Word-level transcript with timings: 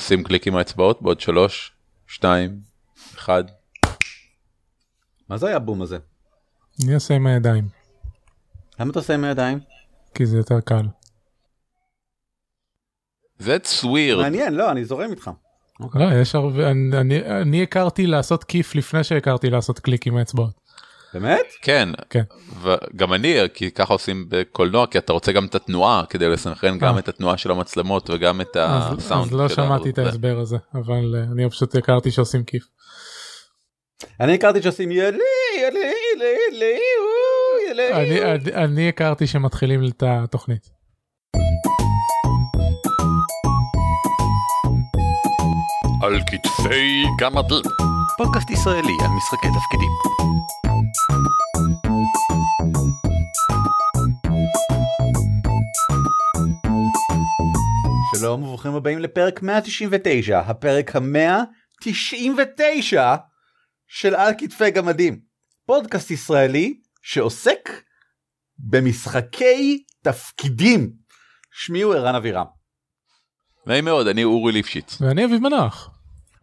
שים 0.00 0.22
קליק 0.24 0.46
עם 0.46 0.56
האצבעות 0.56 1.02
בעוד 1.02 1.20
שלוש, 1.20 1.72
שתיים, 2.06 2.60
אחד. 3.14 3.44
מה 5.28 5.36
זה 5.36 5.46
היה 5.46 5.56
הבום 5.56 5.82
הזה? 5.82 5.98
אני 6.84 6.94
אעשה 6.94 7.14
עם 7.14 7.26
הידיים, 7.26 7.68
למה 8.80 8.90
אתה 8.90 8.98
עושה 8.98 9.14
עם 9.14 9.24
הידיים? 9.24 9.58
כי 10.14 10.26
זה 10.26 10.36
יותר 10.36 10.60
קל. 10.60 10.82
That's 13.40 13.82
weird. 13.84 14.16
מעניין, 14.22 14.54
לא, 14.54 14.70
אני 14.70 14.84
זורם 14.84 15.10
איתך. 15.10 15.30
לא, 15.94 16.04
יש 16.22 16.34
הרבה, 16.34 16.70
אני- 16.70 16.98
אני- 17.00 17.40
אני 17.42 17.62
הכרתי 17.62 18.06
לעשות 18.06 18.44
כיף 18.44 18.74
לפני 18.74 19.04
שהכרתי 19.04 19.50
לעשות 19.50 19.78
קליק 19.78 20.06
עם 20.06 20.16
האצבעות. 20.16 20.60
באמת? 21.14 21.46
כן, 21.62 21.88
כן. 22.10 22.22
וגם 22.62 23.12
אני, 23.12 23.36
כי 23.54 23.70
ככה 23.70 23.94
עושים 23.94 24.24
בקולנוע, 24.28 24.86
כי 24.86 24.98
אתה 24.98 25.12
רוצה 25.12 25.32
גם 25.32 25.44
את 25.46 25.54
התנועה 25.54 26.02
כדי 26.10 26.28
לסנכרן 26.28 26.78
גם 26.78 26.94
אה. 26.94 26.98
את 26.98 27.08
התנועה 27.08 27.36
של 27.36 27.50
המצלמות 27.50 28.10
וגם 28.10 28.40
את 28.40 28.56
הסאונד. 28.60 29.24
אז 29.26 29.32
לא 29.32 29.48
שמעתי 29.48 29.90
את 29.90 29.98
ההסבר 29.98 30.38
הזה, 30.38 30.56
אבל 30.74 31.14
אה, 31.16 31.22
אני 31.32 31.50
פשוט 31.50 31.74
הכרתי 31.76 32.10
שעושים 32.10 32.44
כיף. 32.44 32.62
אני 34.20 34.34
הכרתי 34.34 34.62
שעושים 34.62 34.90
ילי, 34.90 35.18
ילי, 35.58 35.92
ילי, 36.16 36.36
ילי, 36.52 36.78
ילי. 37.70 37.92
אני- 37.92 38.22
אני- 38.32 38.54
אני 38.64 38.88
הכרתי 38.88 39.26
שמתחילים 39.26 39.84
את 39.86 40.02
התוכנית. 40.06 40.70
על 46.02 46.20
כתפי 46.26 47.04
גמדים. 47.20 47.62
פודקאסט 48.18 48.50
ישראלי 48.50 48.96
על 49.00 49.08
משחקי 49.16 49.48
תפקידים. 49.48 49.90
שלום 58.20 58.42
וברוכים 58.42 58.74
הבאים 58.74 58.98
לפרק 58.98 59.42
199, 59.42 60.40
הפרק 60.40 60.96
ה-199 60.96 62.96
של 63.88 64.14
על 64.14 64.32
כתפי 64.38 64.70
גמדים. 64.70 65.20
פודקאסט 65.66 66.10
ישראלי 66.10 66.80
שעוסק 67.02 67.70
במשחקי 68.58 69.84
תפקידים. 70.02 70.92
שמי 71.52 71.82
הוא 71.82 71.94
ערן 71.94 72.14
אבירם. 72.14 72.46
נעים 73.66 73.84
מאוד, 73.84 74.06
אני 74.06 74.24
אורי 74.24 74.52
ליפשיץ. 74.52 75.00
ואני 75.00 75.24
אביב 75.24 75.42
מנוח. 75.42 75.90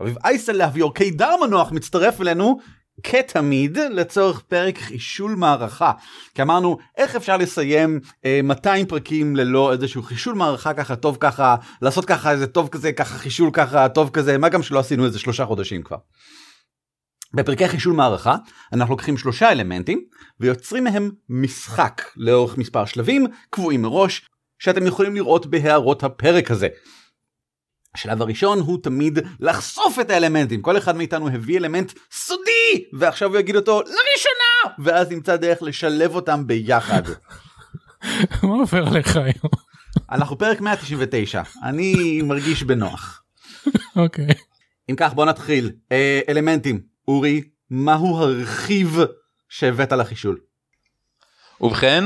אביב 0.01 0.17
אייסלח 0.23 0.69
ויור 0.73 0.93
קידר 0.93 1.35
מנוח 1.45 1.71
מצטרף 1.71 2.21
אלינו 2.21 2.59
כתמיד 3.03 3.77
לצורך 3.77 4.39
פרק 4.39 4.77
חישול 4.77 5.35
מערכה. 5.35 5.91
כי 6.35 6.41
אמרנו 6.41 6.77
איך 6.97 7.15
אפשר 7.15 7.37
לסיים 7.37 7.99
אה, 8.25 8.39
200 8.43 8.85
פרקים 8.85 9.35
ללא 9.35 9.71
איזשהו 9.71 10.03
חישול 10.03 10.35
מערכה 10.35 10.73
ככה 10.73 10.95
טוב 10.95 11.17
ככה 11.19 11.55
לעשות 11.81 12.05
ככה 12.05 12.31
איזה 12.31 12.47
טוב 12.47 12.67
כזה 12.67 12.91
ככה 12.91 13.17
חישול 13.17 13.49
ככה 13.53 13.89
טוב 13.89 14.09
כזה 14.09 14.37
מה 14.37 14.49
גם 14.49 14.63
שלא 14.63 14.79
עשינו 14.79 15.05
איזה 15.05 15.19
שלושה 15.19 15.45
חודשים 15.45 15.83
כבר. 15.83 15.97
בפרקי 17.33 17.67
חישול 17.67 17.93
מערכה 17.93 18.35
אנחנו 18.73 18.93
לוקחים 18.93 19.17
שלושה 19.17 19.51
אלמנטים 19.51 20.01
ויוצרים 20.39 20.83
מהם 20.83 21.11
משחק 21.29 22.01
לאורך 22.15 22.57
מספר 22.57 22.85
שלבים 22.85 23.27
קבועים 23.49 23.81
מראש 23.81 24.29
שאתם 24.59 24.87
יכולים 24.87 25.15
לראות 25.15 25.45
בהערות 25.45 26.03
הפרק 26.03 26.51
הזה. 26.51 26.67
השלב 27.97 28.21
הראשון 28.21 28.59
הוא 28.59 28.79
תמיד 28.83 29.19
לחשוף 29.39 29.99
את 29.99 30.09
האלמנטים 30.09 30.61
כל 30.61 30.77
אחד 30.77 30.95
מאיתנו 30.95 31.27
הביא 31.27 31.57
אלמנט 31.57 31.93
סודי 32.11 32.85
ועכשיו 32.93 33.29
הוא 33.29 33.37
יגיד 33.37 33.55
אותו 33.55 33.81
לראשונה 33.81 34.75
ואז 34.79 35.11
נמצא 35.11 35.35
דרך 35.35 35.61
לשלב 35.61 36.15
אותם 36.15 36.47
ביחד. 36.47 37.01
מה 38.43 38.55
עובר 38.55 38.87
עליך 38.87 39.17
היום? 39.17 39.51
אנחנו 40.11 40.37
פרק 40.37 40.61
199 40.61 41.41
אני 41.63 42.21
מרגיש 42.21 42.63
בנוח. 42.63 43.23
אוקיי. 43.95 44.27
אם 44.89 44.95
כך 44.97 45.13
בוא 45.13 45.25
נתחיל 45.25 45.71
אה, 45.91 46.19
אלמנטים 46.29 46.81
אורי 47.07 47.43
מהו 47.69 48.17
הרכיב 48.17 48.97
שהבאת 49.49 49.91
לחישול. 49.91 50.39
ובכן, 51.61 52.03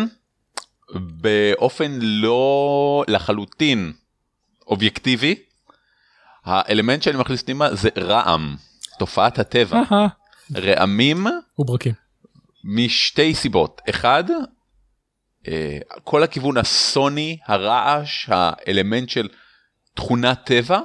באופן 0.96 1.92
לא 2.02 3.04
לחלוטין 3.08 3.94
אובייקטיבי, 4.68 5.36
האלמנט 6.46 7.04
שאני 7.04 7.18
מכניס 7.18 7.42
פנימה 7.44 7.76
זה 7.76 7.90
רעם, 7.98 8.56
תופעת 9.00 9.40
הטבע. 9.40 9.82
רעמים 10.56 11.28
וברקים. 11.60 11.94
משתי 12.64 13.36
סיבות. 13.36 13.82
אחד, 13.90 14.24
אה, 15.48 15.78
כל 16.04 16.24
הכיוון 16.24 16.58
הסוני, 16.58 17.38
הרעש, 17.48 18.26
האלמנט 18.30 19.10
של 19.10 19.28
תכונת 19.96 20.40
טבע. 20.46 20.80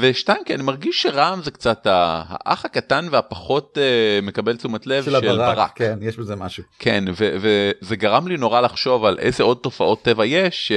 ושתיים, 0.00 0.44
כי 0.46 0.54
אני 0.54 0.62
מרגיש 0.62 1.02
שרעם 1.02 1.42
זה 1.42 1.50
קצת 1.50 1.86
ה- 1.86 2.22
האח 2.28 2.64
הקטן 2.64 3.06
והפחות 3.10 3.78
אה, 3.78 4.18
מקבל 4.22 4.56
תשומת 4.56 4.86
לב 4.86 5.04
של, 5.04 5.10
ברק. 5.54 5.72
כן 5.76 5.98
יש 6.02 6.16
בזה 6.16 6.36
משהו. 6.36 6.64
כן, 6.78 7.04
ו- 7.16 7.36
וזה 7.40 7.96
גרם 7.96 8.28
לי 8.28 8.36
נורא 8.36 8.60
לחשוב 8.60 9.04
על 9.04 9.18
איזה 9.18 9.42
עוד 9.42 9.58
תופעות 9.62 10.02
טבע 10.02 10.26
יש 10.26 10.72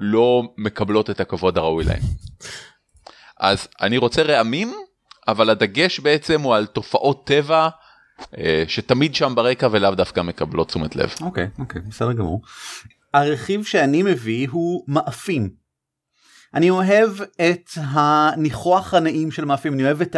שלא 0.00 0.42
מקבלות 0.56 1.10
את 1.10 1.20
הכבוד 1.20 1.58
הראוי 1.58 1.84
להם. 1.84 2.02
אז 3.40 3.68
אני 3.80 3.98
רוצה 3.98 4.22
רעמים, 4.22 4.72
אבל 5.28 5.50
הדגש 5.50 6.00
בעצם 6.00 6.40
הוא 6.40 6.54
על 6.54 6.66
תופעות 6.66 7.26
טבע 7.26 7.68
אה, 8.38 8.64
שתמיד 8.68 9.14
שם 9.14 9.32
ברקע 9.34 9.68
ולאו 9.70 9.94
דווקא 9.94 10.20
מקבלות 10.20 10.68
תשומת 10.68 10.96
לב. 10.96 11.14
אוקיי 11.20 11.48
אוקיי 11.58 11.80
בסדר 11.80 12.12
גמור. 12.12 12.42
הרכיב 13.14 13.64
שאני 13.64 14.02
מביא 14.02 14.48
הוא 14.50 14.84
מאפים. 14.88 15.62
אני 16.54 16.70
אוהב 16.70 17.10
את 17.20 17.70
הניחוח 17.76 18.94
הנעים 18.94 19.30
של 19.30 19.44
מאפים 19.44 19.74
אני 19.74 19.84
אוהב 19.84 20.00
את 20.00 20.16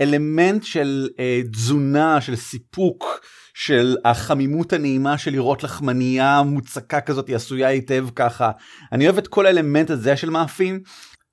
האלמנט 0.00 0.64
של 0.64 1.08
אה, 1.18 1.40
תזונה 1.52 2.20
של 2.20 2.36
סיפוק 2.36 3.20
של 3.58 3.96
החמימות 4.04 4.72
הנעימה 4.72 5.18
של 5.18 5.30
לראות 5.30 5.64
לחמנייה 5.64 6.42
מוצקה 6.42 7.00
כזאת 7.00 7.30
עשויה 7.30 7.68
היטב 7.68 8.06
ככה 8.14 8.50
אני 8.92 9.04
אוהב 9.04 9.18
את 9.18 9.28
כל 9.28 9.46
האלמנט 9.46 9.90
הזה 9.90 10.16
של 10.16 10.30
מאפים. 10.30 10.80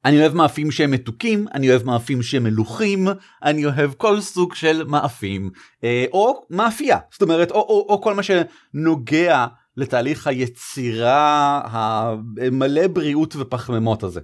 אני 0.06 0.20
אוהב 0.20 0.34
מאפים 0.34 0.72
שהם 0.72 0.92
מתוקים, 0.92 1.46
אני 1.54 1.70
אוהב 1.70 1.84
מאפים 1.84 2.22
שהם 2.22 2.44
מלוכים, 2.44 3.08
אני 3.44 3.66
אוהב 3.66 3.94
כל 3.94 4.22
סוג 4.22 4.56
של 4.56 4.84
מאפים, 4.84 5.50
אה, 5.84 6.06
או 6.14 6.46
מאפייה, 6.50 6.98
זאת 7.12 7.22
אומרת, 7.22 7.52
או, 7.52 7.56
או, 7.56 7.86
או 7.90 8.02
כל 8.02 8.14
מה 8.14 8.22
שנוגע 8.24 9.46
לתהליך 9.78 10.28
היצירה 10.28 11.62
המלא 11.66 12.88
בריאות 12.88 13.36
ופחמימות 13.36 14.04
הזה. 14.04 14.22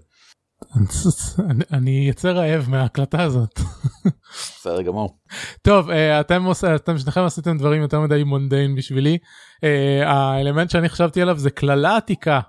אני- 1.73 2.07
יצא 2.09 2.31
רעב 2.31 2.69
מההקלטה 2.69 3.23
הזאת. 3.23 3.59
בסדר 4.59 4.81
גמור. 4.81 5.19
טוב, 5.61 5.89
אה, 5.89 6.19
אתם 6.19 6.45
אתם 6.75 6.97
שניכם 6.97 7.21
עשיתם 7.21 7.57
דברים 7.57 7.81
יותר 7.81 7.99
מדי 7.99 8.23
מונדיין 8.23 8.75
בשבילי. 8.75 9.17
אה, 9.63 10.11
האלמנט 10.11 10.69
שאני 10.69 10.89
חשבתי 10.89 11.21
עליו 11.21 11.37
זה 11.37 11.49
קללה 11.49 11.97
עתיקה. 11.97 12.39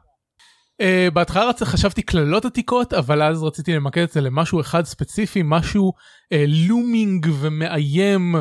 אה, 0.81 1.09
בהתחלה 1.12 1.50
חשבתי 1.65 2.03
קללות 2.03 2.44
עתיקות, 2.44 2.93
אבל 2.93 3.22
אז 3.22 3.43
רציתי 3.43 3.75
למקד 3.75 4.03
את 4.03 4.12
זה 4.12 4.20
למשהו 4.20 4.60
אחד 4.60 4.84
ספציפי, 4.84 5.43
משהו 5.44 5.93
לומינג 6.47 7.26
ומאיים 7.41 8.34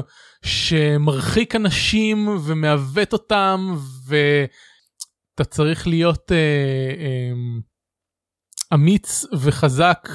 שמרחיק 0.45 1.55
אנשים 1.55 2.27
ומעוות 2.45 3.13
אותם, 3.13 3.75
ואתה 4.07 5.43
צריך 5.49 5.87
להיות 5.87 6.31
אמיץ 8.73 9.25
וחזק 9.39 10.09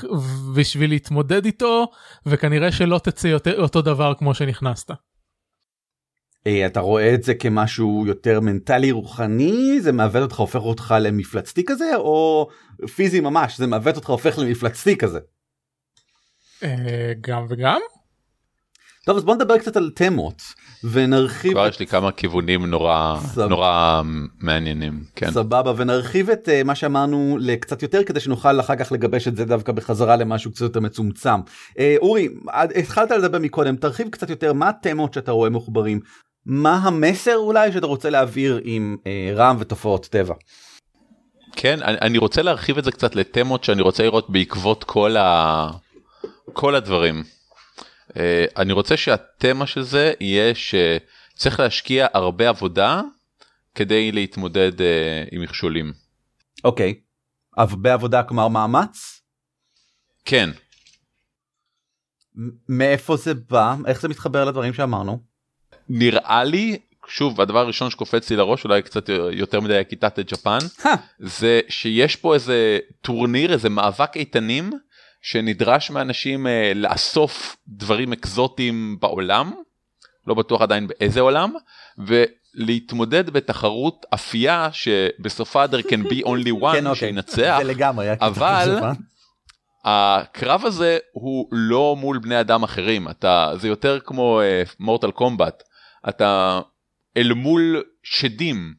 בשביל 0.57 0.91
להתמודד 0.91 1.45
איתו, 1.45 1.87
וכנראה 2.27 2.73
שלא 2.73 2.99
תצא 2.99 3.29
יותר, 3.29 3.63
אותו 3.63 3.83
דבר 3.83 4.15
כמו 4.19 4.35
שנכנסת. 4.35 4.91
אה, 6.47 6.67
אתה 6.67 6.81
רואה 6.81 7.15
את 7.15 7.23
זה 7.23 7.35
כמשהו 7.35 8.05
יותר 8.07 8.41
מנטלי 8.41 8.91
רוחני 8.91 9.81
זה 9.81 9.93
מעוות 9.93 10.23
אותך 10.23 10.39
הופך 10.39 10.61
אותך 10.61 10.95
למפלצתי 11.01 11.65
כזה 11.67 11.97
או 11.97 12.49
פיזי 12.95 13.21
ממש 13.21 13.59
זה 13.59 13.67
מעוות 13.67 13.97
אותך 13.97 14.11
הופך 14.11 14.39
למפלצתי 14.39 14.97
כזה. 14.97 15.19
אה, 16.63 17.13
גם 17.21 17.47
וגם? 17.49 17.81
טוב 19.05 19.17
אז 19.17 19.25
בוא 19.25 19.35
נדבר 19.35 19.59
קצת 19.59 19.77
על 19.77 19.91
תמות 19.95 20.43
ונרחיב 20.85 21.53
כבר 21.53 21.67
את 21.67 21.73
יש 21.73 21.81
לי 21.81 21.87
כמה 21.87 22.13
כיוונים 22.13 22.67
נורא 22.67 23.17
סבבה. 23.21 23.49
נורא 23.49 24.03
מעניינים. 24.41 25.05
כן. 25.17 25.31
סבבה 25.31 25.73
ונרחיב 25.77 26.31
את 26.31 26.49
uh, 26.49 26.65
מה 26.65 26.75
שאמרנו 26.75 27.37
לקצת 27.41 27.83
יותר 27.83 28.05
כדי 28.05 28.21
שנוכל 28.21 28.61
אחר 28.61 28.77
כך 28.77 28.93
לגבש 28.93 29.29
את 29.29 29.37
זה 29.37 29.45
דווקא 29.45 29.73
בחזרה 29.73 30.17
למשהו 30.17 30.51
קצת 30.51 30.61
יותר 30.61 30.81
מצומצם. 30.81 31.41
Uh, 31.71 31.81
אורי 31.97 32.29
התחלת 32.53 33.11
לדבר 33.11 33.39
מקודם 33.39 33.77
תרחיב 33.77 34.09
קצת 34.09 34.31
יותר 34.31 34.53
מה 34.53 34.69
התמות 34.69 35.15
שאתה 35.15 35.33
רואה 35.33 35.51
מחוברים 35.51 36.01
מה 36.47 36.77
המסר 36.77 37.37
אולי 37.37 37.73
שאתה 37.73 37.87
רוצה 37.87 38.11
להעביר 38.11 38.61
עם 38.65 38.97
uh, 39.01 39.37
רעם 39.37 39.57
ותופעות 39.61 40.07
טבע. 40.07 40.35
כן, 41.57 41.83
אני, 41.83 41.97
אני 42.03 42.19
רוצה 42.19 42.43
להרחיב 42.43 42.79
את 42.79 42.85
זה 42.85 42.93
קצת 42.93 43.17
לתמות 43.17 43.65
שאני 43.65 43.83
רוצה 43.83 44.03
לראות 44.03 44.31
בעקבות 44.31 44.85
כל, 44.85 45.17
ה... 45.17 45.71
כל 46.53 46.75
הדברים. 46.75 47.23
Uh, 48.15 48.19
אני 48.57 48.73
רוצה 48.73 48.97
שהתמה 48.97 49.67
של 49.67 49.83
זה 49.83 50.13
יהיה 50.21 50.53
שצריך 50.55 51.61
להשקיע 51.61 52.07
הרבה 52.13 52.49
עבודה 52.49 53.01
כדי 53.75 54.13
להתמודד 54.13 54.79
uh, 54.79 54.85
עם 55.33 55.43
מכשולים. 55.43 55.93
אוקיי. 56.65 56.95
אבל 57.59 57.77
בעבודה 57.77 58.23
כלומר 58.23 58.49
מאמץ. 58.49 59.21
כן. 60.25 60.51
מאיפה 62.69 63.17
זה 63.17 63.35
בא? 63.35 63.75
איך 63.87 64.01
זה 64.01 64.09
מתחבר 64.09 64.45
לדברים 64.45 64.75
שאמרנו? 64.75 65.23
נראה 65.89 66.45
לי, 66.45 66.79
שוב, 67.07 67.41
הדבר 67.41 67.59
הראשון 67.59 67.91
שקופץ 67.91 68.31
לי 68.31 68.37
לראש, 68.37 68.65
אולי 68.65 68.83
קצת 68.83 69.09
יותר 69.33 69.61
מדי 69.61 69.83
כיתת 69.89 70.19
ג'פן, 70.19 70.59
זה 71.19 71.61
שיש 71.69 72.17
פה 72.17 72.35
איזה 72.35 72.79
טורניר, 73.01 73.53
איזה 73.53 73.69
מאבק 73.69 74.17
איתנים, 74.17 74.71
שנדרש 75.27 75.91
מאנשים 75.91 76.47
אה, 76.47 76.73
לאסוף 76.75 77.57
דברים 77.69 78.13
אקזוטיים 78.13 78.97
בעולם, 79.01 79.53
לא 80.27 80.35
בטוח 80.35 80.63
עדיין 80.63 80.87
באיזה 80.87 81.21
עולם, 81.21 81.53
ולהתמודד 81.99 83.31
בתחרות 83.31 84.07
אפייה 84.15 84.69
שבסופה 84.73 85.65
there 85.65 85.85
can 85.87 86.11
be 86.13 86.25
only 86.27 86.51
one 86.63 86.73
כן. 86.73 86.95
שינצח, 86.95 87.57
זה 87.59 87.65
לגמרי 87.65 88.13
אבל- 88.21 88.63
חשובה. 88.63 88.93
הקרב 89.85 90.65
הזה 90.65 90.99
הוא 91.13 91.49
לא 91.53 91.97
מול 91.99 92.19
בני 92.19 92.41
אדם 92.41 92.63
אחרים, 92.63 93.09
אתה, 93.09 93.53
זה 93.57 93.69
יותר 93.69 93.99
כמו 94.01 94.41
מורטל 94.81 95.11
קומבט, 95.11 95.63
אתה 96.09 96.61
אל 97.17 97.33
מול 97.33 97.83
שדים 98.03 98.75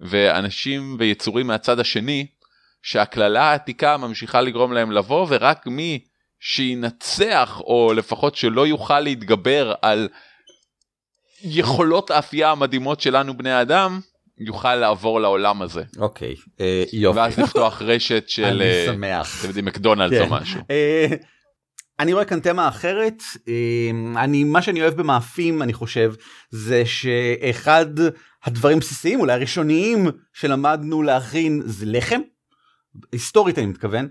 ואנשים 0.00 0.96
ויצורים 0.98 1.46
מהצד 1.46 1.78
השני, 1.80 2.26
שהקללה 2.84 3.42
העתיקה 3.42 3.96
ממשיכה 3.96 4.40
לגרום 4.40 4.72
להם 4.72 4.92
לבוא 4.92 5.26
ורק 5.28 5.66
מי 5.66 6.04
שינצח 6.40 7.60
או 7.60 7.92
לפחות 7.96 8.36
שלא 8.36 8.66
יוכל 8.66 9.00
להתגבר 9.00 9.74
על 9.82 10.08
יכולות 11.42 12.10
האפייה 12.10 12.50
המדהימות 12.50 13.00
שלנו 13.00 13.36
בני 13.36 13.52
האדם, 13.52 14.00
יוכל 14.38 14.74
לעבור 14.74 15.20
לעולם 15.20 15.62
הזה. 15.62 15.82
אוקיי, 15.98 16.34
אה, 16.60 16.84
יופי. 16.92 17.18
ואז 17.18 17.38
לפתוח 17.38 17.82
רשת 17.82 18.28
של, 18.28 18.44
אני 18.44 18.64
אה, 18.64 18.84
שמח. 18.86 19.38
אתם 19.38 19.48
יודעים, 19.48 19.64
מקדונלדס 19.64 20.20
או 20.20 20.26
כן. 20.26 20.32
משהו. 20.32 20.60
אה, 20.70 21.06
אני 21.98 22.12
רואה 22.12 22.24
כאן 22.24 22.40
תמה 22.40 22.68
אחרת 22.68 23.22
אני 24.16 24.44
מה 24.44 24.62
שאני 24.62 24.82
אוהב 24.82 24.94
במאפים 24.94 25.62
אני 25.62 25.72
חושב 25.72 26.14
זה 26.50 26.82
שאחד 26.86 27.86
הדברים 28.44 28.78
בסיסיים 28.78 29.20
אולי 29.20 29.32
הראשוניים 29.32 30.06
שלמדנו 30.32 31.02
להכין 31.02 31.62
זה 31.64 31.86
לחם 31.86 32.20
היסטורית 33.12 33.58
אני 33.58 33.66
מתכוון. 33.66 34.08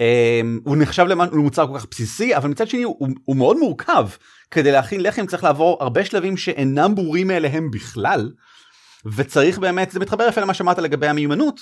אה, 0.00 0.40
הוא 0.64 0.76
נחשב 0.76 1.04
למוצר 1.04 1.66
כל 1.66 1.78
כך 1.78 1.86
בסיסי 1.90 2.36
אבל 2.36 2.50
מצד 2.50 2.68
שני 2.68 2.82
הוא, 2.82 3.08
הוא 3.24 3.36
מאוד 3.36 3.56
מורכב 3.56 4.08
כדי 4.50 4.72
להכין 4.72 5.02
לחם 5.02 5.26
צריך 5.26 5.44
לעבור 5.44 5.76
הרבה 5.80 6.04
שלבים 6.04 6.36
שאינם 6.36 6.94
ברורים 6.94 7.26
מאליהם 7.26 7.70
בכלל 7.70 8.30
וצריך 9.16 9.58
באמת 9.58 9.90
זה 9.90 10.00
מתחבר 10.00 10.28
יפה 10.28 10.40
למה 10.40 10.54
שאמרת 10.54 10.78
לגבי 10.78 11.06
המיומנות 11.06 11.60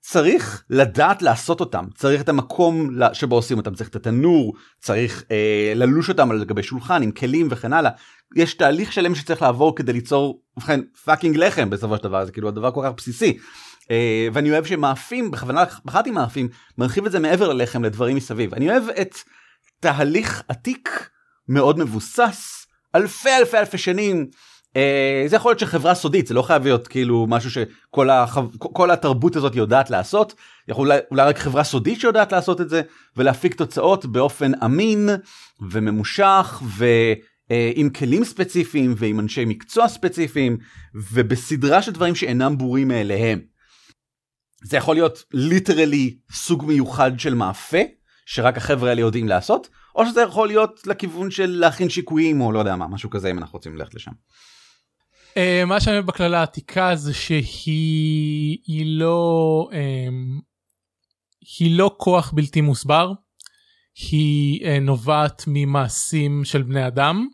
צריך 0.00 0.64
לדעת 0.70 1.22
לעשות 1.22 1.60
אותם 1.60 1.84
צריך 1.94 2.20
את 2.20 2.28
המקום 2.28 2.90
שבו 3.12 3.34
עושים 3.34 3.58
אותם 3.58 3.74
צריך 3.74 3.88
את 3.88 3.96
התנור 3.96 4.54
צריך 4.80 5.24
אה, 5.30 5.72
ללוש 5.74 6.08
אותם 6.08 6.30
על 6.30 6.44
גבי 6.44 6.62
שולחן 6.62 7.02
עם 7.02 7.10
כלים 7.10 7.48
וכן 7.50 7.72
הלאה 7.72 7.90
יש 8.36 8.54
תהליך 8.54 8.92
שלם 8.92 9.14
שצריך 9.14 9.42
לעבור 9.42 9.76
כדי 9.76 9.92
ליצור 9.92 10.42
ובכן 10.56 10.80
פאקינג 11.04 11.36
לחם 11.36 11.70
בסופו 11.70 11.96
של 11.96 12.02
דבר 12.02 12.24
זה 12.24 12.32
כאילו 12.32 12.48
הדבר 12.48 12.70
כל 12.70 12.82
כך 12.84 12.92
בסיסי. 12.96 13.38
אה, 13.92 14.28
ואני 14.32 14.50
אוהב 14.50 14.64
שמאפים 14.64 15.30
בכוונה 15.30 15.64
בחרתי 15.84 16.10
מאפים 16.10 16.48
מרחיב 16.78 17.06
את 17.06 17.12
זה 17.12 17.18
מעבר 17.18 17.52
ללחם 17.52 17.84
לדברים 17.84 18.16
מסביב. 18.16 18.54
אני 18.54 18.70
אוהב 18.70 18.84
את 18.88 19.14
תהליך 19.80 20.42
עתיק 20.48 21.10
מאוד 21.48 21.78
מבוסס 21.78 22.66
אלפי 22.94 23.30
אלפי 23.38 23.58
אלפי 23.58 23.78
שנים. 23.78 24.26
Uh, 24.68 25.28
זה 25.28 25.36
יכול 25.36 25.50
להיות 25.50 25.58
שחברה 25.58 25.94
סודית 25.94 26.26
זה 26.26 26.34
לא 26.34 26.42
חייב 26.42 26.64
להיות 26.64 26.88
כאילו 26.88 27.26
משהו 27.28 27.50
שכל 27.50 28.10
החו... 28.10 28.42
כל 28.58 28.90
התרבות 28.90 29.36
הזאת 29.36 29.56
יודעת 29.56 29.90
לעשות. 29.90 30.34
יכול 30.68 30.86
אולי, 30.86 30.98
אולי 31.10 31.22
רק 31.22 31.38
חברה 31.38 31.64
סודית 31.64 32.00
שיודעת 32.00 32.32
לעשות 32.32 32.60
את 32.60 32.68
זה 32.68 32.82
ולהפיק 33.16 33.54
תוצאות 33.54 34.06
באופן 34.06 34.52
אמין 34.64 35.08
וממושך 35.70 36.62
ועם 36.76 37.86
uh, 37.86 37.98
כלים 37.98 38.24
ספציפיים 38.24 38.94
ועם 38.96 39.20
אנשי 39.20 39.44
מקצוע 39.44 39.88
ספציפיים 39.88 40.56
ובסדרה 40.94 41.82
של 41.82 41.92
דברים 41.92 42.14
שאינם 42.14 42.58
ברורים 42.58 42.88
מאליהם. 42.88 43.51
זה 44.62 44.76
יכול 44.76 44.94
להיות 44.94 45.24
ליטרלי 45.32 46.16
סוג 46.32 46.64
מיוחד 46.64 47.20
של 47.20 47.34
מאפה 47.34 47.78
שרק 48.26 48.56
החבר'ה 48.56 48.88
האלה 48.88 49.00
יודעים 49.00 49.28
לעשות 49.28 49.68
או 49.94 50.06
שזה 50.06 50.22
יכול 50.22 50.48
להיות 50.48 50.86
לכיוון 50.86 51.30
של 51.30 51.50
להכין 51.50 51.88
שיקויים 51.88 52.40
או 52.40 52.52
לא 52.52 52.58
יודע 52.58 52.76
מה 52.76 52.88
משהו 52.88 53.10
כזה 53.10 53.30
אם 53.30 53.38
אנחנו 53.38 53.56
רוצים 53.56 53.76
ללכת 53.76 53.94
לשם. 53.94 54.10
Uh, 55.34 55.66
מה 55.66 55.80
שאני 55.80 55.96
אוהב 55.96 56.06
בכללה 56.06 56.40
העתיקה 56.40 56.96
זה 56.96 57.14
שהיא 57.14 58.58
היא 58.66 58.86
לא 58.86 59.68
um, 59.70 60.42
היא 61.58 61.78
לא 61.78 61.94
כוח 61.98 62.32
בלתי 62.34 62.60
מוסבר 62.60 63.12
היא 64.10 64.60
uh, 64.60 64.80
נובעת 64.80 65.44
ממעשים 65.46 66.44
של 66.44 66.62
בני 66.62 66.86
אדם 66.86 67.28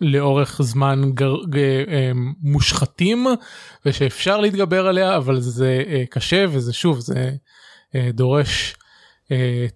לאורך 0.00 0.62
זמן 0.62 1.10
גר, 1.14 1.36
ג, 1.50 1.56
uh, 1.56 1.88
מושחתים 2.40 3.26
ושאפשר 3.86 4.40
להתגבר 4.40 4.86
עליה 4.86 5.16
אבל 5.16 5.40
זה 5.40 5.82
uh, 5.86 6.10
קשה 6.10 6.44
וזה 6.48 6.72
שוב 6.72 7.00
זה 7.00 7.32
uh, 7.88 7.96
דורש 8.12 8.74
uh, 9.24 9.28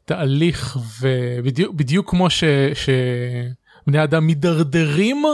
תהליך 0.04 0.78
ובדיוק 1.00 1.74
בדיוק 1.74 2.10
כמו 2.10 2.30
ש... 2.30 2.44
בני 3.90 4.04
אדם 4.04 4.26
מידרדרים 4.26 5.24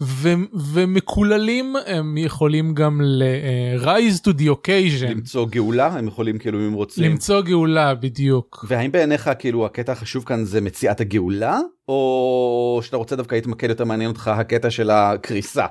ו- 0.00 0.34
ומקוללים 0.72 1.76
הם 1.86 2.16
יכולים 2.16 2.74
גם 2.74 3.00
ל-rise 3.02 4.18
to 4.18 4.30
the 4.30 4.46
occasion 4.46 5.10
למצוא 5.10 5.46
גאולה 5.46 5.86
הם 5.86 6.08
יכולים 6.08 6.38
כאילו 6.38 6.58
אם 6.68 6.72
רוצים 6.72 7.04
למצוא 7.04 7.40
גאולה 7.40 7.94
בדיוק 7.94 8.64
והאם 8.68 8.92
בעיניך 8.92 9.30
כאילו 9.38 9.66
הקטע 9.66 9.92
החשוב 9.92 10.24
כאן 10.24 10.44
זה 10.44 10.60
מציאת 10.60 11.00
הגאולה 11.00 11.58
או 11.88 12.80
שאתה 12.82 12.96
רוצה 12.96 13.16
דווקא 13.16 13.34
להתמקד 13.34 13.68
יותר 13.68 13.84
מעניין 13.84 14.10
אותך 14.10 14.28
הקטע 14.28 14.70
של 14.70 14.90
הקריסה. 14.90 15.66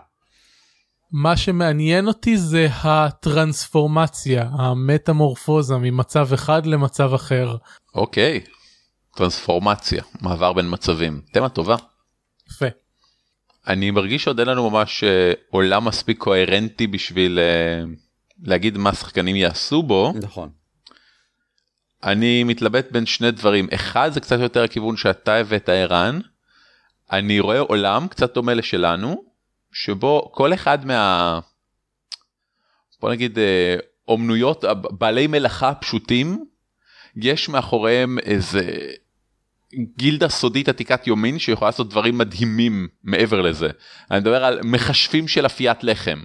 מה 1.12 1.38
שמעניין 1.38 2.08
אותי 2.08 2.38
זה 2.38 2.68
הטרנספורמציה 2.84 4.50
המטמורפוזה 4.52 5.78
ממצב 5.78 6.34
אחד 6.34 6.66
למצב 6.66 7.14
אחר. 7.14 7.56
אוקיי, 7.96 8.40
טרנספורמציה, 9.16 10.04
מעבר 10.22 10.54
בין 10.54 10.66
מצבים, 10.70 11.22
תמה 11.34 11.50
טובה. 11.50 11.76
יפה. 12.50 12.66
אני 13.68 13.92
מרגיש 13.92 14.24
שעוד 14.24 14.40
אין 14.40 14.48
לנו 14.48 14.70
ממש 14.70 15.04
אה, 15.04 15.34
עולם 15.50 15.86
מספיק 15.86 16.18
קוהרנטי 16.18 16.88
בשביל 16.88 17.40
אה, 17.40 17.84
להגיד 18.44 18.78
מה 18.78 18.94
שחקנים 18.94 19.36
יעשו 19.36 19.84
בו. 19.84 20.14
נכון. 20.22 20.50
אני 22.04 22.44
מתלבט 22.44 22.92
בין 22.92 23.06
שני 23.06 23.32
דברים, 23.32 23.68
אחד 23.74 24.10
זה 24.14 24.20
קצת 24.20 24.40
יותר 24.40 24.64
הכיוון 24.64 24.98
שאתה 24.98 25.36
הבאת 25.36 25.70
ערן, 25.70 26.20
אני 27.12 27.40
רואה 27.40 27.60
עולם 27.60 28.08
קצת 28.08 28.34
דומה 28.34 28.54
לשלנו, 28.54 29.24
שבו 29.72 30.32
כל 30.34 30.54
אחד 30.54 30.86
מה... 30.86 31.40
בוא 33.02 33.12
נגיד 33.12 33.40
אה, 33.40 33.76
אומנויות, 34.08 34.64
בעלי 34.92 35.28
מלאכה 35.28 35.74
פשוטים, 35.74 36.46
יש 37.16 37.50
מאחוריהם 37.50 38.20
איזה 38.20 38.92
גילדה 39.98 40.30
סודית 40.30 40.70
עתיקת 40.70 41.08
יומין 41.08 41.40
שיכולה 41.40 41.70
לעשות 41.70 41.90
דברים 41.90 42.18
מדהימים 42.18 42.88
מעבר 43.04 43.42
לזה. 43.42 43.70
אני 44.12 44.20
מדבר 44.20 44.46
על 44.46 44.60
מכשפים 44.64 45.28
של 45.28 45.46
אפיית 45.46 45.84
לחם, 45.84 46.20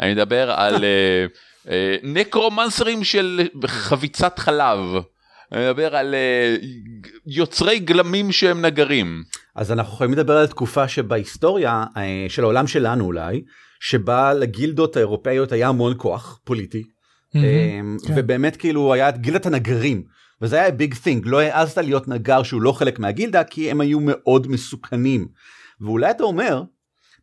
אני 0.00 0.14
מדבר 0.14 0.50
על 0.50 0.84
אה, 0.84 1.26
אה, 1.68 1.96
נקרומנסרים 2.02 3.04
של 3.04 3.48
חביצת 3.66 4.38
חלב, 4.38 4.78
אני 5.52 5.64
מדבר 5.64 5.96
על 5.96 6.14
אה, 6.14 6.56
יוצרי 7.26 7.78
גלמים 7.78 8.32
שהם 8.32 8.64
נגרים. 8.64 9.22
אז 9.56 9.72
אנחנו 9.72 9.94
יכולים 9.94 10.12
לדבר 10.12 10.36
על 10.36 10.46
תקופה 10.46 10.88
שבהיסטוריה 10.88 11.84
אה, 11.96 12.26
של 12.28 12.42
העולם 12.42 12.66
שלנו 12.66 13.04
אולי, 13.04 13.42
שבה 13.80 14.34
לגילדות 14.34 14.96
האירופאיות 14.96 15.52
היה 15.52 15.68
המון 15.68 15.94
כוח 15.96 16.40
פוליטי. 16.44 16.82
אה, 17.36 17.40
כן. 18.06 18.12
ובאמת 18.16 18.56
כאילו 18.56 18.94
היה 18.94 19.08
את 19.08 19.18
גילדת 19.18 19.46
הנגרים. 19.46 20.02
וזה 20.42 20.60
היה 20.60 20.70
ביג 20.70 20.94
תינג 20.94 21.26
לא 21.26 21.40
העזת 21.40 21.78
להיות 21.78 22.08
נגר 22.08 22.42
שהוא 22.42 22.62
לא 22.62 22.72
חלק 22.72 22.98
מהגילדה 22.98 23.44
כי 23.44 23.70
הם 23.70 23.80
היו 23.80 23.98
מאוד 24.00 24.48
מסוכנים. 24.48 25.28
ואולי 25.80 26.10
אתה 26.10 26.22
אומר 26.22 26.62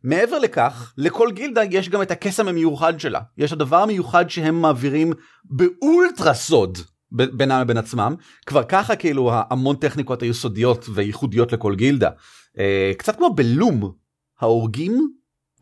מעבר 0.04 0.38
לכך 0.38 0.92
לכל 0.96 1.30
גילדה 1.32 1.64
יש 1.70 1.88
גם 1.88 2.02
את 2.02 2.10
הקסם 2.10 2.48
המיוחד 2.48 3.00
שלה 3.00 3.20
יש 3.38 3.52
הדבר 3.52 3.76
המיוחד 3.76 4.30
שהם 4.30 4.62
מעבירים 4.62 5.12
באולטרה 5.44 6.34
סוד 6.34 6.78
בינם 7.10 7.60
לבין 7.60 7.76
עצמם 7.76 8.14
כבר 8.46 8.62
ככה 8.62 8.96
כאילו 8.96 9.32
המון 9.50 9.76
טכניקות 9.76 10.22
היו 10.22 10.34
סודיות 10.34 10.86
וייחודיות 10.94 11.52
לכל 11.52 11.74
גילדה 11.74 12.10
אה, 12.58 12.92
קצת 12.98 13.16
כמו 13.16 13.34
בלום 13.34 13.92
ההורגים 14.40 15.10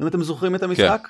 אם 0.02 0.06
אתם 0.06 0.22
זוכרים 0.22 0.54
את 0.54 0.62
המשחק. 0.62 1.00
כן. 1.02 1.08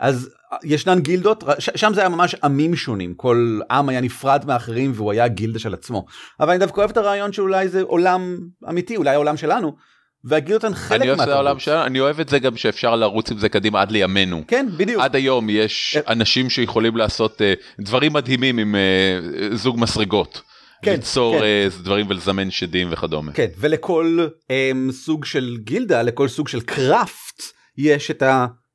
אז 0.00 0.30
ישנן 0.64 1.00
גילדות 1.00 1.44
ש- 1.58 1.70
שם 1.74 1.92
זה 1.94 2.00
היה 2.00 2.08
ממש 2.08 2.34
עמים 2.34 2.76
שונים 2.76 3.14
כל 3.14 3.60
עם 3.70 3.88
היה 3.88 4.00
נפרד 4.00 4.44
מאחרים 4.46 4.92
והוא 4.94 5.12
היה 5.12 5.28
גילדה 5.28 5.58
של 5.58 5.74
עצמו 5.74 6.06
אבל 6.40 6.50
אני 6.50 6.58
דווקא 6.58 6.80
אוהב 6.80 6.90
את 6.90 6.96
הרעיון 6.96 7.32
שאולי 7.32 7.68
זה 7.68 7.82
עולם 7.82 8.38
אמיתי 8.68 8.96
אולי 8.96 9.10
העולם 9.10 9.36
שלנו 9.36 9.76
והגילדות 10.24 10.64
הן 10.64 10.74
חלק 10.74 11.00
אני 11.00 11.08
אוהב 11.08 11.20
את 11.20 11.26
מהתרבות. 11.26 11.46
העולם 11.46 11.58
שלנו, 11.58 11.86
אני 11.86 12.00
אוהב 12.00 12.20
את 12.20 12.28
זה 12.28 12.38
גם 12.38 12.56
שאפשר 12.56 12.96
לרוץ 12.96 13.30
עם 13.30 13.38
זה 13.38 13.48
קדימה 13.48 13.80
עד 13.80 13.90
לימינו. 13.90 14.42
כן 14.48 14.66
בדיוק 14.76 15.02
עד 15.02 15.16
היום 15.16 15.50
יש 15.50 15.96
אה. 15.96 16.12
אנשים 16.12 16.50
שיכולים 16.50 16.96
לעשות 16.96 17.40
uh, 17.40 17.82
דברים 17.84 18.12
מדהימים 18.12 18.58
עם 18.58 18.74
uh, 18.74 19.54
זוג 19.54 19.80
מסרגות. 19.80 20.42
כן, 20.82 20.92
ליצור 20.92 21.38
כן. 21.38 21.42
אה, 21.42 21.68
דברים 21.82 22.06
ולזמן 22.08 22.50
שדים 22.50 22.88
וכדומה. 22.90 23.32
כן, 23.32 23.46
ולכל 23.58 24.26
um, 24.42 24.92
סוג 24.92 25.24
של 25.24 25.56
גילדה, 25.60 26.02
לכל 26.02 26.28
סוג 26.28 26.48
של 26.48 26.60
קראפט, 26.60 27.42
יש 27.78 28.10
את 28.10 28.22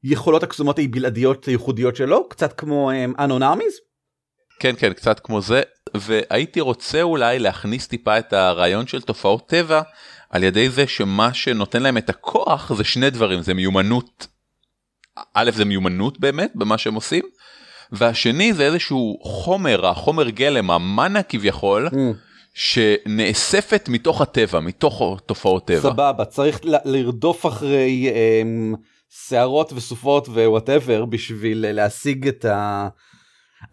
היכולות 0.03 0.43
הקסומות 0.43 0.79
הבלעדיות 0.79 1.46
הייחודיות 1.46 1.96
שלו, 1.96 2.29
קצת 2.29 2.53
כמו 2.53 2.91
אנון 3.20 3.43
ארמיז. 3.43 3.74
כן 4.60 4.75
כן 4.77 4.93
קצת 4.93 5.20
כמו 5.20 5.41
זה 5.41 5.62
והייתי 5.98 6.62
רוצה 6.62 7.01
אולי 7.01 7.39
להכניס 7.39 7.88
טיפה 7.88 8.20
את 8.20 8.34
הרעיון 8.34 8.88
של 8.88 9.01
תופעות 9.01 9.50
טבע 9.50 9.81
על 10.29 10.43
ידי 10.43 10.70
זה 10.70 10.88
שמה 10.88 11.34
שנותן 11.34 11.84
להם 11.84 11.98
את 11.98 12.10
הכוח 12.10 12.74
זה 12.74 12.84
שני 12.84 13.10
דברים 13.10 13.41
זה 13.41 13.53
מיומנות. 13.53 14.27
א' 15.34 15.51
זה 15.53 15.65
מיומנות 15.65 16.20
באמת 16.20 16.51
במה 16.55 16.77
שהם 16.77 16.96
עושים 16.96 17.24
והשני 17.91 18.53
זה 18.53 18.65
איזשהו 18.65 19.20
חומר 19.24 19.86
החומר 19.88 20.29
גלם 20.29 20.72
ה 20.72 20.82
mana 20.82 21.24
כביכול 21.24 21.88
Mm. 21.88 21.96
שנאספת 22.53 23.89
מתוך 23.89 24.22
הטבע 24.22 24.60
מתוך 24.60 25.20
תופעות 25.25 25.67
טבע. 25.67 25.79
סבבה, 25.79 26.25
צריך 26.25 26.60
לרדוף 26.86 27.46
אחרי 27.46 28.10
um, 28.10 28.77
שערות 29.13 29.74
וסופות 29.74 30.27
ו 30.27 30.36
whatever 30.36 31.05
בשביל 31.06 31.65
אה, 31.65 31.72
להשיג 31.72 32.27
את 32.27 32.46
ה... 32.46 32.88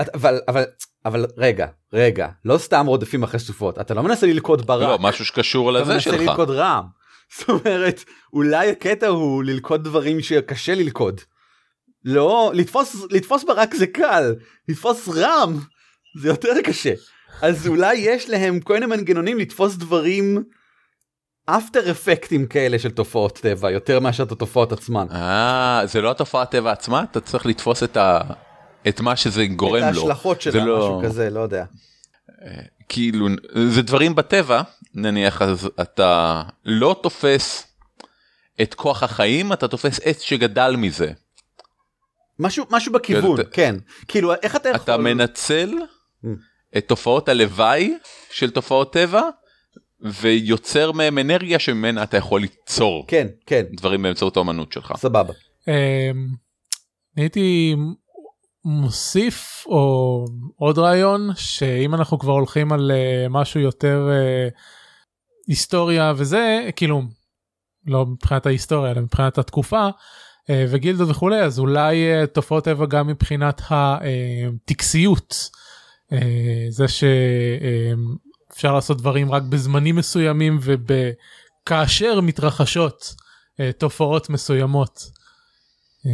את- 0.01 0.09
אבל 0.15 0.41
אבל 0.49 0.65
אבל 1.05 1.27
רגע 1.37 1.67
רגע 1.93 2.29
לא 2.45 2.59
סתם 2.59 2.87
רודפים 2.87 3.23
אחרי 3.23 3.41
סופות 3.41 3.79
אתה 3.81 3.95
לא 3.95 4.03
מנסה 4.03 4.27
ללכוד 4.27 4.67
ברק. 4.67 4.89
לא 4.89 4.99
משהו 5.01 5.25
שקשור 5.25 5.71
אתה 5.71 5.79
לזה 5.81 5.93
מנסה 5.93 6.01
שלך. 6.11 6.21
ללכוד 6.21 6.51
רעם. 6.51 6.85
זאת 7.39 7.49
אומרת 7.49 8.05
אולי 8.33 8.71
הקטע 8.71 9.07
הוא 9.07 9.45
ללכוד 9.45 9.85
דברים 9.85 10.21
שקשה 10.21 10.75
ללכוד. 10.75 11.21
לא 12.05 12.51
לתפוס 12.55 12.97
לתפוס 13.11 13.45
ברק 13.45 13.75
זה 13.75 13.87
קל 13.87 14.35
לתפוס 14.69 15.09
רעם 15.09 15.59
זה 16.21 16.29
יותר 16.29 16.53
קשה 16.65 16.93
אז 17.43 17.67
אולי 17.69 17.95
יש 17.95 18.31
להם 18.31 18.61
כל 18.61 18.75
מיני 18.75 18.87
מנגנונים 18.87 19.39
לתפוס 19.39 19.77
דברים 19.77 20.45
אפטר 21.51 21.91
אפקטים 21.91 22.47
כאלה 22.47 22.79
של 22.79 22.91
תופעות 22.91 23.39
טבע 23.39 23.71
יותר 23.71 24.01
מאשר 24.01 24.23
את 24.23 24.33
התופעות 24.33 24.73
עצמן. 24.73 25.07
אה 25.13 25.81
זה 25.85 26.01
לא 26.01 26.11
התופעת 26.11 26.51
טבע 26.51 26.73
עצמה 26.73 27.03
אתה 27.11 27.21
צריך 27.21 27.47
לתפוס 27.47 27.83
את 27.83 27.97
ה... 27.97 28.21
את 28.89 29.01
מה 29.01 29.17
שזה 29.17 29.47
גורם 29.47 29.83
את 29.91 29.95
לו. 29.95 30.01
ההשלכות 30.01 30.37
זה 30.43 30.53
שלה 30.53 30.65
לא- 30.65 30.79
משהו 30.79 31.03
כזה 31.05 31.31
לא 31.31 31.41
יודע. 31.41 31.65
כאילו 32.89 33.27
זה 33.71 33.83
דברים 33.83 34.15
בטבע 34.15 34.63
נניח 34.95 35.43
אז 35.43 35.69
אתה 35.81 36.43
לא 36.65 37.01
תופס 37.03 37.67
את 38.63 38.75
כוח 38.75 39.03
החיים 39.03 39.53
אתה 39.53 39.69
תופס 39.69 40.01
עץ 40.05 40.21
שגדל 40.21 40.75
מזה 40.79 41.13
משהו 42.39 42.65
משהו 42.71 42.93
בכיוון 42.93 43.41
אתה- 43.41 43.51
כן 43.51 43.77
כאילו 44.09 44.35
איך 44.43 44.57
אתה 44.57 44.69
יכול 44.69 44.81
אתה 44.83 44.97
מנצל 44.97 45.71
Mm. 46.25 46.29
את 46.79 46.89
תופעות 46.89 47.29
הלוואי 47.29 47.95
של 48.31 48.51
תופעות 48.51 48.93
טבע 48.93 49.23
ויוצר 50.01 50.93
מהם 50.93 51.19
אנרגיה 51.19 51.59
שממנה 51.59 52.03
אתה 52.03 52.17
יכול 52.17 52.41
ליצור 52.41 53.05
כן 53.09 53.27
כן 53.47 53.63
דברים 53.73 54.03
באמצעות 54.03 54.37
האמנות 54.37 54.73
שלך. 54.73 54.93
סבבה. 54.97 55.33
אמ, 55.69 56.29
הייתי 57.17 57.77
מוסיף 58.65 59.65
או 59.67 60.25
עוד 60.57 60.79
רעיון 60.79 61.31
שאם 61.35 61.95
אנחנו 61.95 62.19
כבר 62.19 62.33
הולכים 62.33 62.73
על 62.73 62.91
אה, 62.91 63.27
משהו 63.31 63.61
יותר 63.61 64.09
אה, 64.11 64.49
היסטוריה 65.47 66.13
וזה 66.17 66.69
כאילו 66.77 67.03
לא 67.87 68.07
מבחינת 68.07 68.47
ההיסטוריה 68.47 68.93
אלא 68.93 69.01
מבחינת 69.01 69.39
התקופה 69.39 69.89
אה, 70.51 70.65
וגילדות 70.69 71.09
וכולי 71.11 71.41
אז 71.41 71.59
אולי 71.59 72.27
תופעות 72.33 72.65
טבע 72.65 72.87
גם 72.87 73.07
מבחינת 73.07 73.63
הטקסיות 73.71 75.51
זה 76.69 76.89
שאפשר 78.59 78.75
לעשות 78.75 78.99
דברים 78.99 79.33
רק 79.33 79.43
בזמנים 79.43 79.97
מסוימים 79.97 80.59
וכאשר 80.63 82.21
מתרחשות 82.21 83.15
אה, 83.61 83.71
תופעות 83.73 84.31
מסוימות. 84.31 85.01
אה, 86.07 86.11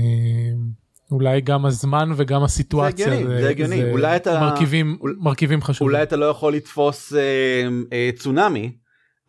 אולי 1.10 1.40
גם 1.40 1.66
הזמן 1.66 2.10
וגם 2.16 2.42
הסיטואציה 2.44 3.12
הגיוני, 3.14 3.40
זה 3.42 3.48
הגיוני. 3.50 3.90
אולי 3.90 4.16
אתה- 4.16 4.40
מרכיבים 4.40 4.98
אול- 5.00 5.16
מרכיבים 5.20 5.62
חשובים 5.62 5.92
אולי 5.92 6.02
אתה 6.02 6.16
לא 6.16 6.24
יכול 6.26 6.54
לתפוס 6.54 7.12
אה, 7.14 7.20
אה, 7.92 8.10
צונאמי 8.18 8.76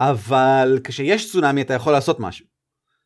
אבל 0.02 0.80
כשיש 0.84 1.32
צונאמי 1.32 1.62
אתה 1.62 1.74
יכול 1.74 1.94
לעשות 1.94 2.20
משהו. 2.20 2.46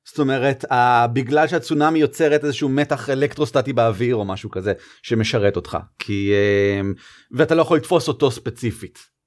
זאת 0.09 0.19
אומרת 0.19 0.65
אה, 0.71 1.07
בגלל 1.07 1.47
שהצונאמי 1.47 1.99
יוצרת 1.99 2.43
איזשהו 2.45 2.69
מתח 2.69 3.09
אלקטרוסטטי 3.09 3.73
באוויר 3.73 4.15
או 4.15 4.25
משהו 4.25 4.49
כזה 4.51 4.73
שמשרת 5.03 5.55
אותך 5.55 5.77
כי 5.99 6.31
אה, 6.33 6.81
ואתה 7.31 7.55
לא 7.55 7.61
יכול 7.61 7.77
לתפוס 7.77 8.07
אותו 8.07 8.31
ספציפית. 8.31 9.18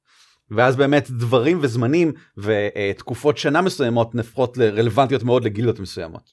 ואז 0.57 0.77
באמת 0.77 1.11
דברים 1.11 1.59
וזמנים 1.63 2.13
ותקופות 2.37 3.39
שנה 3.39 3.61
מסוימות 3.63 4.15
נהפכות 4.15 4.57
לרלוונטיות 4.57 5.23
מאוד 5.23 5.45
לגילדות 5.45 5.79
מסוימות. 5.81 6.33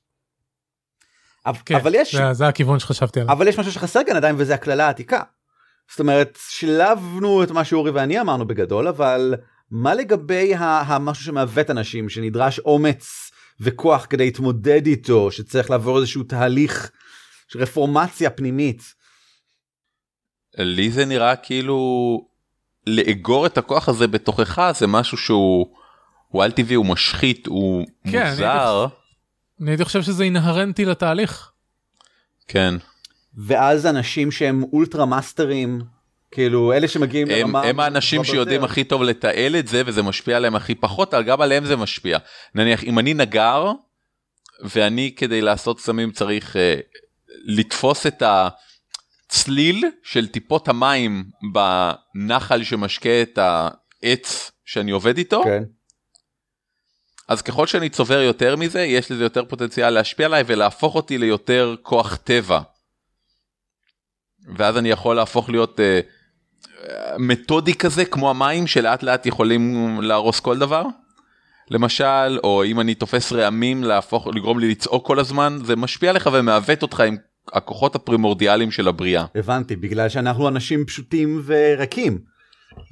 אבל- 1.45 1.57
כן, 1.65 1.75
אבל 1.75 1.95
יש 1.95 2.15
זה, 2.15 2.33
זה 2.33 2.47
הכיוון 2.47 2.79
שחשבתי 2.79 3.19
עליו 3.19 3.33
אבל 3.33 3.47
יש 3.47 3.59
משהו 3.59 3.71
שחסר 3.71 3.99
כאן 4.07 4.15
עדיין 4.15 4.35
וזה 4.38 4.53
הקללה 4.53 4.88
העתיקה. 4.88 5.21
זאת 5.91 5.99
אומרת 5.99 6.38
שילבנו 6.49 7.43
את 7.43 7.51
מה 7.51 7.63
שאורי 7.65 7.91
ואני 7.91 8.21
אמרנו 8.21 8.47
בגדול 8.47 8.88
אבל 8.88 9.35
מה 9.71 9.93
לגבי 9.95 10.55
ה- 10.55 10.81
המשהו 10.81 11.23
שמעוות 11.25 11.69
אנשים 11.69 12.09
שנדרש 12.09 12.59
אומץ 12.59 13.31
וכוח 13.59 14.07
כדי 14.09 14.25
להתמודד 14.25 14.85
איתו 14.88 15.31
שצריך 15.31 15.69
לעבור 15.69 15.97
איזשהו 15.97 16.23
תהליך 16.23 16.91
של 17.47 17.59
רפורמציה 17.59 18.29
פנימית. 18.29 18.81
לי 20.57 20.91
זה 20.91 21.05
נראה 21.05 21.35
כאילו 21.35 21.77
לאגור 22.89 23.46
את 23.46 23.58
הכוח 23.58 23.89
הזה 23.89 24.08
בתוכך 24.08 24.72
זה 24.75 24.88
משהו 24.88 25.17
שהוא 25.17 25.67
הוא 26.27 26.43
על 26.43 26.51
טבעי 26.51 26.75
הוא 26.75 26.86
משחית 26.86 27.48
הוא 27.48 27.86
כן, 28.12 28.29
מוזר. 28.29 28.88
אני 29.62 29.72
הייתי 29.72 29.86
חושב 29.86 30.01
שזה 30.01 30.24
אינהרנטי 30.24 30.86
לתהליך 30.86 31.51
כן. 32.48 32.75
ואז 33.38 33.86
אנשים 33.86 34.31
שהם 34.31 34.63
אולטרה 34.74 35.05
מאסטרים 35.05 35.81
כאילו 36.31 36.74
אלה 36.74 36.88
שמגיעים 36.88 37.27
הם, 37.29 37.38
לרמה 37.38 37.62
הם 37.62 37.79
האנשים 37.79 38.24
שיודעים. 38.24 38.63
הכי 38.63 38.84
טוב 38.84 39.03
לתעל 39.03 39.55
את 39.55 39.67
זה 39.67 39.81
וזה 39.86 40.03
משפיע 40.03 40.38
עליהם 40.38 40.55
הכי 40.55 40.75
פחות 40.75 41.13
אבל 41.13 41.24
גם 41.24 41.41
עליהם 41.41 41.65
זה 41.65 41.75
משפיע. 41.75 42.17
נניח 42.55 42.84
אם 42.84 43.00
אני 43.00 43.13
נגר 43.13 43.72
ואני 44.63 45.13
כדי 45.15 45.41
לעשות 45.41 45.79
סמים 45.79 46.12
צריך 46.12 46.55
uh, 46.55 46.60
לתפוס 47.46 48.08
את 48.08 48.24
הצליל 49.29 49.83
של 50.03 50.27
טיפות 50.27 50.67
המים 50.67 51.24
בנחל 51.53 52.63
שמשקה 52.63 53.21
את 53.21 53.38
העץ 53.38 54.51
שאני 54.65 54.91
עובד 54.91 55.17
איתו 55.17 55.43
כן. 55.43 55.63
אז 57.27 57.41
ככל 57.41 57.67
שאני 57.67 57.89
צובר 57.89 58.21
יותר 58.21 58.55
מזה 58.55 58.81
יש 58.81 59.12
לזה 59.12 59.24
יותר 59.24 59.45
פוטנציאל 59.45 59.89
להשפיע 59.89 60.25
עליי 60.25 60.43
ולהפוך 60.45 60.95
אותי 60.95 61.17
ליותר 61.17 61.75
כוח 61.81 62.15
טבע. 62.15 62.59
ואז 64.57 64.77
אני 64.77 64.89
יכול 64.89 65.15
להפוך 65.15 65.50
להיות 65.50 65.79
אה, 65.79 66.00
מתודי 67.19 67.74
כזה 67.74 68.05
כמו 68.05 68.29
המים 68.29 68.67
שלאט 68.67 69.03
לאט 69.03 69.25
יכולים 69.25 70.01
להרוס 70.01 70.39
כל 70.39 70.59
דבר. 70.59 70.83
למשל 71.69 72.39
או 72.43 72.63
אם 72.63 72.79
אני 72.79 72.95
תופס 72.95 73.33
רעמים 73.33 73.83
להפוך 73.83 74.27
לגרום 74.27 74.59
לי 74.59 74.71
לצעוק 74.71 75.07
כל 75.07 75.19
הזמן 75.19 75.57
זה 75.63 75.75
משפיע 75.75 76.09
עליך 76.09 76.29
ומעוות 76.33 76.81
אותך 76.81 77.00
עם 77.00 77.17
הכוחות 77.53 77.95
הפרימורדיאליים 77.95 78.71
של 78.71 78.87
הבריאה. 78.87 79.25
הבנתי 79.35 79.75
בגלל 79.75 80.09
שאנחנו 80.09 80.47
אנשים 80.47 80.85
פשוטים 80.85 81.41
ורקים. 81.45 82.19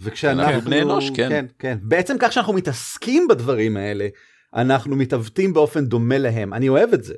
וכשאנחנו 0.02 0.44
אנחנו 0.54 0.62
בני 0.70 0.82
אנוש, 0.82 1.10
כן. 1.10 1.30
כן 1.30 1.46
כן 1.60 1.78
בעצם 1.82 2.16
כך 2.20 2.34
שאנחנו 2.34 2.54
מתעסקים 2.54 3.28
בדברים 3.30 3.78
האלה 3.78 4.08
אנחנו 4.56 4.96
מתעוותים 4.96 5.54
באופן 5.54 5.86
דומה 5.86 6.18
להם 6.18 6.54
אני 6.54 6.70
אוהב 6.70 6.94
את 6.94 7.04
זה. 7.04 7.14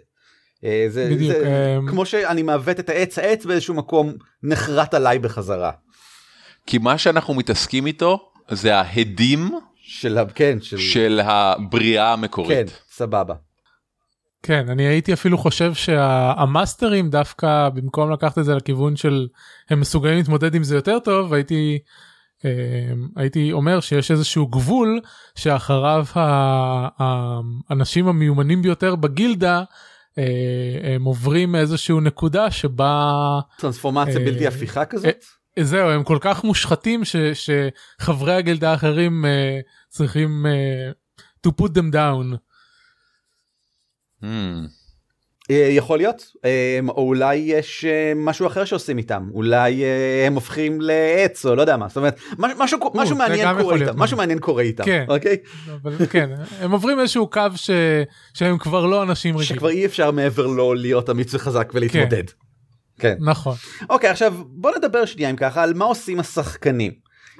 אה, 0.63 0.86
זה, 0.89 1.10
בדיוק, 1.12 1.31
זה 1.38 1.48
אה, 1.48 1.77
כמו 1.88 2.05
שאני 2.05 2.43
מעוות 2.43 2.79
את 2.79 2.89
העץ 2.89 3.19
העץ 3.19 3.46
באיזשהו 3.46 3.74
מקום 3.74 4.13
נחרט 4.43 4.93
עליי 4.93 5.19
בחזרה. 5.19 5.72
כי 6.67 6.77
מה 6.77 6.98
שאנחנו 6.98 7.34
מתעסקים 7.34 7.86
איתו 7.88 8.31
זה 8.51 8.75
ההדים 8.75 9.51
של 9.81 10.17
ה- 10.17 10.25
כן 10.36 10.58
של, 10.62 10.77
של 10.77 11.19
הבריאה 11.24 12.05
כן 12.08 12.12
המקורית. 12.19 12.81
סבבה. 12.91 13.34
כן 14.43 14.69
אני 14.69 14.84
הייתי 14.84 15.13
אפילו 15.13 15.38
חושב 15.38 15.74
שהמאסטרים 15.74 17.10
דווקא 17.10 17.69
במקום 17.69 18.12
לקחת 18.12 18.38
את 18.38 18.46
זה 18.46 18.55
לכיוון 18.55 18.96
של 18.96 19.27
הם 19.69 19.79
מסוגלים 19.79 20.17
להתמודד 20.17 20.55
עם 20.55 20.63
זה 20.63 20.75
יותר 20.75 21.00
טוב 21.00 21.34
הייתי 21.34 21.79
אה, 22.46 22.91
הייתי 23.15 23.51
אומר 23.51 23.79
שיש 23.79 24.12
איזשהו 24.12 24.48
גבול 24.48 25.00
שאחריו 25.36 26.05
האנשים 26.96 28.08
המיומנים 28.08 28.62
ביותר 28.62 28.96
בגילדה 28.96 29.63
אה, 30.17 30.93
הם 30.96 31.03
עוברים 31.03 31.55
איזשהו 31.55 32.00
נקודה 32.01 32.51
שבה 32.51 33.39
טרנספורמציה 33.58 34.19
אה, 34.19 34.25
בלתי 34.25 34.48
הפיכה 34.48 34.86
כזאת. 34.86 35.25
זהו 35.60 35.89
הם 35.89 36.03
כל 36.03 36.17
כך 36.22 36.43
מושחתים 36.43 37.05
ש, 37.05 37.15
שחברי 37.34 38.34
הגילדה 38.34 38.72
האחרים 38.72 39.25
אה, 39.25 39.60
צריכים 39.89 40.46
אה, 40.46 40.91
to 41.48 41.51
put 41.62 41.69
them 41.69 41.93
down. 41.93 42.49
אה, 45.52 45.68
יכול 45.72 45.98
להיות 45.98 46.24
אה, 46.46 46.80
או 46.88 47.08
אולי 47.08 47.36
יש 47.36 47.86
אה, 47.86 48.14
משהו 48.16 48.48
אחר 48.48 48.66
שעושים 48.66 48.98
איתם 48.98 49.28
אולי 49.34 49.84
אה, 49.84 50.24
הם 50.28 50.34
הופכים 50.34 50.82
לעץ 50.82 51.46
או 51.46 51.56
לא 51.56 51.62
יודע 51.62 51.78
מה 51.78 51.88
זאת 51.88 51.98
אומרת 51.98 52.20
מש- 52.38 52.52
משהו 52.58 52.80
משהו 52.96 53.16
מעניין 53.16 53.48
קורה 53.62 53.76
איתם 53.76 53.86
משהו 53.86 53.98
מעניין. 54.00 54.18
מעניין 54.18 54.40
קורה 54.40 54.64
איתם 54.64 54.84
כן. 54.86 55.06
אוקיי 55.08 55.38
אבל 55.82 56.06
כן 56.10 56.30
הם 56.60 56.72
עוברים 56.72 57.00
איזשהו 57.00 57.30
קו 57.30 57.42
ש... 57.56 57.70
שהם 58.34 58.58
כבר 58.58 58.86
לא 58.86 59.04
אנשים 59.04 59.38
רגילים. 59.38 59.56
שכבר 59.56 59.70
אי 59.70 59.86
אפשר 59.86 60.12
מעבר 60.12 60.48
לו 60.48 60.74
להיות 60.74 61.10
אמיץ 61.10 61.34
וחזק 61.34 61.72
ולהתמודד. 61.74 62.24
כן. 63.00 63.16
נכון. 63.20 63.56
אוקיי 63.90 64.10
עכשיו 64.10 64.34
בוא 64.48 64.72
נדבר 64.78 65.06
שנייה 65.06 65.30
אם 65.30 65.36
ככה 65.36 65.64
על 65.64 65.74
מה 65.74 65.86
עושים 65.86 66.20
השחקנים. 66.20 66.92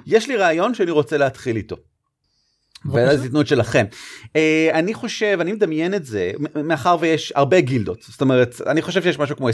יש 0.06 0.28
לי 0.28 0.36
רעיון 0.36 0.74
שאני 0.74 0.90
רוצה 0.90 1.18
להתחיל 1.18 1.56
איתו. 1.56 1.76
תיתנו 3.22 3.40
את 3.40 3.46
שלכם. 3.46 3.84
אה, 4.36 4.70
אני 4.72 4.94
חושב 4.94 5.38
אני 5.40 5.52
מדמיין 5.52 5.94
את 5.94 6.04
זה 6.04 6.32
מאחר 6.64 6.96
ויש 7.00 7.32
הרבה 7.36 7.60
גילדות 7.60 8.02
זאת 8.08 8.20
אומרת 8.20 8.60
אני 8.66 8.82
חושב 8.82 9.02
שיש 9.02 9.18
משהו 9.18 9.36
כמו 9.36 9.48
20-30 9.48 9.52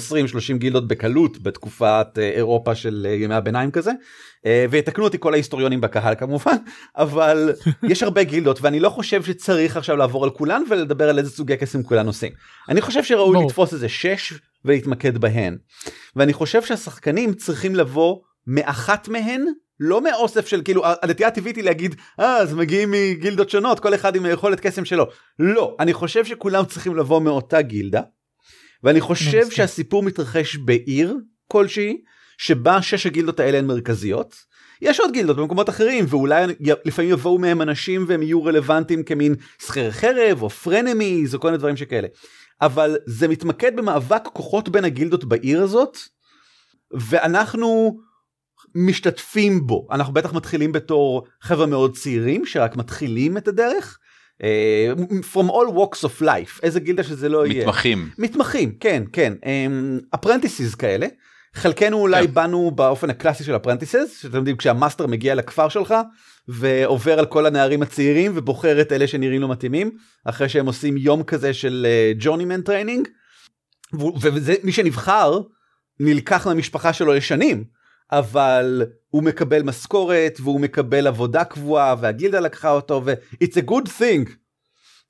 גילדות 0.59 0.88
בקלות 0.88 1.42
בתקופת 1.42 2.06
אה, 2.18 2.30
אירופה 2.30 2.75
של 2.75 3.06
אה, 3.11 3.14
ימי 3.14 3.35
הביניים 3.35 3.71
כזה 3.71 3.90
ויתקנו 4.71 5.04
אותי 5.04 5.18
כל 5.21 5.35
ההיסטוריונים 5.35 5.80
בקהל 5.80 6.14
כמובן 6.14 6.56
אבל 6.97 7.52
יש 7.83 8.02
הרבה 8.02 8.23
גילדות 8.23 8.61
ואני 8.62 8.80
לא 8.80 8.88
חושב 8.88 9.23
שצריך 9.23 9.76
עכשיו 9.76 9.97
לעבור 9.97 10.25
על 10.25 10.30
כולן 10.30 10.62
ולדבר 10.71 11.09
על 11.09 11.18
איזה 11.18 11.30
סוגי 11.30 11.56
קסם 11.56 11.83
כולן 11.83 12.06
עושים. 12.06 12.33
אני 12.68 12.80
חושב 12.80 13.04
שראוי 13.04 13.33
ברור. 13.33 13.47
לתפוס 13.47 13.73
איזה 13.73 13.88
6 13.88 14.35
ולהתמקד 14.64 15.18
בהן 15.18 15.56
ואני 16.16 16.33
חושב 16.33 16.62
שהשחקנים 16.62 17.35
צריכים 17.35 17.75
לבוא 17.75 18.16
מאחת 18.47 19.09
מהן 19.09 19.45
לא 19.80 20.00
מאוסף 20.00 20.47
של 20.47 20.62
כאילו 20.64 20.83
הנטייה 21.02 21.28
הטבעית 21.28 21.56
היא 21.56 21.64
להגיד 21.64 21.95
אה 22.21 22.37
אז 22.37 22.54
מגיעים 22.54 22.90
מגילדות 22.90 23.50
שונות 23.50 23.80
כל 23.80 23.95
אחד 23.95 24.16
עם 24.16 24.25
היכולת 24.25 24.61
קסם 24.61 24.85
שלו 24.85 25.06
לא 25.38 25.76
אני 25.80 25.92
חושב 25.92 26.25
שכולם 26.25 26.64
צריכים 26.64 26.97
לבוא 26.97 27.21
מאותה 27.21 27.62
גילדה 27.62 28.00
ואני 28.83 29.00
חושב. 29.00 29.50
שהסיפור 29.50 30.02
מתרחש 30.02 30.56
בעיר 30.56 31.16
כלשהי 31.49 31.97
שבה 32.38 32.83
שש 32.83 33.06
הגילדות 33.06 33.40
האלה 33.40 33.59
הן 33.59 33.66
מרכזיות. 33.66 34.35
יש 34.83 35.00
עוד 35.00 35.12
גילדות 35.12 35.37
במקומות 35.37 35.68
אחרים 35.68 36.04
ואולי 36.09 36.45
לפעמים 36.85 37.11
יבואו 37.11 37.38
מהם 37.38 37.62
אנשים 37.62 38.04
והם 38.09 38.23
יהיו 38.23 38.45
רלוונטיים 38.45 39.02
כמין 39.02 39.35
שכיר 39.62 39.90
חרב 39.90 40.42
או 40.42 40.50
פרנמיז 40.50 41.35
או 41.35 41.40
כל 41.40 41.49
מיני 41.49 41.59
דברים 41.59 41.76
שכאלה. 41.76 42.09
אבל 42.61 42.97
זה 43.06 43.28
מתמקד 43.28 43.76
במאבק 43.76 44.23
כוחות 44.33 44.68
בין 44.68 44.85
הגילדות 44.85 45.25
בעיר 45.25 45.62
הזאת 45.62 45.99
ואנחנו 46.92 47.99
משתתפים 48.75 49.66
בו 49.66 49.87
אנחנו 49.90 50.12
בטח 50.12 50.32
מתחילים 50.32 50.73
בתור 50.73 51.26
חבר'ה 51.40 51.66
מאוד 51.66 51.96
צעירים 51.96 52.46
שרק 52.46 52.76
מתחילים 52.76 53.37
את 53.37 53.49
הדרך. 53.49 53.99
אה, 54.42 54.92
from 55.32 55.46
all 55.46 55.76
walks 55.76 56.04
of 56.04 56.23
life 56.23 56.61
איזה 56.62 56.80
גילדה 56.80 57.02
שזה 57.02 57.28
לא 57.28 57.46
יהיה. 57.46 57.62
מתמחים. 57.62 58.11
מתמחים 58.18 58.73
כן 58.80 59.02
כן 59.12 59.32
apprentices 60.14 60.75
כאלה 60.75 61.06
חלקנו 61.54 61.99
אולי 61.99 62.26
כן. 62.26 62.35
באנו 62.35 62.70
באופן 62.70 63.11
הקלאסי 63.11 63.44
של 63.44 63.56
apprentices 63.56 64.18
שאתם 64.23 64.37
יודעים 64.37 64.56
כשה 64.56 64.79
master 64.79 65.06
מגיע 65.06 65.35
לכפר 65.35 65.68
שלך 65.68 65.94
ועובר 66.49 67.18
על 67.18 67.26
כל 67.26 67.46
הנערים 67.46 67.82
הצעירים 67.82 68.32
ובוחר 68.35 68.80
את 68.80 68.92
אלה 68.92 69.06
שנראים 69.06 69.40
לו 69.40 69.49
מתאימים 69.49 69.90
אחרי 70.25 70.49
שהם 70.49 70.66
עושים 70.66 70.96
יום 70.96 71.23
כזה 71.23 71.54
של 71.54 71.87
journeyman 72.18 72.62
training 72.62 73.08
וזה 74.23 74.54
מי 74.62 74.73
שנבחר 74.73 75.40
נלקח 76.00 76.46
מהמשפחה 76.46 76.92
שלו 76.92 77.12
לשנים 77.12 77.64
אבל 78.12 78.82
הוא 79.10 79.22
מקבל 79.22 79.62
משכורת 79.62 80.38
והוא 80.40 80.60
מקבל 80.60 81.06
עבודה 81.06 81.44
קבועה 81.44 81.94
והגילדה 82.00 82.40
לקחה 82.40 82.70
אותו 82.70 83.02
ו-it's 83.04 83.56
a 83.56 83.70
good 83.70 83.88
thing. 83.98 84.30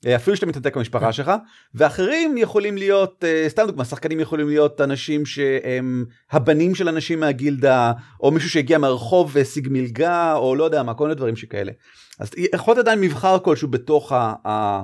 אה, 0.05 0.15
אפילו 0.15 0.35
שאתה 0.35 0.45
מתנתק 0.45 0.75
מהמשפחה 0.75 1.13
שלך 1.13 1.31
ואחרים 1.73 2.37
יכולים 2.37 2.77
להיות 2.77 3.23
אה, 3.23 3.45
סתם 3.47 3.63
דוגמא 3.67 3.83
שחקנים 3.83 4.19
יכולים 4.19 4.47
להיות 4.47 4.81
אנשים 4.81 5.25
שהם 5.25 6.05
הבנים 6.31 6.75
של 6.75 6.89
אנשים 6.89 7.19
מהגילדה 7.19 7.91
או 8.19 8.31
מישהו 8.31 8.49
שהגיע 8.49 8.77
מהרחוב 8.77 9.31
והשיג 9.33 9.67
מלגה 9.71 10.33
או 10.33 10.55
לא 10.55 10.63
יודע 10.63 10.83
מה 10.83 10.93
כל 10.93 11.03
מיני 11.03 11.15
דברים 11.15 11.35
שכאלה. 11.35 11.71
אז 12.19 12.31
יכול 12.53 12.71
להיות 12.71 12.87
עדיין 12.87 13.01
מבחר 13.01 13.39
כלשהו 13.39 13.67
בתוך 13.67 14.11
ה... 14.11 14.33
ה... 14.47 14.83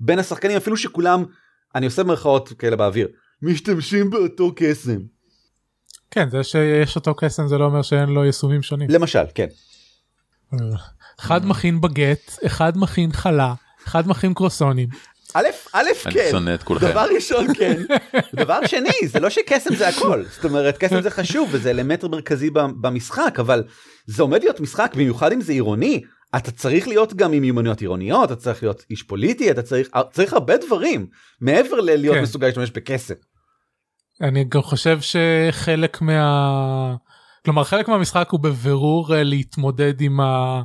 בין 0.00 0.18
השחקנים 0.18 0.56
אפילו 0.56 0.76
שכולם 0.76 1.24
אני 1.74 1.86
עושה 1.86 2.02
מרכאות 2.02 2.48
כאלה 2.48 2.76
באוויר 2.76 3.08
משתמשים 3.42 4.10
באותו 4.10 4.52
קסם 4.56 4.98
כן 6.10 6.30
זה 6.30 6.44
שיש 6.44 6.96
אותו 6.96 7.14
קסם 7.14 7.48
זה 7.48 7.58
לא 7.58 7.64
אומר 7.64 7.82
שאין 7.82 8.08
לו 8.08 8.24
יישומים 8.24 8.62
שונים. 8.62 8.90
למשל 8.90 9.22
כן 9.34 9.46
אחד 11.20 11.46
מכין 11.46 11.80
בגט 11.80 12.38
אחד 12.46 12.72
מכין 12.76 13.12
חלה 13.12 13.54
אחד 13.86 14.08
מכין 14.08 14.34
קרוסונים. 14.34 14.88
א' 15.34 15.46
א' 15.72 15.86
אני 16.06 16.14
כן 16.14 16.28
שונא 16.30 16.54
את 16.54 16.62
כולכם. 16.62 16.90
דבר 16.90 17.06
ראשון 17.14 17.54
כן 17.54 17.82
דבר 18.34 18.66
שני 18.66 19.06
זה 19.06 19.20
לא 19.20 19.30
שקסם 19.30 19.74
זה 19.74 19.88
הכל 19.88 20.24
זאת 20.30 20.44
אומרת 20.44 20.78
קסם 20.78 21.00
זה 21.00 21.10
חשוב 21.10 21.48
וזה 21.52 21.70
אלמנט 21.70 22.04
מרכזי 22.04 22.50
ב- 22.50 22.60
במשחק 22.80 23.36
אבל 23.38 23.64
זה 24.06 24.22
עומד 24.22 24.42
להיות 24.42 24.60
משחק 24.60 24.92
במיוחד 24.94 25.32
אם 25.32 25.40
זה 25.40 25.52
עירוני 25.52 26.02
אתה 26.36 26.50
צריך 26.50 26.88
להיות 26.88 27.14
גם 27.14 27.32
עם 27.32 27.42
מיומנויות 27.42 27.80
עירוניות 27.80 28.32
אתה 28.32 28.40
צריך 28.40 28.62
להיות 28.62 28.84
איש 28.90 29.02
פוליטי 29.02 29.50
אתה 29.50 29.62
צריך 29.62 29.88
צריך 30.12 30.32
הרבה 30.32 30.56
דברים 30.56 31.06
מעבר 31.40 31.80
ללהיות 31.80 32.16
כן. 32.16 32.22
מסוגל 32.22 32.46
להשתמש 32.46 32.70
בכסף. 32.70 33.14
אני 34.20 34.44
גם 34.44 34.62
חושב 34.62 34.98
שחלק 35.00 36.00
מה... 36.02 36.96
כלומר 37.44 37.64
חלק 37.64 37.88
מהמשחק 37.88 38.28
הוא 38.30 38.40
בבירור 38.40 39.14
אה, 39.14 39.22
להתמודד 39.22 40.00
עם, 40.00 40.20
ה... 40.20 40.62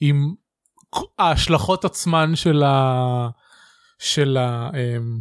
עם 0.00 0.34
ההשלכות 1.18 1.84
עצמן 1.84 2.36
של, 2.36 2.62
ה... 2.62 3.28
של, 3.98 4.36
ה... 4.36 4.70
אמ, 4.74 5.20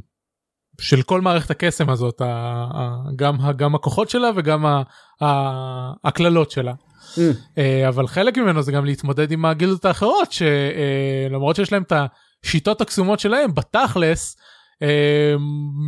של 0.82 1.02
כל 1.02 1.22
מערכת 1.22 1.52
הקסם 1.52 1.90
הזאת. 1.90 2.22
גם. 3.16 3.38
גם 3.56 3.76
הכוחות 3.76 4.10
שלה 4.10 4.30
וגם. 4.36 4.66
הקללות 6.04 6.52
שלה. 6.52 6.74
Mm. 7.16 7.20
אה, 7.58 7.88
אבל 7.88 8.08
חלק 8.08 8.38
ממנו 8.38 8.62
זה 8.62 8.72
גם 8.72 8.86
להתמודד 8.86 9.32
עם 9.32 9.46
הגילדות 9.46 9.86
האחרות 9.86 10.32
שלמרות 10.32 11.56
שיש 11.56 11.72
להם 11.72 11.84
את 11.84 11.94
השיטות 12.44 12.82
הקסומות 12.82 13.20
שלהם 13.20 13.54
בתכלס 13.56 14.38
אה, 14.38 14.44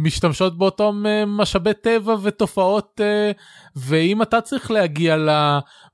משתמשות 0.04 0.58
באותם 0.58 1.04
אה, 1.06 1.26
משאבי 1.26 1.74
טבע 1.74 2.16
ותופעות 2.24 3.02
אה, 3.04 3.32
ואם 3.76 4.22
אתה 4.22 4.42
צריך 4.42 4.72
להגיע 4.72 5.18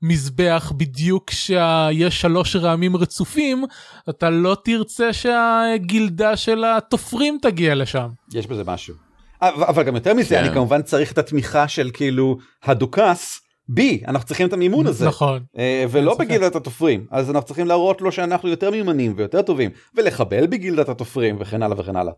למזבח 0.02 0.72
בדיוק 0.76 1.30
כשיש 1.30 2.20
שלוש 2.20 2.56
רעמים 2.56 2.96
רצופים 2.96 3.64
אתה 4.10 4.30
לא 4.30 4.56
תרצה 4.64 5.12
שהגילדה 5.12 6.36
של 6.36 6.64
התופרים 6.64 7.38
תגיע 7.42 7.74
לשם. 7.74 8.08
יש 8.34 8.46
בזה 8.46 8.62
משהו. 8.66 8.94
אבל 9.42 9.82
גם 9.82 9.94
יותר 9.94 10.14
מזה 10.14 10.34
כן. 10.34 10.44
אני 10.44 10.54
כמובן 10.54 10.82
צריך 10.82 11.12
את 11.12 11.18
התמיכה 11.18 11.68
של 11.68 11.90
כאילו 11.92 12.38
הדוכס 12.64 13.40
בי 13.68 14.02
אנחנו 14.08 14.26
צריכים 14.26 14.46
את 14.46 14.52
המימון 14.52 14.86
הזה. 14.86 15.06
נכון. 15.06 15.42
אה, 15.58 15.84
ולא. 15.90 16.16
בגילדת 16.18 16.56
התופרים 16.56 17.06
אז 17.10 17.30
אנחנו 17.30 17.46
צריכים 17.46 17.66
להראות 17.66 18.00
לו 18.00 18.12
שאנחנו 18.12 18.48
יותר 18.48 18.70
מיומנים 18.70 19.12
ויותר 19.16 19.42
טובים 19.42 19.70
ולחבל 19.94 20.46
בגילדת 20.46 20.88
התופרים 20.88 21.36
וכן 21.40 21.62
הלאה 21.62 21.80
וכן 21.80 21.96
הלאה. 21.96 22.12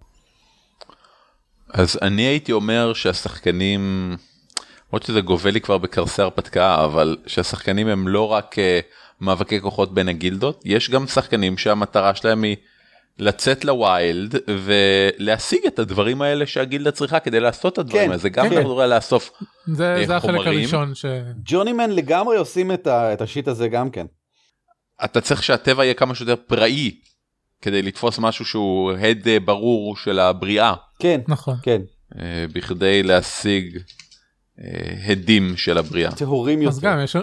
אז 1.73 1.99
אני 2.03 2.23
הייתי 2.23 2.53
אומר 2.53 2.93
שהשחקנים, 2.93 4.17
למרות 4.89 5.03
שזה 5.03 5.21
גובל 5.21 5.51
לי 5.51 5.61
כבר 5.61 5.79
בקרסי 5.79 6.23
הרפתקה, 6.23 6.85
אבל 6.85 7.17
שהשחקנים 7.27 7.89
הם 7.89 8.09
לא 8.09 8.33
רק 8.33 8.59
אה, 8.59 8.81
מאבקי 9.21 9.61
כוחות 9.61 9.95
בין 9.95 10.09
הגילדות, 10.09 10.63
יש 10.65 10.91
גם 10.91 11.07
שחקנים 11.07 11.59
שהמטרה 11.59 12.15
שלהם 12.15 12.43
היא 12.43 12.57
לצאת 13.19 13.65
לווילד 13.65 14.35
ולהשיג 14.49 15.67
את 15.67 15.79
הדברים 15.79 16.23
האלה 16.23 16.47
שהגילדה 16.47 16.91
צריכה 16.91 17.21
כדי 17.21 17.41
לעשות 17.41 17.73
את 17.73 17.79
הדברים 17.79 18.05
כן, 18.05 18.11
האלה, 18.11 18.19
זה 18.19 18.29
גם 18.29 18.49
כן. 18.49 18.61
כדורי 18.61 18.89
לאסוף 18.89 19.31
זה, 19.67 19.95
אה, 19.95 20.07
זה 20.07 20.17
החלק 20.17 20.31
חומרים. 20.31 20.59
הראשון 20.59 20.95
ש... 20.95 21.05
ג'ונימן 21.45 21.91
לגמרי 21.91 22.37
עושים 22.37 22.73
את, 22.73 22.87
ה, 22.87 23.13
את 23.13 23.21
השיט 23.21 23.49
הזה 23.49 23.69
גם 23.69 23.91
כן. 23.91 24.07
אתה 25.05 25.21
צריך 25.21 25.43
שהטבע 25.43 25.85
יהיה 25.85 25.95
כמה 25.95 26.15
שיותר 26.15 26.35
פראי 26.47 26.91
כדי 27.63 27.83
לתפוס 27.83 28.19
משהו 28.19 28.45
שהוא 28.45 28.93
הד 28.93 29.29
אה, 29.29 29.41
ברור 29.41 29.97
של 29.97 30.19
הבריאה 30.19 30.75
כן 30.99 31.21
נכון. 31.29 31.57
כן 31.63 31.83
אה, 32.19 32.45
בכדי 32.53 33.03
להשיג 33.03 33.79
אה, 34.61 34.95
הדים 35.07 35.57
של 35.57 35.79
הבריאה. 35.79 36.13
טהורים 36.13 36.69
אז 36.69 36.77
יותר. 36.77 36.89
גם 36.89 37.01
יש, 37.05 37.17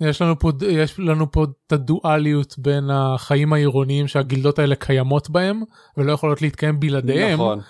יש 0.00 0.22
לנו 0.22 0.38
פה 0.38 0.50
יש 0.68 0.98
לנו 0.98 1.32
פה 1.32 1.44
את 1.44 1.72
הדואליות 1.72 2.54
בין 2.58 2.90
החיים 2.90 3.52
העירוניים 3.52 4.08
שהגילדות 4.08 4.58
האלה 4.58 4.74
קיימות 4.74 5.30
בהם 5.30 5.62
ולא 5.96 6.12
יכולות 6.12 6.42
להתקיים 6.42 6.80
בלעדיהם 6.80 7.34
נכון. 7.34 7.60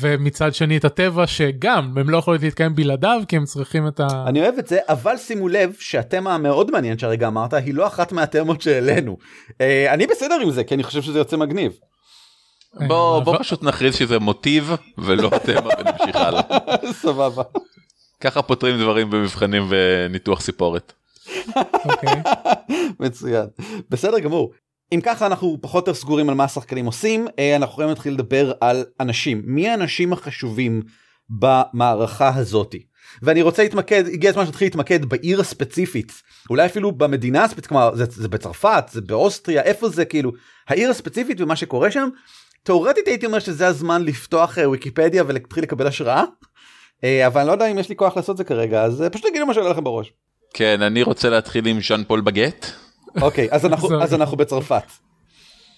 ומצד 0.00 0.54
שני 0.54 0.76
את 0.76 0.84
הטבע 0.84 1.26
שגם 1.26 1.98
הם 1.98 2.10
לא 2.10 2.16
יכולים 2.18 2.40
להתקיים 2.42 2.74
בלעדיו 2.74 3.20
כי 3.28 3.36
הם 3.36 3.44
צריכים 3.44 3.88
את 3.88 4.00
ה... 4.00 4.06
אני 4.26 4.40
אוהב 4.42 4.54
את 4.58 4.66
זה 4.66 4.78
אבל 4.88 5.16
שימו 5.16 5.48
לב 5.48 5.72
שהתמה 5.78 6.34
המאוד 6.34 6.70
מעניין 6.70 6.98
שהרגע 6.98 7.26
אמרת 7.28 7.54
היא 7.54 7.74
לא 7.74 7.86
אחת 7.86 8.12
מהתמות 8.12 8.60
שהעלינו. 8.62 9.16
אה, 9.60 9.94
אני 9.94 10.06
בסדר 10.06 10.38
עם 10.42 10.50
זה 10.50 10.64
כי 10.64 10.74
אני 10.74 10.82
חושב 10.82 11.02
שזה 11.02 11.18
יוצא 11.18 11.36
מגניב. 11.36 11.72
בוא 12.88 13.16
אבל- 13.16 13.24
בוא 13.24 13.36
פשוט 13.38 13.62
נכריז 13.62 13.94
שזה 13.94 14.18
מוטיב 14.18 14.70
ולא 14.98 15.30
תמה 15.46 15.70
ונמשיך 15.78 16.16
הלאה. 16.16 16.40
סבבה. 16.92 17.42
ככה 18.20 18.42
פותרים 18.42 18.78
דברים 18.80 19.10
במבחנים 19.10 19.66
וניתוח 19.68 20.40
סיפורת. 20.40 20.92
אוקיי. 21.84 22.22
מצוין. 23.00 23.46
בסדר 23.90 24.18
גמור. 24.18 24.52
אם 24.92 25.00
ככה 25.00 25.26
אנחנו 25.26 25.58
פחות 25.60 25.86
או 25.86 25.90
יותר 25.90 26.00
סגורים 26.00 26.28
על 26.28 26.34
מה 26.34 26.44
השחקנים 26.44 26.86
עושים 26.86 27.28
אה, 27.38 27.56
אנחנו 27.56 27.72
יכולים 27.72 27.88
להתחיל 27.88 28.12
לדבר 28.12 28.52
על 28.60 28.84
אנשים 29.00 29.42
מי 29.44 29.68
האנשים 29.68 30.12
החשובים 30.12 30.82
במערכה 31.30 32.32
הזאתי. 32.34 32.82
ואני 33.22 33.42
רוצה 33.42 33.62
להתמקד, 33.62 34.04
הגיע 34.06 34.30
הזמן 34.30 34.46
שנתחיל 34.46 34.66
להתמקד 34.66 35.04
בעיר 35.04 35.40
הספציפית, 35.40 36.12
אולי 36.50 36.66
אפילו 36.66 36.92
במדינה 36.92 37.44
הספציפית, 37.44 37.66
כלומר 37.66 37.94
זה, 37.94 38.04
זה 38.08 38.28
בצרפת, 38.28 38.84
זה 38.92 39.00
באוסטריה, 39.00 39.62
איפה 39.62 39.88
זה 39.88 40.04
כאילו, 40.04 40.32
העיר 40.68 40.90
הספציפית 40.90 41.40
ומה 41.40 41.56
שקורה 41.56 41.90
שם, 41.90 42.08
תאורטית 42.62 43.08
הייתי 43.08 43.26
אומר 43.26 43.38
שזה 43.38 43.66
הזמן 43.66 44.04
לפתוח 44.04 44.58
אה, 44.58 44.70
ויקיפדיה 44.70 45.24
ולהתחיל 45.26 45.62
לקבל 45.62 45.86
השראה, 45.86 46.24
אה, 47.04 47.26
אבל 47.26 47.40
אני 47.40 47.48
לא 47.48 47.52
יודע 47.52 47.66
אם 47.66 47.78
יש 47.78 47.88
לי 47.88 47.96
כוח 47.96 48.16
לעשות 48.16 48.36
זה 48.36 48.44
כרגע, 48.44 48.82
אז 48.82 49.02
אה, 49.02 49.10
פשוט 49.10 49.26
תגידו 49.26 49.46
מה 49.46 49.54
שעולה 49.54 49.70
לכם 49.70 49.84
בראש. 49.84 50.12
כן, 50.54 50.82
אני 50.82 51.02
רוצה 51.02 51.30
להתחיל 51.30 51.66
עם 51.66 51.80
ז'אן 51.80 52.04
פול 52.04 52.20
בגט. 52.20 52.81
אוקיי, 53.20 53.48
אז 53.50 53.66
אנחנו, 53.66 54.02
אז 54.02 54.14
אנחנו 54.14 54.36
בצרפת. 54.36 54.82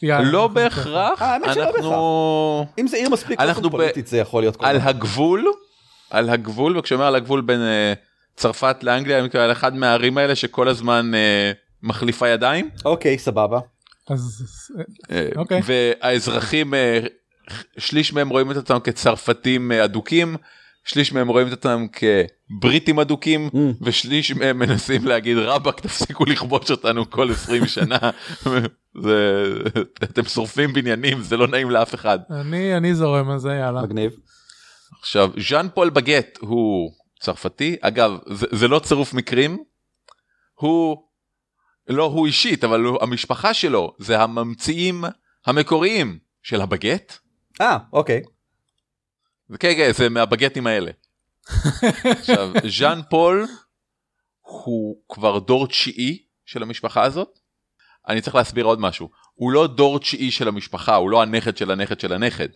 יאללה, 0.03 0.31
לא 0.31 0.43
אנחנו- 0.43 0.55
בהכרח, 0.55 1.23
אה, 1.23 1.27
האמת 1.33 1.55
שלא 1.55 1.65
אנחנו 1.77 2.67
אם 2.79 2.87
זה 2.87 2.97
עיר 2.97 3.11
מספיק 3.11 3.41
אנחנו 3.41 3.63
ב- 3.63 3.65
קוסמופוליטית 3.65 4.07
זה 4.07 4.19
יכול 4.19 4.43
להיות 4.43 4.57
כל 4.57 4.67
על 4.67 4.79
דבר. 4.79 4.89
הגבול, 4.89 5.47
על 6.11 6.31
הגבול, 6.31 6.79
וכשאומר 6.79 7.05
על 7.07 7.15
הגבול 7.15 7.41
בין 7.41 7.61
אה, 7.61 7.93
צרפת 8.37 8.77
לאנגליה, 8.83 9.19
אני 9.19 9.27
מתכוון 9.27 9.45
על 9.45 9.53
אחד 9.53 9.75
מהערים 9.77 10.19
האלה 10.19 10.35
שכל 10.35 10.69
הזמן 10.69 11.15
אה, 11.15 11.53
מחליפה 11.83 12.29
ידיים. 12.29 12.71
אוקיי, 12.85 13.19
סבבה. 13.19 13.59
אז 14.11 14.43
אה, 15.11 15.29
אוקיי. 15.37 15.61
והאזרחים, 15.65 16.75
אה, 16.75 16.99
שליש 17.79 18.13
מהם 18.13 18.29
רואים 18.29 18.51
את 18.51 18.57
עצמם 18.57 18.79
כצרפתים 18.85 19.73
אה, 19.73 19.85
אדוקים, 19.85 20.37
שליש 20.85 21.13
מהם 21.13 21.29
רואים 21.29 21.49
את 21.49 21.53
עצמם 21.53 21.87
כבריטים 21.93 23.01
אדוקים, 23.01 23.49
Mm. 23.53 23.59
ושליש 23.83 24.33
מהם 24.33 24.59
מנסים 24.59 25.05
להגיד 25.05 25.37
רבאק 25.39 25.81
תפסיקו 25.81 26.25
לכבוש 26.25 26.71
אותנו 26.71 27.11
כל 27.11 27.31
20 27.31 27.67
שנה, 27.67 27.99
זה, 29.05 29.45
אתם 30.03 30.25
שורפים 30.25 30.73
בניינים, 30.73 31.23
זה 31.23 31.37
לא 31.37 31.47
נעים 31.47 31.71
לאף 31.71 31.95
אחד. 31.95 32.19
אני 32.31 32.77
אני 32.77 32.95
זורם 32.95 33.31
על 33.31 33.39
זה 33.39 33.49
יאללה. 33.53 33.83
מגניב. 33.83 34.13
עכשיו, 35.01 35.31
ז'אן 35.49 35.67
פול 35.75 35.91
בגט 35.91 36.39
הוא 36.41 36.91
צרפתי, 37.21 37.77
אגב, 37.81 38.19
זה, 38.27 38.47
זה 38.53 38.69
לא 38.69 38.79
צירוף 38.79 39.15
מקרים, 39.15 39.59
הוא, 40.55 40.97
לא 41.89 42.05
הוא 42.05 42.27
אישית, 42.27 42.65
אבל 42.65 42.81
הוא, 42.85 42.99
המשפחה 43.03 43.55
שלו 43.55 43.95
זה 43.99 44.21
הממציאים 44.21 45.05
המקוריים 45.47 46.19
של 46.43 46.61
הבגט. 46.61 47.19
אה, 47.61 47.79
אוקיי. 47.93 48.23
כן, 49.59 49.75
כן, 49.77 49.91
זה 49.93 50.09
מהבגטים 50.09 50.67
האלה. 50.67 50.91
עכשיו, 52.05 52.53
ז'אן 52.79 53.01
פול 53.11 53.47
הוא 54.41 54.97
כבר 55.09 55.39
דור 55.39 55.67
תשיעי 55.67 56.23
של 56.47 56.63
המשפחה 56.63 57.03
הזאת. 57.03 57.39
אני 58.09 58.21
צריך 58.21 58.35
להסביר 58.35 58.65
עוד 58.65 58.81
משהו. 58.81 59.11
הוא 59.35 59.53
לא 59.53 59.67
דור 59.67 59.99
תשיעי 59.99 60.31
של 60.31 60.49
המשפחה, 60.49 60.95
הוא 60.95 61.11
לא 61.11 61.23
הנכד 61.23 61.57
של 61.57 61.71
הנכד 61.71 62.01
של 62.01 62.13
הנכד. 62.13 62.49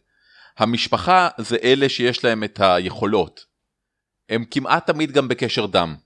המשפחה 0.58 1.28
זה 1.38 1.56
אלה 1.62 1.88
שיש 1.88 2.24
להם 2.24 2.44
את 2.44 2.60
היכולות. 2.62 3.44
הם 4.28 4.44
כמעט 4.50 4.86
תמיד 4.86 5.12
גם 5.12 5.28
בקשר 5.28 5.66
דם 5.66 5.96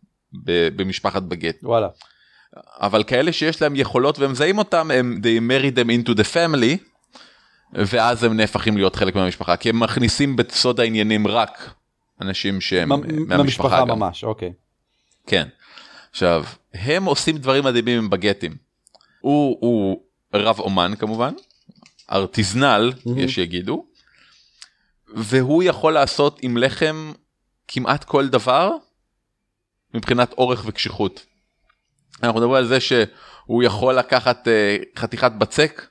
במשפחת 0.76 1.22
בגט. 1.22 1.56
וואלה. 1.62 1.88
אבל 2.56 3.04
כאלה 3.04 3.32
שיש 3.32 3.62
להם 3.62 3.76
יכולות 3.76 4.18
והם 4.18 4.30
מזהים 4.30 4.58
אותם 4.58 4.90
הם 4.90 5.20
they 5.22 5.50
marry 5.50 5.76
them 5.76 5.88
into 5.88 6.14
the 6.14 6.24
family 6.34 6.91
ואז 7.72 8.24
הם 8.24 8.36
נהפכים 8.36 8.76
להיות 8.76 8.96
חלק 8.96 9.14
מהמשפחה 9.14 9.56
כי 9.56 9.68
הם 9.68 9.80
מכניסים 9.80 10.36
בסוד 10.36 10.80
העניינים 10.80 11.26
רק 11.26 11.74
אנשים 12.20 12.60
שהם 12.60 12.88
מהמשפחה 13.28 13.80
גם. 13.80 13.98
ממש, 13.98 14.24
אוקיי. 14.24 14.52
כן. 15.26 15.48
עכשיו 16.10 16.44
הם 16.74 17.04
עושים 17.04 17.38
דברים 17.38 17.64
מדהימים 17.64 17.98
עם 17.98 18.10
בגטים. 18.10 18.56
הוא, 19.20 19.58
הוא 19.60 20.02
רב 20.34 20.60
אומן 20.60 20.92
כמובן 20.98 21.34
ארטיזנל 22.12 22.92
מהמם. 23.06 23.18
יש 23.18 23.34
שיגידו 23.34 23.86
והוא 25.14 25.62
יכול 25.62 25.92
לעשות 25.92 26.38
עם 26.42 26.56
לחם 26.56 27.12
כמעט 27.68 28.04
כל 28.04 28.28
דבר 28.28 28.70
מבחינת 29.94 30.32
אורך 30.32 30.62
וקשיחות. 30.66 31.26
אנחנו 32.22 32.40
מדברים 32.40 32.56
על 32.56 32.66
זה 32.66 32.80
שהוא 32.80 33.62
יכול 33.62 33.94
לקחת 33.94 34.48
אה, 34.48 34.76
חתיכת 34.96 35.32
בצק 35.32 35.86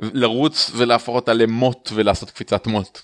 לרוץ 0.00 0.70
ולהפוך 0.76 1.16
אותה 1.16 1.32
למוט 1.32 1.90
ולעשות 1.94 2.30
קפיצת 2.30 2.66
מוט. 2.66 2.98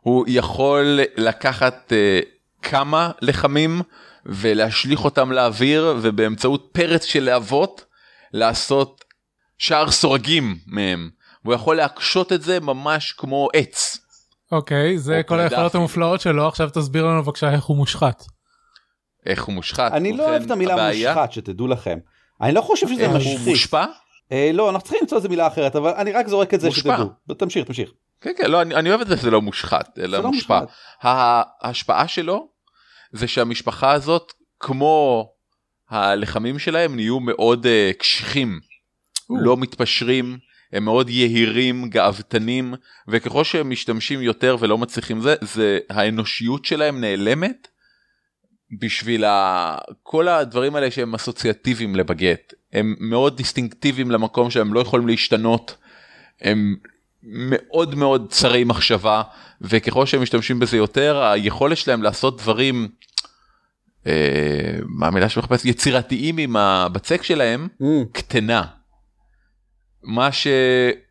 הוא 0.00 0.24
יכול 0.28 0.98
לקחת 1.16 1.92
אה, 1.92 2.20
כמה 2.62 3.10
לחמים 3.22 3.82
ולהשליך 4.26 5.04
אותם 5.04 5.32
לאוויר 5.32 5.94
ובאמצעות 6.02 6.68
פרץ 6.72 7.04
של 7.04 7.24
להבות 7.24 7.84
לעשות 8.32 9.04
שער 9.58 9.90
סורגים 9.90 10.58
מהם. 10.66 11.10
הוא 11.42 11.54
יכול 11.54 11.76
להקשות 11.76 12.32
את 12.32 12.42
זה 12.42 12.60
ממש 12.60 13.12
כמו 13.12 13.48
עץ. 13.54 13.98
אוקיי 14.52 14.98
זה 14.98 15.20
או 15.22 15.26
כל 15.28 15.40
היכולות. 15.40 15.74
המופלאות 15.74 16.20
שלו 16.20 16.48
עכשיו 16.48 16.70
תסביר 16.70 17.04
לנו 17.06 17.22
בבקשה 17.22 17.52
איך 17.52 17.64
הוא 17.64 17.76
מושחת. 17.76 18.24
איך 19.26 19.44
הוא 19.44 19.54
מושחת. 19.54 19.92
אני 19.92 20.12
לא 20.12 20.14
ובכן, 20.22 20.30
אוהב 20.30 20.42
את 20.42 20.50
המילה 20.50 20.74
הבעיה- 20.74 21.14
מושחת, 21.14 21.32
שתדעו 21.32 21.66
לכם. 21.66 21.98
אני 22.40 22.52
לא 22.52 22.60
חושב 22.60 22.88
שזה 22.88 23.02
אה, 23.02 23.06
הוא 23.10 23.16
משחית. 23.16 23.38
מושפע? 23.46 23.84
אה, 24.32 24.50
לא, 24.54 24.70
אנחנו 24.70 24.82
צריכים 24.82 24.98
למצוא 25.02 25.18
איזה 25.18 25.28
מילה 25.28 25.46
אחרת, 25.46 25.76
אבל 25.76 25.90
אני 25.90 26.12
רק 26.12 26.28
זורק 26.28 26.54
את 26.54 26.60
זה 26.60 26.68
מושפע. 26.68 26.96
שתדעו. 26.96 27.34
תמשיך, 27.34 27.66
תמשיך. 27.66 27.90
כן 28.20 28.32
כן 28.38 28.50
לא 28.50 28.62
אני, 28.62 28.74
אני 28.74 28.88
אוהב 28.88 29.00
את 29.00 29.06
זה 29.06 29.16
שזה 29.16 29.30
לא 29.30 29.42
מושחת 29.42 29.98
אלא 29.98 30.18
לא 30.18 30.30
מושפע. 30.32 30.60
מושחת. 30.60 30.76
ההשפעה 31.62 32.08
שלו 32.08 32.48
זה 33.12 33.28
שהמשפחה 33.28 33.92
הזאת 33.92 34.32
כמו 34.60 35.28
הלחמים 35.90 36.58
שלהם 36.58 36.96
נהיו 36.96 37.20
מאוד 37.20 37.66
uh, 37.66 37.98
קשיחים 37.98 38.60
או. 39.30 39.36
לא 39.36 39.56
מתפשרים 39.56 40.38
הם 40.72 40.84
מאוד 40.84 41.10
יהירים 41.10 41.88
גאוותנים 41.90 42.74
וככל 43.08 43.44
שהם 43.44 43.70
משתמשים 43.70 44.22
יותר 44.22 44.56
ולא 44.60 44.78
מצליחים 44.78 45.20
זה 45.20 45.34
זה 45.40 45.78
האנושיות 45.90 46.64
שלהם 46.64 47.00
נעלמת 47.00 47.68
בשביל 48.80 49.24
ה... 49.24 49.78
כל 50.02 50.28
הדברים 50.28 50.76
האלה 50.76 50.90
שהם 50.90 51.14
אסוציאטיביים 51.14 51.96
לבגט 51.96 52.54
הם 52.72 52.94
מאוד 53.00 53.36
דיסטינקטיביים 53.36 54.10
למקום 54.10 54.50
שהם 54.50 54.74
לא 54.74 54.80
יכולים 54.80 55.06
להשתנות 55.06 55.76
הם 56.40 56.76
מאוד 57.22 57.94
מאוד 57.94 58.26
צרי 58.30 58.64
מחשבה 58.64 59.22
וככל 59.60 60.06
שהם 60.06 60.22
משתמשים 60.22 60.58
בזה 60.58 60.76
יותר 60.76 61.22
היכולת 61.22 61.76
שלהם 61.76 62.02
לעשות 62.02 62.40
דברים 62.40 62.88
אה, 64.06 64.78
מה 64.86 65.06
המילה 65.06 65.28
שמחפש 65.28 65.64
יצירתיים 65.64 66.38
עם 66.38 66.56
הבצק 66.56 67.22
שלהם 67.22 67.68
Mm, 67.80 67.84
קטנה. 68.12 68.62
מה 70.02 70.32
ש 70.32 70.46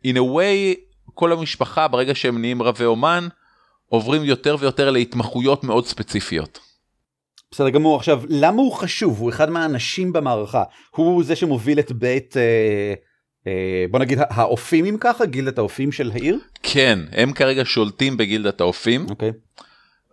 in 0.06 0.16
a 0.16 0.20
way 0.20 0.80
כל 1.14 1.32
המשפחה 1.32 1.88
ברגע 1.88 2.14
שהם 2.14 2.40
נהיים 2.40 2.62
רבי 2.62 2.84
אומן 2.84 3.28
עוברים 3.88 4.24
יותר 4.24 4.56
ויותר 4.60 4.90
להתמחויות 4.90 5.64
מאוד 5.64 5.86
ספציפיות. 5.86 6.65
בסדר 7.50 7.70
גמור. 7.70 7.96
עכשיו, 7.96 8.22
למה 8.28 8.62
הוא 8.62 8.72
חשוב? 8.72 9.20
הוא 9.20 9.30
אחד 9.30 9.50
מהאנשים 9.50 10.12
במערכה. 10.12 10.62
הוא 10.90 11.24
זה 11.24 11.36
שמוביל 11.36 11.78
את 11.78 11.92
בית, 11.92 12.36
אה, 12.36 12.94
אה, 13.46 13.84
בוא 13.90 14.00
נגיד, 14.00 14.18
האופים 14.20 14.84
אם 14.84 14.96
ככה, 15.00 15.26
גילדת 15.26 15.58
האופים 15.58 15.92
של 15.92 16.10
העיר. 16.14 16.38
כן 16.62 16.98
הם 17.12 17.32
כרגע 17.32 17.62
שולטים 17.64 18.16
בגילדת 18.16 18.60
האופים 18.60 19.06
אוקיי. 19.10 19.32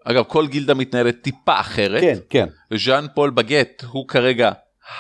אגב 0.03 0.23
כל 0.23 0.47
גילדה 0.47 0.73
מתנהלת 0.73 1.21
טיפה 1.21 1.59
אחרת. 1.59 2.01
כן, 2.01 2.17
כן. 2.29 2.47
ז'אן 2.77 3.05
פול 3.15 3.29
בגט 3.29 3.83
הוא 3.91 4.07
כרגע 4.07 4.51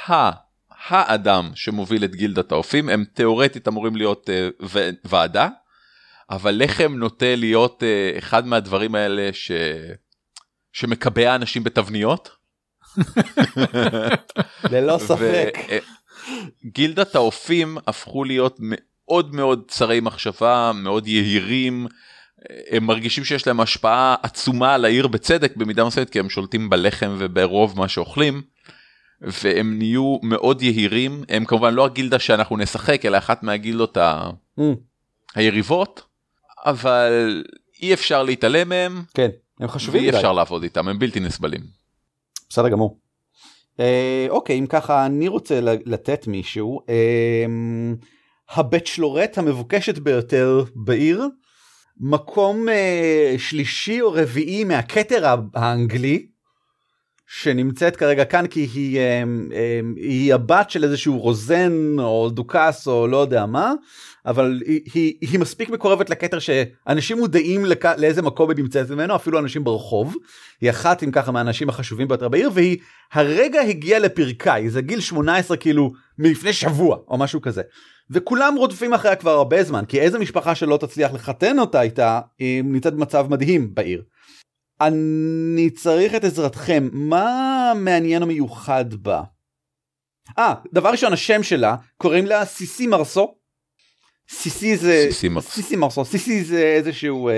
ה... 0.09 0.43
האדם 0.87 1.51
שמוביל 1.55 2.03
את 2.03 2.15
גילדת 2.15 2.51
האופים 2.51 2.89
הם 2.89 3.03
תאורטית 3.13 3.67
אמורים 3.67 3.95
להיות 3.95 4.29
uh, 4.29 4.65
ו- 4.73 4.89
ועדה 5.03 5.49
אבל 6.29 6.63
לחם 6.63 6.93
נוטה 6.97 7.35
להיות 7.35 7.83
uh, 7.83 8.17
אחד 8.17 8.47
מהדברים 8.47 8.95
האלה 8.95 9.29
ש... 9.33 9.51
שמקבע 10.73 11.35
אנשים 11.35 11.63
בתבניות. 11.63 12.29
ללא 14.71 14.97
ספק. 14.97 15.57
אה, 15.69 15.77
גילדת 16.65 17.15
האופים 17.15 17.77
הפכו 17.87 18.23
להיות 18.23 18.57
מאוד 18.59 19.35
מאוד 19.35 19.63
צרי 19.67 19.99
מחשבה 19.99 20.71
מאוד 20.75 21.07
יהירים. 21.07 21.87
אה, 22.49 22.77
הם 22.77 22.83
מרגישים 22.83 23.23
שיש 23.25 23.47
להם 23.47 23.59
השפעה 23.59 24.15
עצומה 24.23 24.73
על 24.73 24.85
העיר 24.85 25.07
בצדק 25.07 25.55
במידה 25.55 25.85
מסוימת 25.85 26.09
כי 26.09 26.19
הם 26.19 26.29
שולטים 26.29 26.69
בלחם 26.69 27.15
וברוב 27.17 27.79
מה 27.79 27.87
שאוכלים. 27.87 28.41
והם 29.43 29.77
נהיו 29.77 30.17
מאוד 30.23 30.61
יהירים 30.61 31.23
הם 31.29 31.45
כמובן 31.45 31.73
לא 31.73 31.85
הגילדה 31.85 32.19
שאנחנו 32.19 32.57
נשחק 32.57 33.05
אלא 33.05 33.17
אחת 33.17 33.43
מהגילדות 33.43 33.97
ה... 33.97 34.29
Mm, 34.59 34.63
היריבות 35.35 36.03
אבל 36.65 37.43
אי 37.81 37.93
אפשר 37.93 38.23
להתעלם 38.23 38.69
מהם 38.69 39.03
כן, 39.13 39.29
הם 39.63 39.69
חשובים 39.69 40.01
ואי 40.01 40.07
מדי. 40.09 40.17
אפשר 40.17 40.33
לעבוד 40.33 40.63
איתם 40.63 40.87
הם 40.87 40.99
בלתי 40.99 41.19
נסבלים. 41.19 41.61
בסדר 42.49 42.69
גמור. 42.69 42.99
אה, 43.79 44.25
אוקיי, 44.29 44.59
אם 44.59 44.65
ככה, 44.67 45.05
אני 45.05 45.27
רוצה 45.27 45.59
לתת 45.61 46.27
מישהו. 46.27 46.81
אה, 46.89 47.45
הבצ'לורט 48.49 49.37
המבוקשת 49.37 49.97
ביותר 49.97 50.63
בעיר, 50.75 51.27
מקום 51.97 52.69
אה, 52.69 53.35
שלישי 53.37 54.01
או 54.01 54.11
רביעי 54.11 54.63
מהכתר 54.63 55.35
האנגלי, 55.55 56.27
שנמצאת 57.35 57.95
כרגע 57.95 58.25
כאן 58.25 58.47
כי 58.47 58.67
היא, 58.73 58.99
אמ, 58.99 59.49
אמ, 59.51 59.93
היא 59.97 60.33
הבת 60.33 60.69
של 60.69 60.83
איזשהו 60.83 61.19
רוזן 61.19 61.95
או 61.99 62.29
דוכס 62.29 62.87
או 62.87 63.07
לא 63.07 63.17
יודע 63.17 63.45
מה, 63.45 63.73
אבל 64.25 64.61
היא, 64.65 64.81
היא, 64.93 65.13
היא 65.21 65.39
מספיק 65.39 65.69
מקורבת 65.69 66.09
לכתר 66.09 66.39
שאנשים 66.39 67.17
מודעים 67.17 67.65
לכ, 67.65 67.85
לאיזה 67.97 68.21
מקום 68.21 68.49
היא 68.49 68.57
נמצאת 68.57 68.91
ממנו, 68.91 69.15
אפילו 69.15 69.39
אנשים 69.39 69.63
ברחוב. 69.63 70.15
היא 70.61 70.69
אחת 70.69 71.01
עם 71.01 71.11
ככה 71.11 71.31
מהאנשים 71.31 71.69
החשובים 71.69 72.07
ביותר 72.07 72.29
בעיר, 72.29 72.49
והיא 72.53 72.77
הרגע 73.13 73.61
הגיעה 73.61 73.99
לפרקאי, 73.99 74.69
זה 74.69 74.81
גיל 74.81 74.99
18 74.99 75.57
כאילו 75.57 75.91
מלפני 76.19 76.53
שבוע 76.53 76.97
או 77.07 77.17
משהו 77.17 77.41
כזה. 77.41 77.61
וכולם 78.11 78.55
רודפים 78.57 78.93
אחריה 78.93 79.15
כבר 79.15 79.31
הרבה 79.31 79.63
זמן, 79.63 79.85
כי 79.85 79.99
איזה 79.99 80.19
משפחה 80.19 80.55
שלא 80.55 80.77
תצליח 80.77 81.13
לחתן 81.13 81.59
אותה 81.59 81.81
איתה, 81.81 82.19
היא 82.39 82.63
נמצאת 82.63 82.93
במצב 82.93 83.27
מדהים 83.29 83.73
בעיר. 83.73 84.01
אני 84.81 85.69
צריך 85.69 86.15
את 86.15 86.23
עזרתכם, 86.23 86.89
מה 86.91 87.73
מעניין 87.75 88.23
ומיוחד 88.23 88.93
בה? 88.93 89.21
אה, 90.39 90.53
דבר 90.73 90.89
ראשון, 90.89 91.13
השם 91.13 91.43
שלה, 91.43 91.75
קוראים 91.97 92.25
לה 92.25 92.45
סיסי 92.45 92.87
מרסו. 92.87 93.35
סיסי 94.29 94.77
זה... 94.77 95.07
סיסי 95.41 95.75
מרסו. 95.75 96.05
סיסי 96.05 96.43
זה 96.43 96.61
איזשהו 96.61 97.29
אה, 97.29 97.33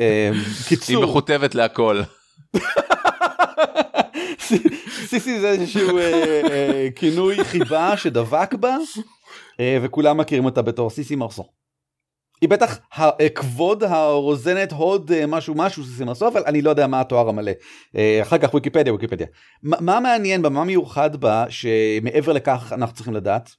אה, 0.00 0.30
היא 0.32 0.42
קיצור. 0.68 1.04
מכותבת 1.06 1.54
להכל. 1.54 2.02
סיסי 5.06 5.40
זה 5.40 5.48
איזשהו 5.50 5.98
אה, 5.98 6.40
אה, 6.50 6.88
כינוי 6.96 7.44
חיבה 7.44 7.96
שדבק 7.96 8.54
בה, 8.54 8.76
אה, 9.60 9.78
וכולם 9.82 10.16
מכירים 10.16 10.44
אותה 10.44 10.62
בתור 10.62 10.90
סיסי 10.90 11.16
מרסו. 11.16 11.44
היא 12.40 12.48
בטח 12.48 12.78
אה, 12.98 13.28
כבוד 13.34 13.84
הרוזנת 13.84 14.72
הוד 14.72 15.12
אה, 15.12 15.26
משהו 15.26 15.54
משהו 15.54 15.84
סיסי 15.84 16.04
מרסו, 16.04 16.28
אבל 16.28 16.42
אני 16.46 16.62
לא 16.62 16.70
יודע 16.70 16.86
מה 16.86 17.00
התואר 17.00 17.28
המלא. 17.28 17.52
אה, 17.96 18.18
אחר 18.22 18.38
כך 18.38 18.54
ויקיפדיה 18.54 18.92
ויקיפדיה. 18.92 19.26
מה 19.62 20.00
מעניין 20.00 20.42
בה, 20.42 20.48
מה 20.48 20.64
מיוחד 20.64 21.16
בה, 21.16 21.44
שמעבר 21.48 22.32
לכך 22.32 22.72
אנחנו 22.72 22.94
צריכים 22.94 23.14
לדעת? 23.14 23.50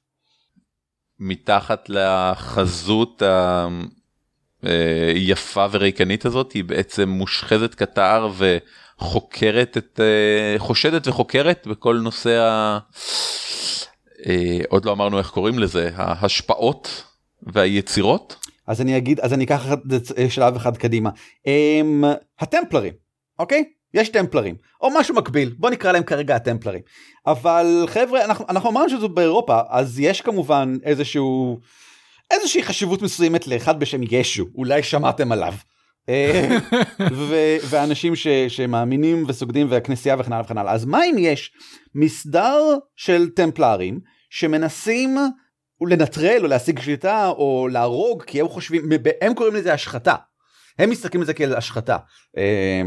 מתחת 1.18 1.84
לחזות 1.88 3.22
היפה 5.14 5.66
וריקנית 5.70 6.24
הזאת 6.24 6.52
היא 6.52 6.64
בעצם 6.64 7.08
מושחזת 7.08 7.74
קטר 7.74 8.28
וחוקרת 8.98 9.76
את 9.76 10.00
חושדת 10.58 11.08
וחוקרת 11.08 11.66
בכל 11.66 12.00
נושא 12.02 12.38
ה... 12.40 12.78
עוד 14.68 14.84
לא 14.84 14.92
אמרנו 14.92 15.18
איך 15.18 15.30
קוראים 15.30 15.58
לזה 15.58 15.90
ההשפעות 15.94 17.04
והיצירות 17.42 18.49
אז 18.70 18.80
אני 18.80 18.96
אגיד, 18.96 19.20
אז 19.20 19.32
אני 19.32 19.44
אקח 19.44 19.66
שלב 20.28 20.56
אחד 20.56 20.76
קדימה. 20.76 21.10
הם, 21.46 22.04
הטמפלרים, 22.40 22.92
אוקיי? 23.38 23.64
יש 23.94 24.08
טמפלרים, 24.08 24.54
או 24.80 24.88
משהו 24.98 25.14
מקביל, 25.14 25.54
בוא 25.58 25.70
נקרא 25.70 25.92
להם 25.92 26.02
כרגע 26.02 26.36
הטמפלרים. 26.36 26.80
אבל 27.26 27.84
חבר'ה, 27.86 28.24
אנחנו, 28.24 28.44
אנחנו 28.48 28.70
אמרנו 28.70 28.88
שזה 28.90 29.08
באירופה, 29.08 29.60
אז 29.68 30.00
יש 30.00 30.20
כמובן 30.20 30.76
איזשהו, 30.84 31.60
איזושהי 32.30 32.62
חשיבות 32.62 33.02
מסוימת 33.02 33.46
לאחד 33.46 33.80
בשם 33.80 34.00
ישו, 34.10 34.46
אולי 34.54 34.82
שמעתם 34.82 35.32
עליו. 35.32 35.54
אה, 36.08 36.48
ו- 37.12 37.56
ואנשים 37.68 38.16
ש- 38.16 38.28
שמאמינים 38.48 39.24
וסוגדים 39.28 39.66
והכנסייה 39.70 40.16
וכן 40.18 40.32
הלאה 40.32 40.44
וכן 40.44 40.58
הלאה. 40.58 40.72
אז 40.72 40.84
מה 40.84 41.04
אם 41.04 41.16
יש 41.18 41.52
מסדר 41.94 42.76
של 42.96 43.28
טמפלרים 43.28 44.00
שמנסים 44.30 45.16
לנטרל 45.86 46.42
או 46.42 46.46
להשיג 46.46 46.80
שליטה 46.80 47.28
או 47.28 47.68
להרוג 47.72 48.22
כי 48.22 48.40
הם 48.40 48.48
חושבים 48.48 48.88
הם 49.20 49.34
קוראים 49.34 49.54
לזה 49.54 49.72
השחתה. 49.72 50.14
הם 50.78 50.90
מסתכלים 50.90 51.20
על 51.20 51.26
זה 51.26 51.34
כאל 51.34 51.54
השחתה. 51.54 51.96
אה, 52.36 52.82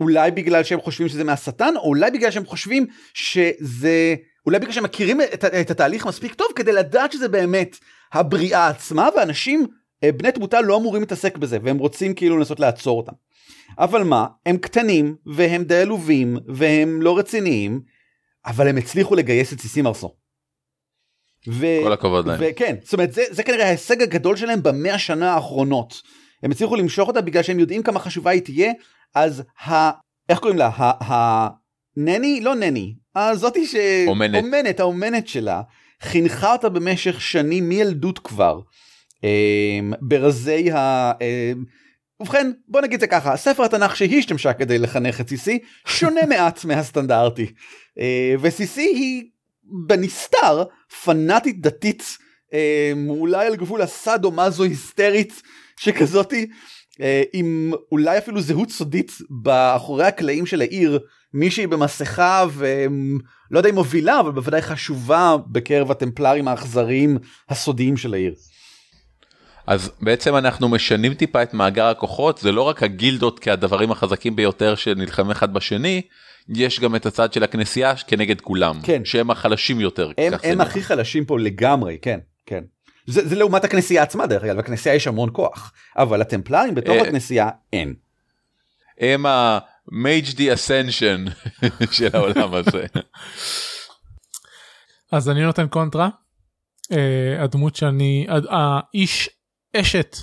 אולי 0.00 0.30
בגלל 0.30 0.62
שהם 0.62 0.80
חושבים 0.80 1.08
שזה 1.08 1.24
מהשטן 1.24 1.74
או 1.76 1.88
אולי 1.88 2.10
בגלל 2.10 2.30
שהם 2.30 2.46
חושבים 2.46 2.86
שזה 3.14 4.14
אולי 4.46 4.58
בגלל 4.58 4.72
שהם 4.72 4.84
מכירים 4.84 5.20
את, 5.20 5.44
את 5.44 5.70
התהליך 5.70 6.06
מספיק 6.06 6.34
טוב 6.34 6.46
כדי 6.56 6.72
לדעת 6.72 7.12
שזה 7.12 7.28
באמת 7.28 7.76
הבריאה 8.12 8.68
עצמה 8.68 9.08
ואנשים 9.16 9.66
אה, 10.04 10.12
בני 10.12 10.32
תמותה 10.32 10.60
לא 10.60 10.76
אמורים 10.76 11.02
להתעסק 11.02 11.36
בזה 11.36 11.58
והם 11.62 11.78
רוצים 11.78 12.14
כאילו 12.14 12.38
לנסות 12.38 12.60
לעצור 12.60 12.98
אותם. 12.98 13.12
אבל 13.78 14.02
מה 14.02 14.26
הם 14.46 14.56
קטנים 14.56 15.16
והם 15.26 15.64
די 15.64 15.76
עלובים 15.76 16.36
והם 16.48 17.02
לא 17.02 17.18
רציניים 17.18 17.80
אבל 18.46 18.68
הם 18.68 18.76
הצליחו 18.76 19.14
לגייס 19.14 19.52
את 19.52 19.60
סיסי 19.60 19.82
מרסו. 19.82 20.14
ו... 21.48 21.66
כל 21.82 21.92
הכבוד 21.92 22.26
להם. 22.26 22.40
וכן 22.42 22.76
זאת 22.84 22.92
אומרת 22.92 23.12
זה, 23.12 23.22
זה 23.30 23.42
כנראה 23.42 23.66
ההישג 23.66 24.02
הגדול 24.02 24.36
שלהם 24.36 24.62
במאה 24.62 24.98
שנה 24.98 25.34
האחרונות. 25.34 26.02
הם 26.42 26.50
הצליחו 26.50 26.76
למשוך 26.76 27.08
אותה 27.08 27.20
בגלל 27.20 27.42
שהם 27.42 27.58
יודעים 27.58 27.82
כמה 27.82 27.98
חשובה 27.98 28.30
היא 28.30 28.42
תהיה 28.42 28.72
אז 29.14 29.42
ה... 29.66 29.90
איך 30.28 30.38
קוראים 30.38 30.58
לה? 30.58 30.66
ה... 30.66 31.12
ה... 31.12 31.48
נני? 31.96 32.40
לא 32.40 32.54
נני. 32.54 32.94
הזאתי 33.16 33.66
ש... 33.66 33.74
אומנת. 34.06 34.44
אומנת, 34.44 34.80
האומנת 34.80 35.28
שלה, 35.28 35.62
חינכה 36.02 36.52
אותה 36.52 36.68
במשך 36.68 37.20
שנים 37.20 37.68
מילדות 37.68 38.18
כבר. 38.18 38.60
אמ, 39.24 39.92
ברזי 40.00 40.70
ה... 40.70 41.12
אמ, 41.20 41.64
ובכן 42.20 42.50
בוא 42.68 42.80
נגיד 42.80 43.00
זה 43.00 43.06
ככה 43.06 43.36
ספר 43.36 43.62
התנ"ך 43.62 43.96
שהיא 43.96 44.18
השתמשה 44.18 44.52
כדי 44.52 44.78
לחנך 44.78 45.20
את 45.20 45.28
סיסי 45.28 45.58
שונה 45.86 46.20
מעט 46.30 46.64
מהסטנדרטי 46.64 47.46
אה, 47.98 48.34
וסיסי 48.40 48.80
היא 48.80 49.24
בנסתר 49.86 50.64
פנאטית 51.04 51.60
דתית 51.60 52.18
אה, 52.54 52.92
אולי 53.08 53.46
על 53.46 53.56
גבול 53.56 53.82
הסאדו 53.82 54.30
מזו 54.30 54.64
היסטרית 54.64 55.42
שכזאתי 55.76 56.46
אה, 57.00 57.22
עם 57.32 57.72
אולי 57.92 58.18
אפילו 58.18 58.40
זהות 58.40 58.70
סודית 58.70 59.12
באחורי 59.30 60.04
הקלעים 60.04 60.46
של 60.46 60.60
העיר 60.60 60.98
מישהי 61.34 61.66
במסכה 61.66 62.46
ולא 62.52 63.58
יודע 63.58 63.70
אם 63.70 63.74
מובילה 63.74 64.20
אבל 64.20 64.30
בוודאי 64.30 64.62
חשובה 64.62 65.36
בקרב 65.46 65.90
הטמפלרים 65.90 66.48
האכזריים 66.48 67.18
הסודיים 67.48 67.96
של 67.96 68.14
העיר. 68.14 68.34
אז 69.66 69.90
בעצם 70.00 70.36
אנחנו 70.36 70.68
משנים 70.68 71.14
טיפה 71.14 71.42
את 71.42 71.54
מאגר 71.54 71.84
הכוחות 71.84 72.38
זה 72.38 72.52
לא 72.52 72.62
רק 72.62 72.82
הגילדות 72.82 73.40
כהדברים 73.40 73.90
החזקים 73.90 74.36
ביותר 74.36 74.74
שנלחמים 74.74 75.30
אחד 75.30 75.54
בשני 75.54 76.02
יש 76.54 76.80
גם 76.80 76.96
את 76.96 77.06
הצד 77.06 77.32
של 77.32 77.44
הכנסייה 77.44 77.96
כנגד 77.96 78.40
כולם 78.40 78.80
כן. 78.82 79.04
שהם 79.04 79.30
החלשים 79.30 79.80
יותר. 79.80 80.10
הם, 80.18 80.32
הם. 80.42 80.60
הכי 80.60 80.82
חלשים 80.82 81.24
פה 81.24 81.38
לגמרי 81.38 81.98
כן 82.02 82.18
כן. 82.46 82.64
זה, 83.06 83.28
זה 83.28 83.36
לעומת 83.36 83.64
הכנסייה 83.64 84.02
עצמה 84.02 84.26
דרך 84.26 84.44
אגב 84.44 84.58
לכנסייה 84.58 84.94
יש 84.94 85.06
המון 85.06 85.30
כוח 85.32 85.72
אבל 85.96 86.20
הטמפלרים 86.20 86.74
בתוך 86.74 86.96
אה. 86.96 87.02
הכנסייה 87.02 87.48
אין. 87.72 87.94
הם 89.00 89.26
ה-Mage 89.26 90.34
the 90.34 90.54
Ascension 90.54 91.50
של 91.96 92.08
העולם 92.14 92.54
הזה. 92.54 92.86
אז 95.12 95.28
אני 95.28 95.42
נותן 95.42 95.68
קונטרה. 95.68 96.08
אה, 96.92 97.44
הדמות 97.44 97.76
שאני, 97.76 98.26
האיש 98.48 99.30
אשת 99.76 100.16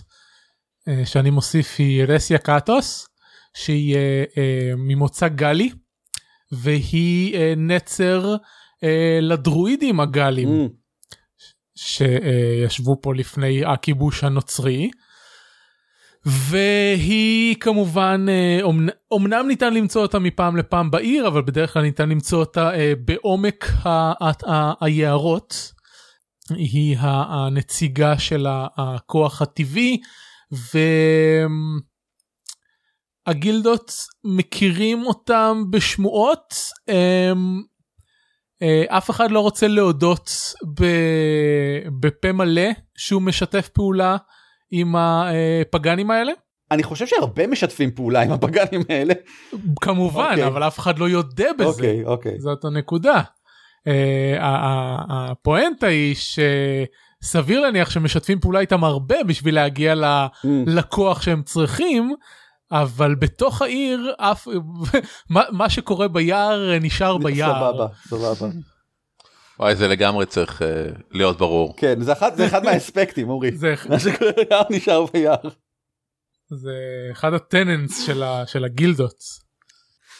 אה, 0.87 1.05
שאני 1.05 1.29
מוסיף 1.29 1.75
היא 1.77 2.03
רסיה 2.03 2.37
קאטוס 2.37 3.07
שהיא 3.53 3.95
אה, 3.95 4.23
אה, 4.37 4.71
ממוצא 4.77 5.27
גלי 5.27 5.71
והיא 6.51 7.35
אה, 7.35 7.53
נצר 7.57 8.35
אה, 8.83 9.19
לדרואידים 9.21 9.99
הגלים 9.99 10.47
Mm, 10.49 10.69
שישבו 11.77 12.97
פה 13.01 13.13
לפני 13.15 13.65
הכיבוש 13.65 14.23
הנוצרי. 14.23 14.89
והיא 16.25 17.55
כמובן 17.59 18.25
אה, 18.29 18.59
אומנ- 18.63 18.91
אומנם 19.11 19.45
ניתן 19.47 19.73
למצוא 19.73 20.01
אותה 20.01 20.19
מפעם 20.19 20.57
לפעם 20.57 20.91
בעיר 20.91 21.27
אבל 21.27 21.41
בדרך 21.41 21.73
כלל 21.73 21.81
ניתן 21.81 22.09
למצוא 22.09 22.39
אותה 22.39 22.73
אה, 22.75 22.93
בעומק 23.05 23.65
ה- 23.85 23.89
ה- 24.29 24.49
ה- 24.51 24.85
היערות. 24.85 25.71
היא 26.49 26.97
הנציגה 26.99 28.19
של 28.19 28.47
הכוח 28.77 29.41
הטבעי 29.41 29.97
והגילדות 33.27 33.91
מכירים 34.23 35.05
אותם 35.05 35.63
בשמועות. 35.69 36.53
הם, 36.87 37.61
אה, 38.61 38.83
אף 38.97 39.09
אחד 39.09 39.31
לא 39.31 39.39
רוצה 39.39 39.67
להודות 39.67 40.31
בפה 41.99 42.31
מלא 42.31 42.69
שהוא 42.97 43.21
משתף 43.21 43.69
פעולה 43.69 44.17
עם 44.71 44.95
הפגאנים 44.95 46.11
האלה. 46.11 46.31
אני 46.71 46.83
חושב 46.83 47.07
שהרבה 47.07 47.47
משתפים 47.47 47.91
פעולה 47.91 48.21
עם 48.21 48.31
הפגנים 48.31 48.81
האלה. 48.89 49.13
כמובן, 49.81 50.29
אוקיי. 50.31 50.47
אבל 50.47 50.67
אף 50.67 50.79
אחד 50.79 50.99
לא 50.99 51.09
יודה 51.09 51.45
בזה. 51.59 51.65
אוקיי 51.65 52.03
אוקיי. 52.05 52.39
זאת 52.39 52.65
הנקודה. 52.65 53.21
אה, 53.87 54.37
הפואנטה 55.09 55.87
היא 55.87 56.15
שסביר 57.23 57.59
להניח 57.59 57.89
שמשתפים 57.89 58.39
פעולה 58.39 58.59
איתם 58.59 58.83
הרבה 58.83 59.23
בשביל 59.23 59.55
להגיע 59.55 59.95
ל- 59.95 60.25
Mm, 60.25 60.47
שהם 61.21 61.43
צריכים. 61.43 62.15
אבל 62.71 63.15
בתוך 63.15 63.61
העיר 63.61 64.13
אף 64.17 64.47
מה, 65.29 65.43
מה 65.51 65.69
שקורה 65.69 66.07
ביער 66.07 66.71
אה, 66.71 66.79
נשאר 66.79 67.17
ביער. 67.17 67.71
סבבה 67.71 67.87
סבבה. 68.07 68.51
וואי 69.59 69.75
זה 69.75 69.87
לגמרי 69.87 70.25
צריך 70.25 70.61
אה, 70.61 70.85
להיות 71.11 71.37
ברור. 71.37 71.73
כן 71.77 72.01
זה 72.01 72.11
אחד 72.11 72.35
זה 72.35 72.45
אחד 72.45 72.63
מהאספקטים 72.63 73.29
אורי. 73.29 73.51
זה, 73.51 73.75
מה 73.89 73.99
שקורה 73.99 74.31
ביער 74.31 74.63
נשאר 74.69 75.05
ביער. 75.13 75.49
זה 76.49 76.73
אחד 77.11 77.33
הטננס 77.33 78.05
של, 78.05 78.23
ה, 78.23 78.43
של 78.47 78.65
הגילדות. 78.65 79.45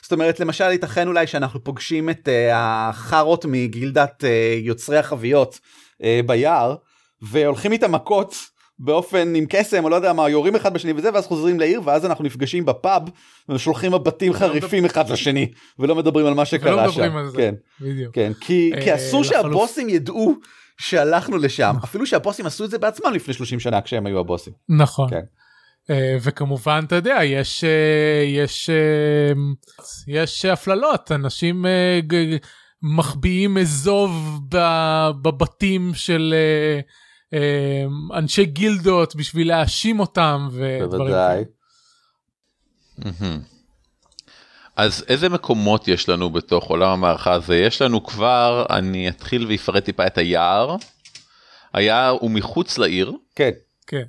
זאת 0.04 0.12
אומרת 0.12 0.40
למשל 0.40 0.72
ייתכן 0.72 1.08
אולי 1.08 1.28
שאנחנו 1.28 1.64
פוגשים 1.64 2.10
את 2.10 2.28
uh, 2.28 2.54
החארות 2.54 3.46
מגילדת 3.46 4.24
uh, 4.24 4.66
יוצרי 4.66 4.98
החביות 4.98 5.60
uh, 6.02 6.06
ביער 6.26 6.76
והולכים 7.22 7.72
איתם 7.72 7.92
מכות 7.92 8.36
באופן 8.80 9.36
עם 9.36 9.46
קסם 9.50 9.84
או 9.84 9.90
לא 9.90 9.96
יודע 9.96 10.14
מה 10.14 10.30
יורים 10.30 10.56
אחד 10.56 10.74
בשני 10.74 10.94
וזה 10.96 11.14
ואז 11.14 11.26
חוזרים 11.28 11.60
לעיר 11.60 11.82
ואז 11.86 12.06
אנחנו 12.06 12.24
נפגשים 12.24 12.66
בפאב 12.66 13.02
ושולחים 13.50 13.92
מבטים 13.92 14.34
חריפים 14.34 14.86
אחד 14.86 15.10
לשני 15.10 15.52
ולא 15.80 15.96
מדברים 15.96 16.26
על 16.26 16.34
מה 16.34 16.46
שקרה 16.46 16.92
שם. 16.92 17.18
על. 17.18 17.30
כן. 17.38 17.56
כן, 18.14 18.32
כי, 18.42 18.72
אה, 18.76 18.82
כי 18.82 18.96
אסור 18.96 19.22
לחלוף. 19.22 19.42
שהבוסים 19.44 19.90
ידעו 19.90 20.36
שהלכנו 20.78 21.38
לשם 21.38 21.76
אפילו 21.84 22.06
שהבוסים 22.06 22.46
עשו 22.46 22.66
את 22.66 22.70
זה 22.72 22.78
בעצמם 22.78 23.14
לפני 23.14 23.34
30 23.34 23.60
שנה 23.60 23.82
כשהם 23.82 24.06
היו 24.06 24.20
הבוסים. 24.20 24.54
נכון. 24.70 25.10
כן. 25.10 25.22
אה, 25.90 26.18
וכמובן 26.22 26.84
אתה 26.88 26.96
יודע 26.96 27.20
יש 27.24 27.64
אה, 27.64 28.24
יש 28.26 28.70
אה, 28.70 29.34
יש 30.08 30.46
הפללות 30.46 31.12
אנשים 31.12 31.66
מחביאים 32.82 33.58
אזוב 33.58 34.40
בבתים 35.22 35.92
של 35.94 36.34
אנשי 38.14 38.46
גילדות 38.46 39.16
בשביל 39.16 39.48
להאשים 39.48 40.00
אותם 40.00 40.50
ודברים. 40.52 41.16
מהמם. 42.98 43.40
אז 44.76 45.06
איזה 45.08 45.30
מקומות 45.30 45.88
יש 45.88 46.10
לנו 46.10 46.30
בתוך 46.30 46.66
עולם 46.66 46.90
המערכה 46.90 47.34
הזה? 47.34 47.56
יש 47.56 47.82
לנו 47.82 48.04
כבר, 48.04 48.66
אני 48.70 49.10
אתחיל 49.10 49.48
ואפרט 49.50 49.86
טיפה 49.86 50.08
את 50.08 50.18
היער. 50.18 50.76
היער 51.74 52.18
הוא 52.20 52.32
מחוץ 52.32 52.78
לעיר, 52.78 53.14
כן, 53.36 53.52
כן. 53.88 54.04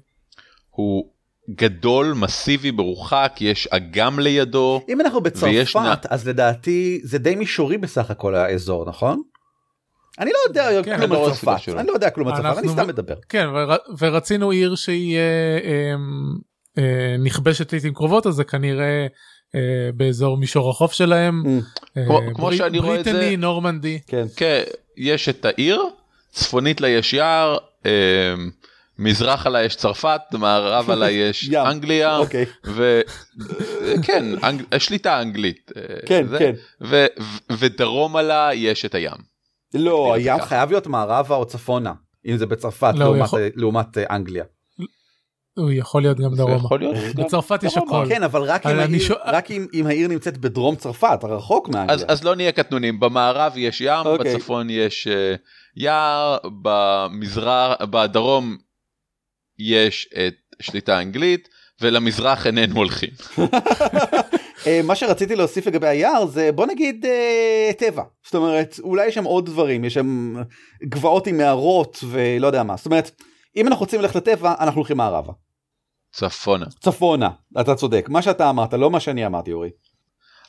הוא 0.70 1.10
גדול, 1.50 2.12
מסיבי, 2.12 2.70
מרוחק, 2.70 3.36
יש 3.40 3.66
אגם 3.66 4.18
לידו. 4.18 4.80
אם 4.88 5.00
אנחנו 5.00 5.22
ויש 5.22 5.76
בצרפת 5.76 6.06
אז 6.10 6.28
לדעתי 6.28 7.00
זה 7.04 7.18
די 7.18 7.34
מישורי 7.34 7.78
בסך 7.78 8.10
הכל 8.10 8.34
האזור 8.34 8.88
נכון? 8.88 9.22
אני 10.18 10.30
לא 10.30 10.38
יודע 10.48 10.82
כן, 10.82 10.96
כלום 10.98 11.02
אני 11.02 11.10
לא 11.10 11.26
על 11.28 11.34
צרפת. 11.34 11.68
אני 11.78 11.86
לא 11.88 11.92
יודע 11.92 12.10
כלום 12.10 12.28
על 12.28 12.34
צרפת 12.34 12.46
אני 12.46 12.56
אנחנו- 12.58 12.72
סתם 12.72 12.88
מדבר. 12.88 13.14
כן 13.28 13.46
ור, 13.54 13.72
ורצינו 13.98 14.50
עיר 14.50 14.74
שהיא 14.74 15.16
אה, 15.16 15.20
אה, 15.64 15.94
אה, 16.84 17.16
נכבשת 17.18 17.72
לעיתים 17.72 17.94
קרובות 17.94 18.26
אז 18.26 18.34
זה 18.34 18.44
כנראה 18.44 19.06
אה, 19.54 19.60
באזור 19.94 20.36
מישור 20.36 20.70
החוף 20.70 20.92
שלהם. 20.92 21.42
Mm, 21.44 21.48
אה, 21.98 22.04
כמו- 22.06 22.20
כמו 22.34 22.52
שאני 22.52 22.78
רואה 22.78 23.00
את 23.00 23.04
זה- 23.04 23.12
בריטני 23.12 23.36
נורמנדי. 23.36 23.98
כן. 24.06 24.24
כן, 24.36 24.62
יש 24.96 25.28
את 25.28 25.44
העיר, 25.44 25.82
צפונית 26.32 26.80
לה 26.80 26.88
יש 26.88 27.12
יער, 27.12 27.56
אה, 27.86 27.90
מזרחה 28.98 29.48
לה 29.48 29.62
יש 29.64 29.76
צרפת, 29.76 30.20
מערבה 30.32 30.94
לה 30.94 31.10
יש. 31.22 31.50
אנגליה, 31.54 32.16
אוקיי. 32.16 32.44
וכן, 32.64 34.24
אנג... 34.44 34.62
שליטה 34.78 35.20
אנגלית. 35.22 35.72
אה, 35.76 35.82
כן 36.06 36.26
זה. 36.26 36.38
כן. 36.38 36.52
ו... 36.82 37.06
ו- 37.20 37.52
ודרומה 37.58 38.22
לה 38.22 38.50
יש 38.54 38.84
את 38.84 38.94
הים. 38.94 39.35
לא 39.74 40.14
הים 40.14 40.38
ככה. 40.38 40.46
חייב 40.46 40.70
להיות 40.70 40.86
מערבה 40.86 41.34
או 41.36 41.44
צפונה 41.46 41.92
אם 42.26 42.36
זה 42.36 42.46
בצרפת 42.46 42.92
לא, 42.94 43.04
לעומת- 43.04 43.24
יכול- 43.24 43.40
לעומת 43.54 43.98
אה, 43.98 44.04
אנגליה. 44.16 44.44
הוא 45.58 45.70
יכול 45.72 46.02
להיות 46.02 46.18
גם 46.20 46.34
דרומה. 46.34 46.56
יכול 46.56 46.78
להיות 46.80 46.94
גם- 47.16 47.24
בצרפת 47.24 47.62
יש. 47.62 47.76
הכל. 47.76 48.06
כן 48.08 48.22
אבל 48.22 48.42
רק 48.42 48.66
אם 48.66 48.78
העיר- 48.78 48.98
שואל- 49.00 49.18
רק 49.24 49.50
אם 49.50 49.66
אם 49.74 49.86
העיר 49.86 50.08
נמצאת 50.08 50.38
בדרום 50.38 50.76
צרפת 50.76 51.18
רחוק 51.22 51.68
אז, 51.68 51.74
מאנגליה. 51.74 52.06
אז 52.08 52.24
לא 52.24 52.36
נהיה 52.36 52.52
קטנונים, 52.52 53.00
במערב 53.00 53.52
יש 53.56 53.80
ים, 53.80 54.06
אוקיי. 54.06 54.34
בצפון 54.36 54.70
יש 54.70 55.06
אה, 55.06 55.34
יער, 55.76 56.36
במזרח, 56.62 57.82
בדרום 57.82 58.56
יש 59.58 60.08
את 60.26 60.34
שליטה 60.62 60.98
אנגלית, 61.00 61.48
ולמזרח 61.80 62.46
איננו 62.46 62.74
הולכים. 62.76 63.10
אה, 64.66 64.80
מה 64.84 64.96
שרציתי 64.96 65.36
להוסיף 65.36 65.66
לגבי 65.66 65.88
היער 65.88 66.26
זה 66.26 66.52
בוא 66.52 66.66
נגיד 66.66 67.06
אה, 67.06 67.70
טבע 67.78 68.02
זאת 68.24 68.34
אומרת 68.34 68.76
אולי 68.82 69.06
יש 69.06 69.14
שם 69.14 69.24
עוד 69.24 69.46
דברים 69.46 69.84
יש 69.84 69.94
שם 69.94 70.34
גבעות 70.84 71.26
עם 71.26 71.36
מערות 71.36 72.04
ולא 72.10 72.46
יודע 72.46 72.62
מה 72.62 72.76
זאת 72.76 72.86
אומרת 72.86 73.10
אם 73.56 73.66
אנחנו 73.68 73.82
רוצים 73.84 74.00
ללכת 74.00 74.16
לטבע 74.16 74.54
אנחנו 74.60 74.78
הולכים 74.78 74.96
מערבה 74.96 75.32
צפונה. 76.16 76.66
צפונה 76.80 77.30
אתה 77.60 77.74
צודק 77.74 78.06
מה 78.08 78.22
שאתה 78.22 78.50
אמרת 78.50 78.72
לא 78.72 78.90
מה 78.90 79.00
שאני 79.00 79.26
אמרתי 79.26 79.52
אורי. 79.52 79.70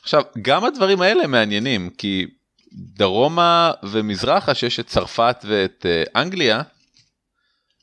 עכשיו, 0.02 0.22
גם 0.42 0.64
הדברים 0.64 1.02
האלה 1.02 1.26
מעניינים, 1.26 1.90
כי 1.98 2.26
דרומה 2.72 3.70
ומזרחה, 3.82 4.54
שיש 4.54 4.80
את 4.80 4.86
צרפת 4.86 5.36
ואת 5.48 5.86
אה, 5.86 6.22
אנגליה, 6.22 6.62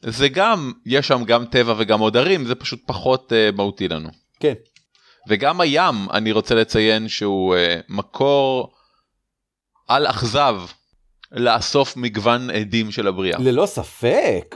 זה 0.02 0.30
גם, 0.30 0.72
יש 0.86 1.08
שם 1.08 1.24
גם 1.24 1.46
טבע 1.46 1.74
וגם 1.78 2.00
עוד 2.00 2.18
ערים, 2.18 2.46
זה 2.46 2.56
פשוט 2.56 2.82
פחות 2.86 3.34
אה, 3.34 3.50
מהותי 3.56 3.88
לנו. 3.88 4.10
כן 4.40 4.54
וגם 5.28 5.62
הים, 5.62 5.96
אני 6.14 6.32
רוצה 6.32 6.56
לציין 6.56 7.08
שהוא 7.08 7.56
אה, 7.56 7.80
מקור 7.90 8.72
על 9.88 10.08
אכזב 10.08 10.56
לאסוף 11.32 11.98
מגוון 11.98 12.50
עדים 12.50 12.92
של 12.92 13.08
הבריאה. 13.08 13.40
ללא 13.40 13.66
ספק 13.66 14.56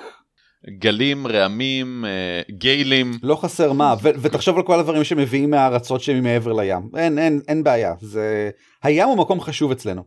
גלים, 0.68 1.28
רעמים, 1.28 2.06
אה, 2.06 2.42
גיילים. 2.50 3.12
לא 3.24 3.36
חסר 3.36 3.74
מה 3.74 3.96
ו- 4.02 4.22
ותחשוב 4.22 4.58
על 4.58 4.64
כל 4.64 4.80
הדברים 4.80 5.04
שמביאים 5.04 5.50
מהארצות 5.50 6.02
שמעבר 6.02 6.54
לים 6.54 6.90
אין 6.98 7.20
אין 7.20 7.42
אין 7.48 7.64
בעיה 7.64 7.94
זה 8.02 8.50
הים 8.84 9.08
הוא 9.08 9.18
מקום 9.18 9.42
חשוב 9.42 9.72
אצלנו. 9.72 10.04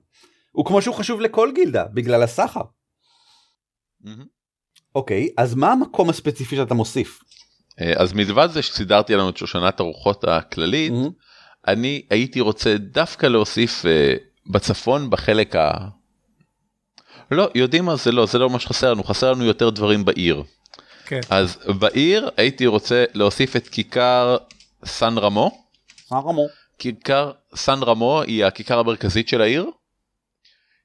הוא 0.52 0.64
כמו 0.64 0.82
שהוא 0.82 0.94
חשוב 0.94 1.20
לכל 1.20 1.50
גילדה 1.54 1.84
בגלל 1.84 2.22
הסחר. 2.22 2.60
אוקיי 4.94 5.28
אז 5.36 5.54
מה 5.54 5.72
המקום 5.72 6.10
הספציפי 6.10 6.56
שאתה 6.56 6.74
מוסיף? 6.74 7.18
אה, 7.80 7.92
אז 7.96 8.12
מלבד 8.12 8.48
זה 8.52 8.62
שסידרתי 8.62 9.14
לנו 9.14 9.28
את 9.28 9.36
שושנת 9.36 9.80
הרוחות 9.80 10.24
הכללית, 10.24 10.92
מהמם. 10.92 11.10
אני 11.66 12.02
הייתי 12.10 12.40
רוצה 12.40 12.76
דווקא 12.78 13.26
להוסיף 13.26 13.86
אה, 13.86 14.14
בצפון 14.46 15.10
בחלק 15.10 15.56
ה... 15.56 15.70
לא, 17.30 17.48
יודעים 17.54 17.84
מה 17.84 17.96
זה 17.96 18.12
לא, 18.12 18.26
זה 18.26 18.38
לא 18.38 18.50
מה 18.50 18.58
שחסר 18.58 18.92
לנו, 18.92 19.04
חסר 19.04 19.32
לנו 19.32 19.44
יותר 19.44 19.70
דברים 19.70 20.04
בעיר. 20.04 20.42
כן. 21.06 21.20
אז 21.30 21.58
בעיר 21.80 22.30
הייתי 22.36 22.66
רוצה 22.66 23.04
להוסיף 23.14 23.56
את 23.56 23.68
כיכר 23.68 24.36
סן 24.84 25.18
רמו. 25.18 25.64
סן 26.08 26.16
רמו. 26.16 26.46
כיכר 26.78 27.32
סן 27.54 27.82
רמו 27.82 28.22
היא 28.22 28.44
הכיכר 28.44 28.78
המרכזית 28.78 29.28
של 29.28 29.40
העיר. 29.40 29.70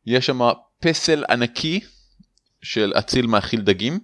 יש 0.06 0.26
שם 0.26 0.40
פסל 0.80 1.24
ענקי 1.30 1.80
של 2.62 2.94
אציל 2.98 3.28
מאכיל 3.28 3.62
דגים. 3.62 4.00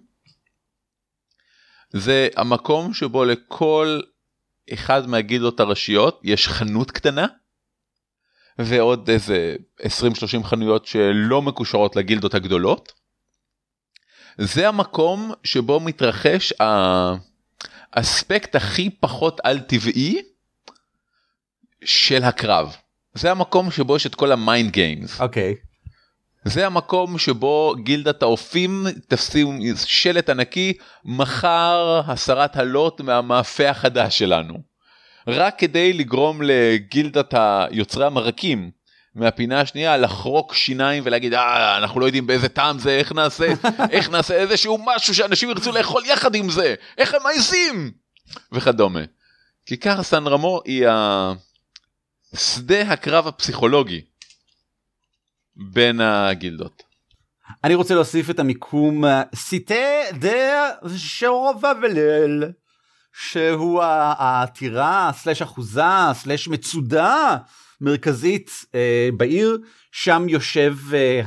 זה 1.94 2.28
המקום 2.36 2.94
שבו 2.94 3.26
לכל 3.26 4.00
אחד 4.74 5.08
מהגילדות 5.08 5.60
הראשיות 5.60 6.22
יש 6.24 6.48
חנות 6.48 6.92
קטנה. 6.92 7.28
ועוד 8.60 9.10
איזה 9.10 9.56
20-30 9.82 9.84
חנויות 10.44 10.86
שלא 10.86 11.42
מקושרות 11.42 11.96
לגילדות 11.96 12.34
הגדולות. 12.34 12.94
זה 14.38 14.68
המקום 14.68 15.32
שבו 15.44 15.80
מתרחש 15.80 16.54
האספקט 17.94 18.56
הכי 18.56 18.90
פחות 18.90 19.40
על 19.44 19.60
טבעי 19.60 20.22
של 21.86 22.24
הקרב. 22.24 22.76
זה 23.14 23.32
המקום 23.32 23.72
שבו 23.72 23.96
יש 23.96 24.06
את 24.06 24.16
כל 24.16 24.32
ה 24.32 24.39
mind 24.39 24.72
games. 24.72 25.22
אוקיי. 25.22 25.56
זה 26.46 26.66
המקום 26.66 27.18
שבו 27.18 27.76
גילדת 27.84 28.24
האופים 28.24 28.86
תשים 29.08 29.60
שלט 29.86 30.30
ענקי 30.30 30.74
מחר 31.06 32.02
הסרת 32.08 32.56
הלוט 32.56 33.02
מהמאפה 33.02 33.70
החדש 33.70 34.20
שלנו. 34.20 34.74
רק 35.28 35.60
כדי 35.60 35.94
לגרום 35.94 36.42
לגילדת 36.42 37.34
היוצרי 37.38 38.06
המרקים 38.06 38.72
מהפינה 39.16 39.62
השנייה 39.62 39.98
לחרוק 39.98 40.54
שיניים 40.54 41.04
ולהגיד 41.06 41.34
אה 41.34 41.78
אנחנו 41.78 42.00
לא 42.00 42.06
יודעים 42.06 42.28
באיזה 42.28 42.50
טעם 42.50 42.80
זה 42.80 42.90
איך 42.90 43.12
נעשה 43.12 43.46
איך 43.92 44.10
נעשה 44.10 44.34
איזשהו 44.34 44.80
משהו 44.86 45.16
שאנשים 45.16 45.50
ירצו 45.50 45.72
לאכול 45.72 46.06
יחד 46.06 46.36
עם 46.36 46.50
זה 46.50 46.76
איך 46.98 47.14
הם 47.14 47.24
מעיזים 47.24 47.92
וכדומה. 48.52 49.00
כיכר 49.66 50.04
סן 50.04 50.28
רמו 50.28 50.62
היא 50.66 50.88
השדה 52.34 52.82
הקרב 52.82 53.28
הפסיכולוגי 53.28 54.02
בין 55.56 56.02
הגילדות. 56.02 56.84
אני 57.63 57.76
רוצה 57.76 57.96
להוסיף 57.96 58.30
את 58.30 58.39
המיקום 58.39 59.04
סיטה 59.36 59.76
דה 60.20 60.70
שורבבל 60.98 62.44
שהוא 63.13 63.82
ה- 63.82 64.13
העתירה 64.18 65.12
סלש 65.13 65.42
אחוזה 65.42 65.82
סלש 66.13 66.48
מצודה 66.48 67.38
מרכזית 67.82 68.52
אה, 68.76 69.10
בעיר 69.18 69.58
שם 69.92 70.26
יושב 70.30 70.76
אה, 70.94 71.22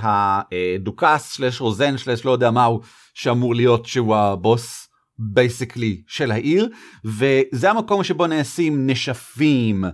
הדוכס 0.53 1.23
סלש 1.35 1.61
רוזן 1.61 1.97
סלש 1.97 2.25
לא 2.25 2.31
יודע 2.31 2.51
מהו 2.51 2.81
שאמור 3.15 3.55
להיות 3.55 3.87
שהוא 3.87 4.17
הבוס 4.17 4.86
בייסקלי 5.19 6.03
של 6.07 6.31
העיר 6.31 6.69
וזה 7.05 7.71
המקום 7.71 8.05
שבו 8.05 8.27
נעשים 8.27 8.87
נשפים 8.91 9.85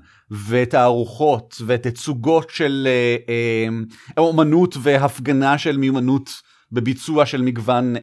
ותערוכות 0.48 1.62
ותצוגות 1.66 2.50
של 2.50 2.88
אה, 2.90 3.16
אה, 3.28 4.22
אומנות 4.22 4.76
והפגנה 4.82 5.58
של 5.58 5.76
מיומנות 5.76 6.30
בביצוע 6.72 7.26
של 7.26 7.42
מגוון 7.42 7.94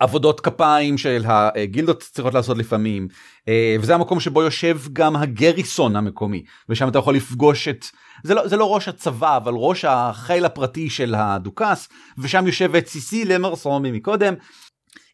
עבודות 0.00 0.40
כפיים 0.40 0.98
של 0.98 1.24
הגילדות 1.26 2.02
צריכות 2.12 2.34
לעשות 2.34 2.58
לפעמים 2.58 3.08
אה, 3.48 3.76
וזה 3.80 3.94
המקום 3.94 4.20
שבו 4.20 4.42
יושב 4.42 4.80
גם 4.92 5.16
הגריסון 5.16 5.96
המקומי 5.96 6.44
ושם 6.68 6.88
אתה 6.88 6.98
יכול 6.98 7.14
לפגוש 7.14 7.68
את 7.68 7.84
זה 8.24 8.34
לא, 8.34 8.48
זה 8.48 8.56
לא 8.56 8.74
ראש 8.74 8.88
הצבא, 8.88 9.36
אבל 9.36 9.52
ראש 9.56 9.84
החיל 9.84 10.44
הפרטי 10.44 10.90
של 10.90 11.14
הדוכס, 11.14 11.88
ושם 12.18 12.46
יושבת 12.46 12.86
סיסי 12.86 13.24
למרסון 13.24 13.86
מקודם. 13.86 14.34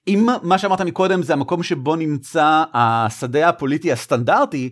אם 0.08 0.26
מה 0.42 0.58
שאמרת 0.58 0.80
מקודם 0.80 1.22
זה 1.22 1.32
המקום 1.32 1.62
שבו 1.62 1.96
נמצא 1.96 2.64
השדה 2.74 3.48
הפוליטי 3.48 3.92
הסטנדרטי, 3.92 4.70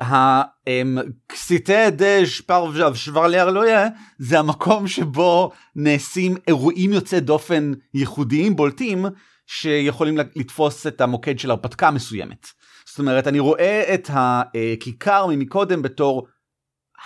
הקסיטה 0.00 1.90
דה 1.90 2.26
שפר 2.26 2.94
שוורלר 2.94 3.50
לא 3.50 3.66
יהיה, 3.68 3.88
זה 4.18 4.38
המקום 4.38 4.88
שבו 4.88 5.50
נעשים 5.76 6.36
אירועים 6.48 6.92
יוצאי 6.92 7.20
דופן 7.20 7.72
ייחודיים 7.94 8.56
בולטים 8.56 9.06
שיכולים 9.46 10.18
לתפוס 10.18 10.86
את 10.86 11.00
המוקד 11.00 11.38
של 11.38 11.50
הרפתקה 11.50 11.90
מסוימת. 11.90 12.46
זאת 12.86 12.98
אומרת 12.98 13.26
אני 13.26 13.38
רואה 13.38 13.94
את 13.94 14.10
הכיכר 14.12 15.26
ממקודם 15.26 15.82
בתור 15.82 16.26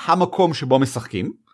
המקום 0.07 0.55
שבו 0.55 0.79
משחקים 0.79 1.46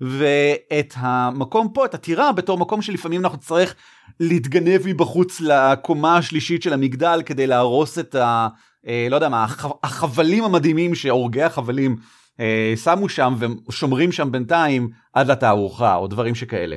ואת 0.00 0.94
המקום 0.96 1.68
פה 1.74 1.84
את 1.84 1.94
הטירה 1.94 2.32
בתור 2.32 2.58
מקום 2.58 2.82
שלפעמים 2.82 3.20
אנחנו 3.20 3.38
צריך 3.38 3.74
להתגנב 4.20 4.80
מבחוץ 4.84 5.40
לקומה 5.40 6.16
השלישית 6.16 6.62
של 6.62 6.72
המגדל 6.72 7.22
כדי 7.26 7.46
להרוס 7.46 7.98
את 7.98 8.14
ה... 8.14 8.48
אה, 8.86 9.06
לא 9.10 9.14
יודע 9.14 9.28
מה, 9.28 9.46
החבלים 9.82 10.44
המדהימים 10.44 10.94
שהורגי 10.94 11.42
החבלים 11.42 11.96
אה, 12.40 12.74
שמו 12.84 13.08
שם 13.08 13.34
ושומרים 13.68 14.12
שם 14.12 14.32
בינתיים 14.32 14.90
עד 15.12 15.30
לתערוכה 15.30 15.94
או 15.94 16.06
דברים 16.06 16.34
שכאלה. 16.34 16.76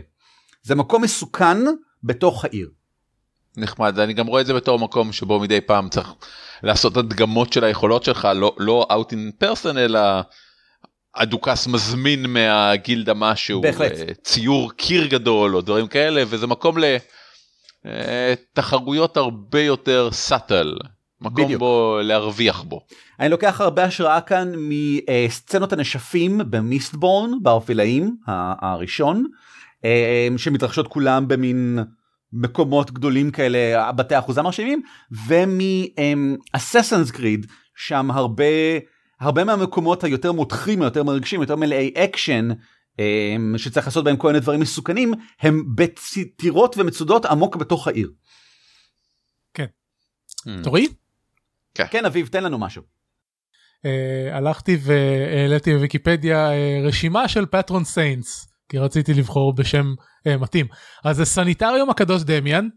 זה 0.63 0.75
מקום 0.75 1.03
מסוכן 1.03 1.57
בתוך 2.03 2.45
העיר. 2.45 2.69
נחמד, 3.57 3.99
אני 3.99 4.13
גם 4.13 4.27
רואה 4.27 4.41
את 4.41 4.45
זה 4.45 4.53
בתור 4.53 4.79
מקום 4.79 5.11
שבו 5.11 5.39
מדי 5.39 5.61
פעם 5.61 5.89
צריך 5.89 6.13
לעשות 6.63 6.97
הדגמות 6.97 7.53
של 7.53 7.63
היכולות 7.63 8.03
שלך, 8.03 8.27
לא, 8.35 8.55
לא 8.59 8.87
out 8.91 9.13
in 9.13 9.45
person 9.45 9.77
אלא 9.77 9.99
הדוכס 11.15 11.67
מזמין 11.67 12.25
מהגילדה 12.25 13.13
משהו, 13.13 13.61
בהחלט. 13.61 13.91
אה, 13.91 14.13
ציור 14.23 14.71
קיר 14.71 15.07
גדול 15.07 15.55
או 15.55 15.61
דברים 15.61 15.87
כאלה, 15.87 16.23
וזה 16.27 16.47
מקום 16.47 16.75
לתחרויות 17.85 19.17
הרבה 19.17 19.61
יותר 19.61 20.09
סאטל. 20.11 20.73
מקום 21.21 21.45
בדיוק. 21.45 21.59
בו 21.59 21.99
להרוויח 22.03 22.61
בו. 22.61 22.85
אני 23.19 23.29
לוקח 23.29 23.61
הרבה 23.61 23.83
השראה 23.83 24.21
כאן 24.21 24.51
מסצנות 24.57 25.73
הנשפים 25.73 26.41
במיסטבורן 26.49 27.31
באופילאים 27.41 28.15
הראשון 28.61 29.25
אה, 29.85 30.27
שמתרחשות 30.37 30.87
כולם 30.87 31.27
במין 31.27 31.79
מקומות 32.33 32.91
גדולים 32.91 33.31
כאלה 33.31 33.91
בתי 33.91 34.19
אחוזה 34.19 34.41
מרשימים 34.41 34.81
ומ 35.27 35.58
Assassin's 35.58 37.11
Creed 37.11 37.45
שם 37.75 38.11
הרבה 38.11 38.43
הרבה 39.23 39.43
מהמקומות 39.43 40.03
היותר 40.03 40.31
מותחים 40.31 40.81
יותר 40.81 41.03
מרגשים 41.03 41.41
יותר 41.41 41.55
מלאי 41.55 41.93
אקשן 41.97 42.49
אה, 42.99 43.35
שצריך 43.57 43.87
לעשות 43.87 44.05
בהם 44.05 44.17
כל 44.17 44.27
מיני 44.27 44.39
דברים 44.39 44.59
מסוכנים 44.59 45.13
הם 45.39 45.63
בטירות 45.75 46.77
ומצודות 46.77 47.25
עמוק 47.25 47.55
בתוך 47.55 47.87
העיר. 47.87 48.11
כן. 49.53 49.65
תורי? 50.63 50.87
כן. 51.75 51.85
כן 51.91 52.05
אביב 52.05 52.27
תן 52.27 52.43
לנו 52.43 52.57
משהו. 52.57 52.81
אה, 53.85 54.35
הלכתי 54.35 54.77
והעליתי 54.81 55.73
בוויקיפדיה 55.73 56.49
אה, 56.49 56.87
רשימה 56.87 57.27
של 57.27 57.45
patron 57.45 57.83
saints 57.83 58.47
כי 58.69 58.77
רציתי 58.77 59.13
לבחור 59.13 59.55
בשם 59.55 59.93
uh, 60.27 60.37
מתאים 60.37 60.65
אז 61.03 61.17
זה 61.17 61.25
סניטריום 61.25 61.89
הקדוש 61.89 62.23
דמיאן 62.23 62.67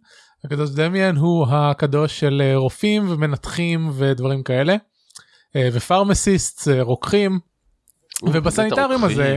הקדוש 0.45 0.71
דמיאן 0.71 1.17
הוא 1.17 1.47
הקדוש 1.51 2.21
של 2.21 2.43
uh, 2.55 2.57
רופאים 2.57 3.11
ומנתחים 3.11 3.91
ודברים 3.95 4.43
כאלה 4.43 4.77
ופרמסיסט 5.73 6.69
uh, 6.69 6.83
רוקחים 6.83 7.39
ובסניטריום 8.23 9.05
הזה 9.05 9.37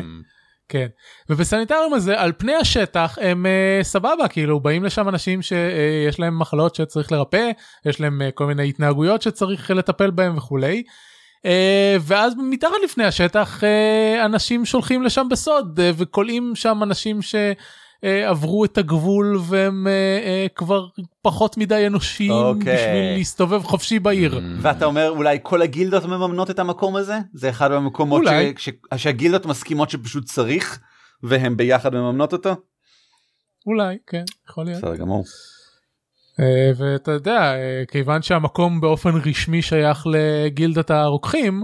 כן 0.69 0.87
ובסניטריום 1.29 1.93
הזה 1.93 2.19
על 2.19 2.31
פני 2.37 2.55
השטח 2.55 3.17
הם 3.21 3.45
uh, 3.45 3.83
סבבה 3.83 4.27
כאילו 4.29 4.59
באים 4.59 4.83
לשם 4.83 5.09
אנשים 5.09 5.41
שיש 5.41 6.15
uh, 6.15 6.21
להם 6.21 6.39
מחלות 6.39 6.75
שצריך 6.75 7.11
לרפא 7.11 7.51
יש 7.85 8.01
להם 8.01 8.21
uh, 8.21 8.31
כל 8.31 8.45
מיני 8.45 8.69
התנהגויות 8.69 9.21
שצריך 9.21 9.71
לטפל 9.71 10.11
בהם 10.11 10.37
וכולי. 10.37 10.83
Uh, 11.37 11.41
ואז 12.01 12.33
מתחת 12.37 12.75
לפני 12.83 13.05
השטח 13.05 13.61
uh, 13.63 14.25
אנשים 14.25 14.65
שולחים 14.65 15.03
לשם 15.03 15.27
בסוד 15.29 15.79
uh, 15.79 15.83
וכולאים 15.97 16.55
שם 16.55 16.83
אנשים 16.83 17.21
ש... 17.21 17.35
אה, 18.03 18.29
עברו 18.29 18.65
את 18.65 18.77
הגבול 18.77 19.37
והם 19.47 19.87
אה, 19.87 19.91
אה, 20.25 20.47
כבר 20.55 20.87
פחות 21.21 21.57
מדי 21.57 21.87
אנושיים. 21.87 22.31
אוקיי. 22.31 22.75
בשביל 22.75 23.17
להסתובב 23.17 23.63
חופשי 23.63 23.99
בעיר. 23.99 24.33
Mm. 24.37 24.41
ואתה 24.61 24.85
אומר 24.85 25.09
אולי 25.09 25.37
כל 25.43 25.61
הגילדות 25.61 26.05
מממנות 26.05 26.49
את 26.49 26.59
המקום 26.59 26.95
הזה? 26.95 27.17
זה 27.33 27.49
אחד 27.49 27.71
המקומות 27.71 28.23
ש... 28.57 28.69
ש... 28.69 28.69
שהגילדות 28.97 29.45
מסכימות 29.45 29.89
שפשוט 29.89 30.25
צריך 30.25 30.79
והם 31.23 31.57
ביחד 31.57 31.95
מממנות 31.95 32.33
אותו? 32.33 32.55
אולי, 33.67 33.97
כן, 34.07 34.23
יכול 34.49 34.65
להיות. 34.65 34.77
בסדר 34.77 34.95
גמור. 34.95 35.23
Uh, 35.23 36.41
ואתה 36.77 37.11
יודע, 37.11 37.53
uh, 37.53 37.91
כיוון 37.91 38.21
שהמקום 38.21 38.81
באופן 38.81 39.09
רשמי 39.25 39.61
שייך 39.61 40.07
לגילדת 40.07 40.91
הרוקחים, 40.91 41.63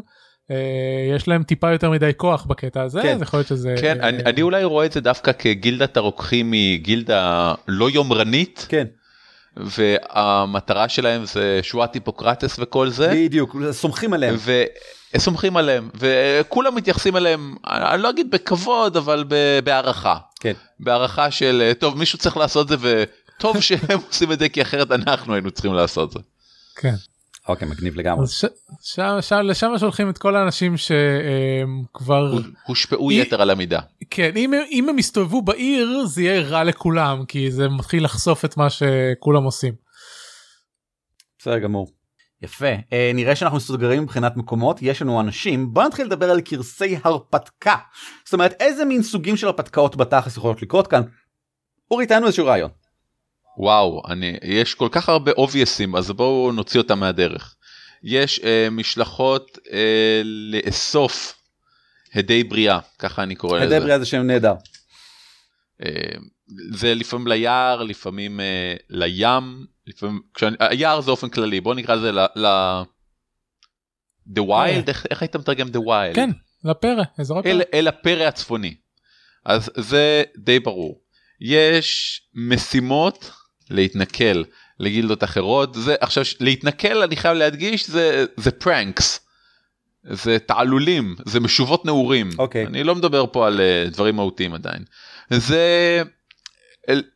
יש 1.15 1.27
להם 1.27 1.43
טיפה 1.43 1.71
יותר 1.71 1.89
מדי 1.89 2.11
כוח 2.17 2.45
בקטע 2.45 2.81
הזה 2.81 3.01
כן. 3.01 3.15
אז 3.15 3.21
יכול 3.21 3.39
להיות 3.39 3.47
שזה 3.47 3.75
כן 3.81 4.01
אני, 4.01 4.23
אני 4.25 4.41
אולי 4.41 4.63
רואה 4.63 4.85
את 4.85 4.91
זה 4.91 5.01
דווקא 5.01 5.31
כגילדת 5.31 5.97
הרוקחים 5.97 6.51
היא 6.51 6.79
גילדה 6.79 7.53
לא 7.67 7.89
יומרנית 7.89 8.65
כן 8.69 8.85
והמטרה 9.57 10.89
שלהם 10.89 11.25
זה 11.25 11.59
שואת 11.63 11.93
היפוקרטס 11.93 12.55
וכל 12.59 12.89
זה 12.89 13.11
בדיוק 13.13 13.55
סומכים 13.71 14.13
עליהם 14.13 14.35
וסומכים 15.15 15.57
עליהם 15.57 15.89
וכולם 15.95 16.75
מתייחסים 16.75 17.17
אליהם 17.17 17.55
אני 17.67 18.01
לא 18.01 18.09
אגיד 18.09 18.31
בכבוד 18.31 18.97
אבל 18.97 19.25
בהערכה 19.63 20.17
כן 20.39 20.53
בהערכה 20.79 21.31
של 21.31 21.71
טוב 21.79 21.97
מישהו 21.97 22.19
צריך 22.19 22.37
לעשות 22.37 22.67
זה 22.67 22.75
וטוב 22.81 23.59
שהם 23.65 23.99
עושים 24.07 24.31
את 24.31 24.39
זה 24.39 24.49
כי 24.49 24.61
אחרת 24.61 24.91
אנחנו 24.91 25.33
היינו 25.33 25.51
צריכים 25.51 25.73
לעשות 25.73 26.11
זה. 26.11 26.19
כן. 26.75 26.95
אוקיי 27.47 27.67
מגניב 27.67 27.95
לגמרי. 27.95 28.27
ש, 28.27 28.45
שם, 28.81 29.17
שם, 29.21 29.39
לשם 29.43 29.71
שולחים 29.79 30.09
את 30.09 30.17
כל 30.17 30.35
האנשים 30.35 30.75
שכבר 30.77 32.33
הושפעו 32.65 33.11
יתר 33.11 33.41
על 33.41 33.49
המידה. 33.49 33.79
כן 34.09 34.31
אם, 34.35 34.53
אם 34.71 34.89
הם 34.89 34.99
יסתובבו 34.99 35.41
בעיר 35.41 36.05
זה 36.05 36.21
יהיה 36.21 36.41
רע 36.41 36.63
לכולם 36.63 37.25
כי 37.27 37.51
זה 37.51 37.69
מתחיל 37.69 38.03
לחשוף 38.03 38.45
את 38.45 38.57
מה 38.57 38.67
שכולם 38.69 39.43
עושים. 39.43 39.73
בסדר 41.39 41.59
גמור. 41.59 41.87
יפה 42.41 42.73
אה, 42.93 43.11
נראה 43.13 43.35
שאנחנו 43.35 43.57
מסוגרים 43.57 44.03
מבחינת 44.03 44.37
מקומות 44.37 44.81
יש 44.81 45.01
לנו 45.01 45.21
אנשים 45.21 45.73
בוא 45.73 45.83
נתחיל 45.83 46.05
לדבר 46.05 46.31
על 46.31 46.41
קרסי 46.41 46.97
הרפתקה 47.03 47.75
זאת 48.25 48.33
אומרת 48.33 48.53
איזה 48.59 48.85
מין 48.85 49.03
סוגים 49.03 49.37
של 49.37 49.47
הרפתקאות 49.47 49.95
בתכלס 49.95 50.37
יכולות 50.37 50.61
לקרות 50.61 50.87
כאן. 50.87 51.01
אורי 51.91 52.05
תן 52.05 52.15
לנו 52.15 52.25
איזשהו 52.25 52.45
רעיון. 52.45 52.69
וואו 53.57 54.01
אני 54.09 54.37
יש 54.43 54.73
כל 54.73 54.87
כך 54.91 55.09
הרבה 55.09 55.31
אובייסים 55.31 55.95
אז 55.95 56.11
בואו 56.11 56.51
נוציא 56.51 56.79
אותם 56.79 56.99
מהדרך. 56.99 57.55
יש 58.03 58.39
אה, 58.39 58.67
משלחות 58.71 59.57
אה, 59.71 60.21
לאסוף 60.23 61.35
הדי 62.13 62.43
בריאה 62.43 62.79
ככה 62.99 63.23
אני 63.23 63.35
קורא 63.35 63.59
לזה. 63.59 63.75
הדי 63.75 63.83
בריאה 63.83 63.99
זה 63.99 64.05
שם 64.05 64.21
נהדר. 64.21 64.53
אה, 65.83 65.89
זה 66.71 66.95
לפעמים 66.95 67.27
ליער 67.27 67.83
לפעמים 67.83 68.39
אה, 68.39 68.75
לים 68.89 69.65
לפעמים 69.87 70.21
כשאני, 70.33 70.55
היער 70.59 71.01
זה 71.01 71.11
אופן 71.11 71.29
כללי 71.29 71.61
בוא 71.61 71.75
נקרא 71.75 71.95
לזה 71.95 72.11
ל... 72.11 72.19
ל... 72.19 72.45
The 74.29 74.41
Wild 74.41 74.87
איך, 74.87 75.05
איך 75.09 75.21
היית 75.21 75.35
מתרגם 75.35 75.67
The 75.67 75.79
Wild? 75.87 76.15
כן 76.15 76.29
לפרא 76.63 77.03
אזור 77.19 77.39
הפרא. 77.39 77.51
אל, 77.51 77.61
אל 77.73 77.87
הפרא 77.87 78.23
הצפוני. 78.23 78.75
אז 79.45 79.71
זה 79.77 80.23
די 80.37 80.59
ברור. 80.59 81.01
יש 81.41 82.21
משימות 82.33 83.31
להתנכל 83.69 84.43
לגילדות 84.79 85.23
אחרות 85.23 85.73
זה 85.73 85.95
עכשיו 85.99 86.23
להתנכל 86.39 87.03
אני 87.03 87.15
חייב 87.15 87.37
להדגיש 87.37 87.89
זה 87.89 88.25
זה 88.37 88.51
פרנקס. 88.51 89.19
זה 90.09 90.39
תעלולים 90.39 91.15
זה 91.25 91.39
משובות 91.39 91.85
נעורים 91.85 92.29
okay. 92.29 92.35
אוקיי. 92.37 92.65
אני 92.65 92.83
לא 92.83 92.95
מדבר 92.95 93.25
פה 93.31 93.47
על 93.47 93.59
uh, 93.59 93.93
דברים 93.93 94.15
מהותיים 94.15 94.53
עדיין 94.53 94.83
זה 95.29 96.03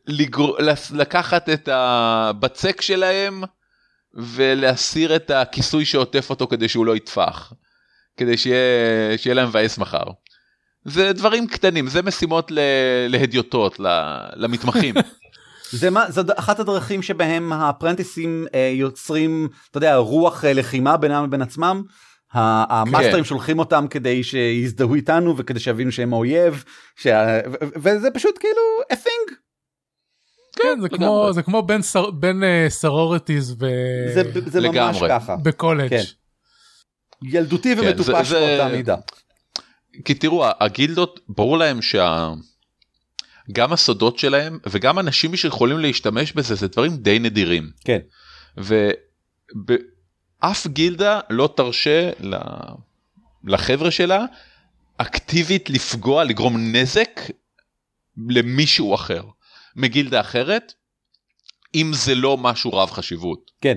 לגר... 0.06 0.50
לקחת 0.92 1.48
את 1.48 1.68
הבצק 1.72 2.80
שלהם 2.80 3.42
ולהסיר 4.14 5.16
את 5.16 5.30
הכיסוי 5.30 5.84
שעוטף 5.84 6.30
אותו 6.30 6.46
כדי 6.46 6.68
שהוא 6.68 6.86
לא 6.86 6.96
יטפח 6.96 7.52
כדי 8.16 8.36
שיהיה, 8.36 9.18
שיהיה 9.18 9.34
להם 9.34 9.48
מבאס 9.48 9.78
מחר. 9.78 10.04
זה 10.84 11.12
דברים 11.12 11.46
קטנים 11.46 11.86
זה 11.86 12.02
משימות 12.02 12.52
להדיוטות 13.08 13.80
למתמחים. 14.36 14.94
זה 15.70 15.90
מה 15.90 16.10
זו 16.10 16.22
אחת 16.36 16.60
הדרכים 16.60 17.02
שבהם 17.02 17.52
הפרנטיסים 17.52 18.46
אה, 18.54 18.72
יוצרים 18.74 19.48
אתה 19.70 19.78
יודע 19.78 19.96
רוח 19.96 20.44
אה, 20.44 20.52
לחימה 20.52 20.96
בינם 20.96 21.24
לבין 21.24 21.42
עצמם. 21.42 21.82
המאסטרים 22.32 23.16
כן. 23.16 23.24
שולחים 23.24 23.58
אותם 23.58 23.86
כדי 23.90 24.22
שיזדהו 24.22 24.94
איתנו 24.94 25.36
וכדי 25.36 25.60
שיבינו 25.60 25.92
שהם 25.92 26.12
האויב 26.12 26.64
שה... 26.96 27.40
וזה 27.82 28.08
פשוט 28.14 28.38
כאילו 28.38 28.62
a 28.92 28.94
thing. 28.94 29.34
כן, 30.56 30.80
זה 30.80 30.88
כמו 30.88 31.30
זה 31.32 31.42
כמו 31.42 31.62
בין 31.62 31.82
סר, 31.82 32.10
בין 32.10 32.42
uh, 32.42 32.70
סרורטיז 32.70 33.56
ו... 33.60 33.66
זה, 34.14 34.22
זה 34.46 34.60
ממש 34.60 35.00
ככה 35.08 35.36
בקולג'. 35.36 35.88
כן. 35.88 36.02
ילדותי 37.22 37.74
ומטופש 37.78 38.32
כן, 38.32 38.38
באותה 38.40 38.76
מידה. 38.76 38.96
כי 40.04 40.14
תראו 40.14 40.44
הגילדות 40.60 41.20
ברור 41.28 41.58
להם 41.58 41.82
שה... 41.82 42.28
גם 43.52 43.72
הסודות 43.72 44.18
שלהם 44.18 44.58
וגם 44.66 44.98
אנשים 44.98 45.36
שיכולים 45.36 45.78
להשתמש 45.78 46.32
בזה 46.32 46.54
זה 46.54 46.68
דברים 46.68 46.96
די 46.96 47.18
נדירים. 47.18 47.70
כן. 47.84 47.98
ואף 48.56 50.66
גילדה 50.66 51.20
לא 51.30 51.52
תרשה. 51.56 52.10
לחבר'ה 53.44 53.90
שלה 53.90 54.24
אקטיבית 54.96 55.70
לפגוע 55.70 56.24
לגרום 56.24 56.72
נזק 56.72 57.20
למישהו 58.28 58.94
אחר 58.94 59.22
מגילדה 59.76 60.20
אחרת 60.20 60.72
אם 61.74 61.90
זה 61.94 62.14
לא 62.14 62.36
משהו 62.36 62.72
רב 62.72 62.90
חשיבות. 62.90 63.50
כן. 63.60 63.76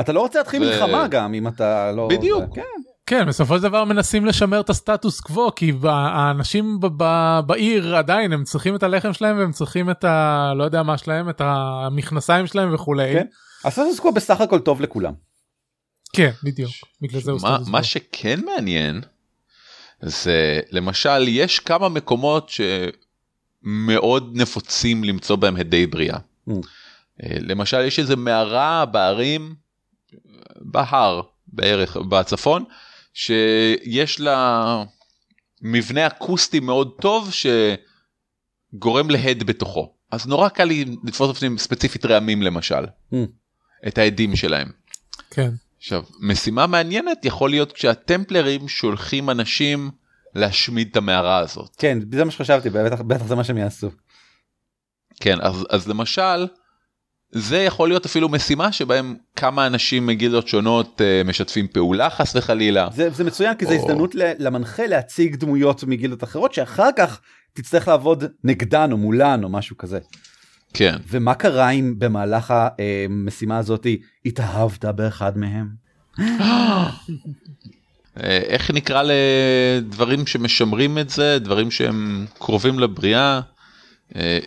אתה 0.00 0.12
לא 0.12 0.20
רוצה 0.20 0.38
להתחיל 0.38 0.62
ו- 0.62 0.66
מלחמה 0.66 1.08
גם 1.08 1.34
אם 1.34 1.48
אתה 1.48 1.92
לא... 1.92 2.08
בדיוק. 2.10 2.54
כן. 2.54 2.62
כן 3.06 3.26
בסופו 3.26 3.56
של 3.56 3.62
דבר 3.62 3.84
מנסים 3.84 4.26
לשמר 4.26 4.60
את 4.60 4.70
הסטטוס 4.70 5.20
קוו 5.20 5.54
כי 5.54 5.72
האנשים 5.82 6.80
בעיר 7.46 7.96
עדיין 7.96 8.32
הם 8.32 8.44
צריכים 8.44 8.76
את 8.76 8.82
הלחם 8.82 9.12
שלהם 9.12 9.38
והם 9.38 9.52
צריכים 9.52 9.90
את 9.90 10.04
ה... 10.04 10.52
לא 10.56 10.64
יודע 10.64 10.82
מה 10.82 10.98
שלהם 10.98 11.30
את 11.30 11.40
המכנסיים 11.44 12.46
שלהם 12.46 12.74
וכולי. 12.74 13.12
כן. 13.12 13.26
הסטטוס 13.64 14.00
קוו 14.00 14.12
בסך 14.12 14.40
הכל 14.40 14.58
טוב 14.58 14.80
לכולם. 14.80 15.12
כן 16.12 16.30
בדיוק 16.42 16.70
בגלל 17.02 17.20
זה 17.20 17.30
הוא 17.30 17.40
מה, 17.42 17.48
סטטוס 17.48 17.68
מה 17.68 17.78
קוו. 17.78 17.84
שכן 17.84 18.40
מעניין 18.44 19.00
זה 20.00 20.60
למשל 20.70 21.28
יש 21.28 21.60
כמה 21.60 21.88
מקומות 21.88 22.50
שמאוד 23.64 24.30
נפוצים 24.34 25.04
למצוא 25.04 25.36
בהם 25.36 25.56
הדי 25.56 25.86
בריאה. 25.86 26.18
Mm. 26.48 26.52
אה, 27.22 27.36
למשל 27.40 27.80
יש 27.80 27.98
איזה 27.98 28.16
מערה 28.16 28.84
בערים 28.86 29.54
בהר 30.60 31.20
בערך 31.46 31.96
בצפון 31.96 32.64
שיש 33.14 34.20
לה 34.20 34.84
מבנה 35.62 36.06
אקוסטי 36.06 36.60
מאוד 36.60 36.90
טוב 37.00 37.30
שגורם 38.74 39.10
להד 39.10 39.42
בתוכו 39.42 39.94
אז 40.10 40.26
נורא 40.26 40.48
קל 40.48 40.64
לי 40.64 40.84
לתפוס 41.04 41.30
בפנים 41.36 41.58
ספציפית 41.58 42.06
רעמים 42.06 42.42
למשל 42.42 42.84
Mm. 43.12 43.16
את 43.88 43.98
העדים 43.98 44.36
שלהם. 44.36 44.70
כן. 45.30 45.50
עכשיו 45.78 46.02
משימה 46.20 46.66
מעניינת 46.66 47.24
יכול 47.24 47.50
להיות 47.50 47.72
כשהטמפלרים 47.72 48.68
שולחים 48.68 49.30
אנשים 49.30 49.90
להשמיד 50.34 50.88
את 50.90 50.96
המערה 50.96 51.38
הזאת. 51.38 51.76
כן 51.78 51.98
זה 52.12 52.24
מה 52.24 52.30
שחשבתי 52.30 52.70
בטח 52.70 53.00
בטח 53.00 53.24
זה 53.26 53.34
מה 53.34 53.44
שהם 53.44 53.58
יעשו. 53.58 53.90
כן 55.20 55.40
אז, 55.40 55.66
אז 55.70 55.88
למשל 55.88 56.46
זה 57.36 57.58
יכול 57.58 57.88
להיות 57.88 58.06
אפילו 58.06 58.28
משימה 58.28 58.72
שבהם 58.72 59.14
כמה 59.36 59.66
אנשים 59.66 60.06
מגילדות 60.06 60.48
שונות 60.48 61.00
uh, 61.00 61.28
משתפים 61.28 61.66
פעולה 61.68 62.10
חס 62.10 62.36
וחלילה. 62.36 62.88
זה, 62.94 63.10
זה 63.10 63.24
מצוין 63.24 63.54
כי 63.54 63.66
זו 63.66 63.72
או- 63.72 63.76
הזדמנות 63.76 64.14
ל- 64.14 64.32
למנחה 64.38 64.86
להציג 64.86 65.36
דמויות 65.36 65.84
מגילדות 65.84 66.24
אחרות 66.24 66.54
שאחר 66.54 66.88
כך 66.96 67.20
תצטרך 67.52 67.88
לעבוד 67.88 68.24
נגדן 68.44 68.92
או 68.92 68.96
מולן 68.96 69.44
או 69.44 69.48
משהו 69.48 69.76
כזה. 69.76 69.98
כן. 70.74 70.96
ומה 71.10 71.34
קרה 71.34 71.70
אם 71.70 71.94
במהלך 71.98 72.54
המשימה 73.08 73.58
הזאתי 73.58 74.00
התאהבת 74.26 74.84
באחד 74.84 75.38
מהם? 75.38 75.68
אה, 78.22 78.38
איך 78.46 78.70
נקרא 78.70 79.02
לדברים 79.04 80.26
שמשמרים 80.26 80.98
את 80.98 81.10
זה 81.10 81.38
דברים 81.38 81.70
שהם 81.70 82.26
קרובים 82.38 82.78
לבריאה 82.78 83.34
אה, 83.36 83.40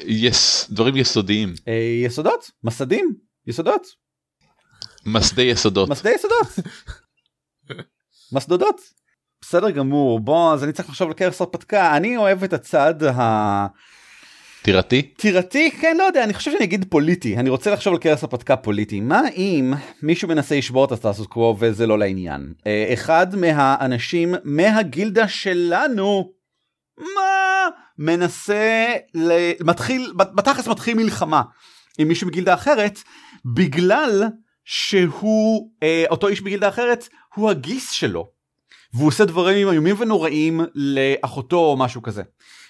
יס, 0.05 0.69
דברים 0.69 0.95
יסודיים 0.95 1.53
אה, 1.67 1.73
יסודות? 2.05 2.51
מסדים? 2.63 3.15
יסודות? 3.47 3.87
מסדי 5.05 5.41
יסודות. 5.41 5.89
מסדי 5.89 6.11
יסודות. 6.11 6.47
מסדודות. 8.31 8.81
בסדר 9.41 9.69
גמור 9.69 10.19
בוא 10.19 10.53
אז 10.53 10.63
אני 10.63 10.73
צריך 10.73 10.89
לחשוב 10.89 11.07
על 11.07 11.13
קרס 11.13 11.41
הרפתקה 11.41 11.97
אני 11.97 12.17
אוהב 12.17 12.43
את 12.43 12.53
הצד 12.53 12.93
טירתי? 14.61 15.11
הטירתי 15.15 15.71
כן 15.71 15.97
לא 15.97 16.03
יודע 16.03 16.23
אני 16.23 16.33
חושב 16.33 16.51
שאני 16.51 16.63
אגיד 16.63 16.85
פוליטי 16.89 17.37
אני 17.37 17.49
רוצה 17.49 17.71
לחשוב 17.71 17.93
על 17.93 17.99
קרס 17.99 18.23
הרפתקה 18.23 18.55
פוליטי 18.55 19.01
מה 19.01 19.21
אם 19.35 19.73
מישהו 20.01 20.27
מנסה 20.27 20.57
לשבור 20.57 20.85
את 20.85 20.91
הסטטוס 20.91 21.27
קוו 21.27 21.55
וזה 21.59 21.87
לא 21.87 21.99
לעניין 21.99 22.53
אה, 22.67 22.89
אחד 22.93 23.35
מהאנשים 23.35 24.35
מהגילדה 24.43 25.27
שלנו 25.27 26.31
מה 26.97 27.67
מנסה 27.99 28.93
ל... 29.13 29.31
מתחיל 29.63 30.13
בתכלס 30.15 30.67
מתחיל 30.67 30.97
מלחמה 30.97 31.41
עם 31.97 32.07
מישהו 32.07 32.27
מגילדה 32.27 32.53
אחרת 32.53 32.99
בגלל 33.45 34.23
שהוא 34.65 35.71
אה, 35.83 36.05
אותו 36.09 36.27
איש 36.27 36.41
בגילדה 36.41 36.69
אחרת 36.69 37.07
הוא 37.35 37.49
הגיס 37.49 37.91
שלו. 37.91 38.29
והוא 38.93 39.07
עושה 39.07 39.25
דברים 39.25 39.69
איומים 39.69 39.95
ונוראים 39.99 40.61
לאחותו 40.75 41.57
או 41.57 41.77
משהו 41.77 42.01
כזה. 42.01 42.23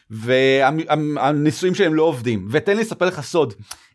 והנישואים 0.09 1.75
שלהם 1.75 1.93
לא 1.93 2.03
עובדים. 2.03 2.47
ותן 2.51 2.77
לי 2.77 2.81
לספר 2.83 3.05
לך 3.05 3.21
סוד. 3.21 3.53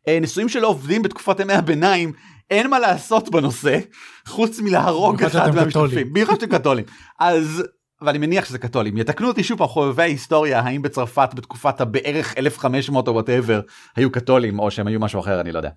אה, 0.09 0.19
נישואים 0.21 0.49
שלא 0.49 0.69
עובדים 0.69 1.03
בתקופת 1.03 1.41
ימי 1.41 1.53
הביניים 1.53 2.13
אין 2.51 2.71
מה 2.71 2.79
לעשות 2.79 3.29
בנושא 3.29 3.79
חוץ 4.27 4.61
מלהרוג 4.61 5.23
אחד 5.23 5.55
מהמשתתפים. 5.55 6.09
במיוחד 6.13 6.35
שאתם 6.41 6.59
קתולים. 6.59 6.85
אז 7.19 7.63
ואני 8.07 8.19
מניח 8.19 8.45
שזה 8.45 8.59
קתולים 8.59 8.97
יתקנו 8.97 9.29
אותי 9.29 9.45
שוב 9.45 9.59
פעם 9.59 9.67
חובבי 9.67 10.03
ההיסטוריה 10.03 10.61
האם 10.61 10.83
בצרפת 10.83 11.29
בתקופת 11.35 11.81
הבערך 11.81 12.35
1500 12.39 13.09
או 13.09 13.13
whatever 13.13 13.61
היו 13.97 14.13
קתולים 14.13 14.59
או 14.59 14.71
שהם 14.71 14.87
היו 14.87 15.01
משהו 15.01 15.21
אחר 15.21 15.41
אני 15.41 15.53
לא 15.53 15.59
יודע. 15.59 15.71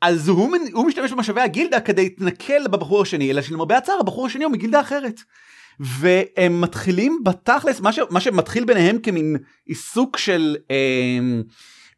אז 0.00 0.28
הוא, 0.28 0.56
הוא 0.72 0.86
משתמש 0.86 1.12
במשאבי 1.12 1.40
הגילדה 1.40 1.80
כדי 1.80 2.02
להתנכל 2.02 2.68
בבחור 2.68 3.02
השני 3.02 3.30
אלא 3.30 3.42
שלמרבה 3.42 3.76
הצער 3.76 3.96
הבחור 4.00 4.26
השני 4.26 4.44
הוא 4.44 4.52
מגילדה 4.52 4.80
אחרת. 4.80 5.20
והם 5.80 6.60
מתחילים 6.60 7.20
בתכלס 7.24 7.80
מה, 7.80 7.92
ש, 7.92 7.98
מה 8.10 8.20
שמתחיל 8.20 8.64
ביניהם 8.64 8.98
כמין 8.98 9.36
עיסוק 9.66 10.16
של 10.16 10.56
אה, 10.70 11.18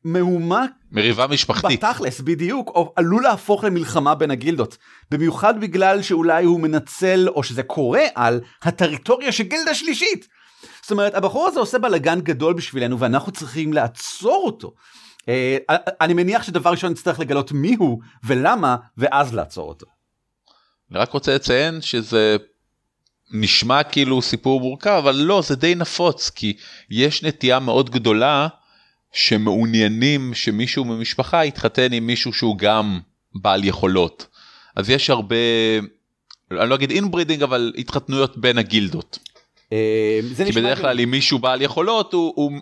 מהומה 0.04 0.64
מריבה 0.92 1.26
משפחתית. 1.26 1.84
בתכלס 1.84 2.20
בדיוק 2.20 2.68
או 2.68 2.92
עלול 2.96 3.22
להפוך 3.22 3.64
למלחמה 3.64 4.14
בין 4.14 4.30
הגילדות 4.30 4.76
במיוחד 5.10 5.60
בגלל 5.60 6.02
שאולי 6.02 6.44
הוא 6.44 6.60
מנצל 6.60 7.28
או 7.28 7.42
שזה 7.42 7.62
קורה 7.62 8.02
על 8.14 8.40
הטריטוריה 8.62 9.32
של 9.32 9.44
גילדה 9.44 9.74
שלישית. 9.74 10.28
זאת 10.82 10.90
אומרת 10.90 11.14
הבחור 11.14 11.48
הזה 11.48 11.60
עושה 11.60 11.78
בלאגן 11.78 12.20
גדול 12.20 12.54
בשבילנו 12.54 12.98
ואנחנו 12.98 13.32
צריכים 13.32 13.72
לעצור 13.72 14.42
אותו. 14.46 14.74
אה, 15.28 15.56
אני 16.00 16.14
מניח 16.14 16.42
שדבר 16.42 16.70
ראשון 16.70 16.92
נצטרך 16.92 17.20
לגלות 17.20 17.52
מי 17.52 17.74
הוא 17.78 18.00
ולמה 18.24 18.76
ואז 18.98 19.34
לעצור 19.34 19.68
אותו. 19.68 19.86
אני 20.90 20.98
רק 20.98 21.10
רוצה 21.10 21.34
לציין 21.34 21.80
שזה 21.80 22.36
נשמע 23.30 23.82
כאילו 23.82 24.22
סיפור 24.22 24.60
מורכב 24.60 24.90
אבל 24.90 25.14
לא 25.14 25.42
זה 25.42 25.56
די 25.56 25.74
נפוץ 25.74 26.30
כי 26.30 26.56
יש 26.90 27.22
נטייה 27.22 27.58
מאוד 27.58 27.90
גדולה 27.90 28.48
שמעוניינים 29.12 30.34
שמישהו 30.34 30.84
ממשפחה 30.84 31.44
יתחתן 31.44 31.92
עם 31.92 32.06
מישהו 32.06 32.32
שהוא 32.32 32.58
גם 32.58 33.00
בעל 33.34 33.64
יכולות. 33.64 34.26
אז 34.76 34.90
יש 34.90 35.10
הרבה 35.10 35.36
אני 36.50 36.70
לא 36.70 36.74
אגיד 36.74 36.90
inbreeding 36.90 37.42
אבל 37.42 37.72
התחתנויות 37.78 38.38
בין 38.38 38.58
הגילדות. 38.58 39.18
אה, 39.72 40.20
כי 40.46 40.52
בדרך 40.52 40.78
לי- 40.78 40.82
כלל 40.82 41.00
אם 41.00 41.10
מישהו 41.10 41.38
בעל 41.38 41.62
יכולות 41.62 42.12
הוא, 42.12 42.32
הוא 42.36 42.52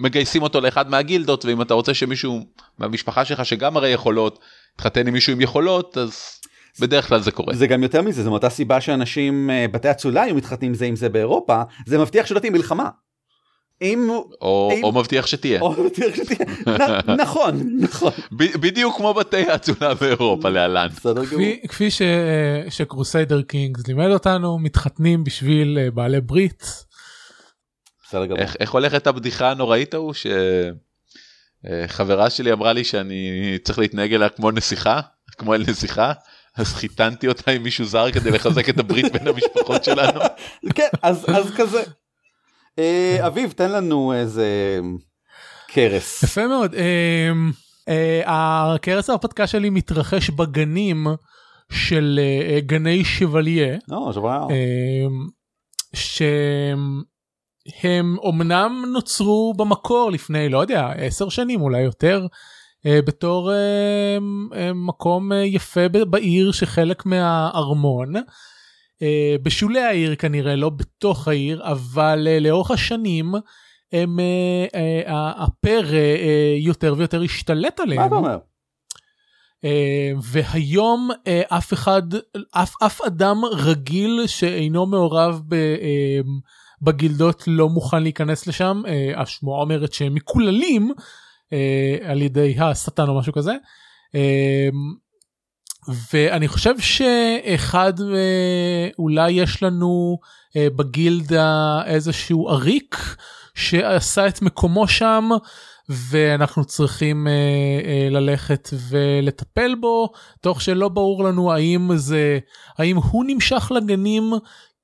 מגייסים 0.00 0.42
אותו 0.42 0.60
לאחד 0.60 0.90
מהגילדות 0.90 1.44
ואם 1.44 1.62
אתה 1.62 1.74
רוצה 1.74 1.94
שמישהו 1.94 2.40
מהמשפחה 2.78 3.24
שלך 3.24 3.46
שגם 3.46 3.76
הרי 3.76 3.88
יכולות 3.88 4.38
יתחתן 4.74 5.06
עם 5.06 5.12
מישהו 5.12 5.32
עם 5.32 5.40
יכולות 5.40 5.98
אז 5.98 6.40
בדרך 6.80 7.08
כלל 7.08 7.20
זה 7.20 7.30
קורה. 7.30 7.54
זה 7.54 7.66
גם 7.66 7.82
יותר 7.82 8.02
מזה 8.02 8.22
זה 8.22 8.30
מאותה 8.30 8.50
סיבה 8.50 8.80
שאנשים 8.80 9.50
אה, 9.50 9.66
בתי 9.72 9.90
אצולה 9.90 10.22
היו 10.22 10.34
מתחתנים 10.34 10.74
זה 10.74 10.84
עם 10.86 10.96
זה 10.96 11.08
באירופה 11.08 11.62
זה 11.86 11.98
מבטיח 11.98 12.26
שלא 12.26 12.38
תהיה 12.38 12.50
מלחמה. 12.50 12.88
אם 13.84 14.08
הוא 14.08 14.24
או, 14.42 14.70
אם- 14.74 14.84
או 14.84 14.92
מבטיח 14.92 15.26
שתהיה. 15.26 15.60
או 15.60 15.72
מבטיח 15.84 16.14
שתהיה 16.14 16.46
נכון 17.16 17.60
נכון 17.78 18.12
בדיוק 18.36 18.96
כמו 18.96 19.14
בתי 19.14 19.50
האצולה 19.50 19.94
באירופה 19.94 20.48
להלן. 20.48 20.88
כפי, 21.26 21.60
כפי 21.68 21.90
ש, 21.90 22.02
שקרוסיידר 22.70 23.42
קינגס 23.42 23.86
לימד 23.88 24.10
אותנו 24.10 24.58
מתחתנים 24.58 25.24
בשביל 25.24 25.78
אה, 25.78 25.90
בעלי 25.90 26.20
ברית. 26.20 26.84
בסדר 28.08 28.26
גמור. 28.26 28.38
איך, 28.38 28.56
איך 28.60 28.70
הולכת 28.70 29.06
הבדיחה 29.06 29.50
הנוראית 29.50 29.94
ההוא 29.94 30.12
שחברה 31.84 32.30
שלי 32.30 32.52
אמרה 32.52 32.72
לי 32.72 32.84
שאני 32.84 33.30
צריך 33.64 33.78
להתנהג 33.78 34.14
אליה 34.14 34.28
כמו 34.28 34.50
נסיכה 34.50 35.00
כמו 35.38 35.54
אל 35.54 35.64
נסיכה 35.68 36.12
אז 36.56 36.66
חיתנתי 36.74 37.28
אותה 37.28 37.50
עם 37.50 37.62
מישהו 37.62 37.84
זר 37.84 38.12
כדי 38.12 38.30
לחזק 38.30 38.68
את 38.68 38.78
הברית 38.78 39.12
בין 39.12 39.28
המשפחות 39.28 39.84
שלנו. 39.84 40.20
כן 40.76 40.88
אז 41.02 41.24
אז 41.28 41.50
כזה. 41.56 41.82
אה, 42.78 43.26
אביב 43.26 43.52
תן 43.52 43.72
לנו 43.72 44.12
איזה 44.12 44.78
קרס. 45.68 46.22
יפה 46.22 46.46
מאוד. 46.46 46.74
אמ, 46.74 47.50
אה, 47.88 48.22
הקרס 48.26 49.10
ההרפתקה 49.10 49.46
שלי 49.46 49.70
מתרחש 49.70 50.30
בגנים 50.30 51.06
של 51.72 52.20
אה, 52.22 52.60
גני. 52.60 53.02
אמ, 54.50 55.26
שהם 55.94 57.02
אומנם 58.18 58.84
נוצרו 58.92 59.54
במקור 59.56 60.10
לפני 60.10 60.48
לא 60.48 60.58
יודע 60.58 60.88
עשר 60.96 61.28
שנים 61.28 61.60
אולי 61.60 61.82
יותר 61.82 62.26
אה, 62.86 63.02
בתור 63.02 63.52
אה, 63.52 64.18
אה, 64.56 64.72
מקום 64.72 65.32
אה, 65.32 65.38
יפה 65.38 65.88
בעיר 65.88 66.52
שחלק 66.52 67.06
מהארמון. 67.06 68.12
אה, 69.04 69.36
בשולי 69.42 69.80
העיר 69.80 70.14
כנראה, 70.14 70.56
לא 70.56 70.70
בתוך 70.70 71.28
העיר, 71.28 71.62
אבל 71.64 72.28
אה, 72.30 72.40
לאורך 72.40 72.70
השנים 72.70 73.34
הם, 73.92 74.20
אה, 74.74 75.32
הפרא 75.44 76.16
יותר 76.58 76.94
ויותר 76.98 77.22
השתלט 77.22 77.80
עליהם. 77.80 78.00
מה 78.00 78.06
אתה 78.06 78.14
אומר? 78.14 78.38
והיום 80.22 81.10
אף 81.48 81.72
אחד, 81.72 82.02
אף, 82.50 82.74
אף 82.82 83.00
אדם 83.00 83.44
רגיל 83.44 84.26
שאינו 84.26 84.86
מעורב 84.86 85.40
ב, 85.48 85.56
בגילדות 86.82 87.42
לא 87.46 87.68
מוכן 87.68 88.02
להיכנס 88.02 88.46
לשם. 88.46 88.82
השמועה 89.16 89.60
אומרת 89.60 89.92
שהם 89.92 90.14
מקוללים 90.14 90.92
על 92.04 92.22
ידי 92.22 92.54
השטן 92.58 93.08
או 93.08 93.18
משהו 93.18 93.32
כזה. 93.32 93.54
ואני 96.12 96.48
חושב 96.48 96.74
שאחד, 96.78 98.00
אה, 98.00 98.88
אולי 98.98 99.30
יש 99.30 99.62
לנו 99.62 100.18
אה, 100.56 100.66
בגילדה 100.76 101.80
איזשהו 101.86 102.48
עריק 102.48 103.16
שעשה 103.54 104.26
את 104.26 104.42
מקומו 104.42 104.88
שם. 104.88 105.28
ואנחנו 105.88 106.64
צריכים 106.64 107.26
אה, 107.26 108.08
ללכת 108.10 108.68
ולטפל 108.88 109.74
בו 109.80 110.12
תוך 110.40 110.62
שלא 110.62 110.88
ברור 110.88 111.24
לנו 111.24 111.52
האם 111.52 111.90
זה 111.94 112.38
האם 112.78 112.96
הוא 112.96 113.24
נמשך 113.28 113.72
לגנים 113.74 114.32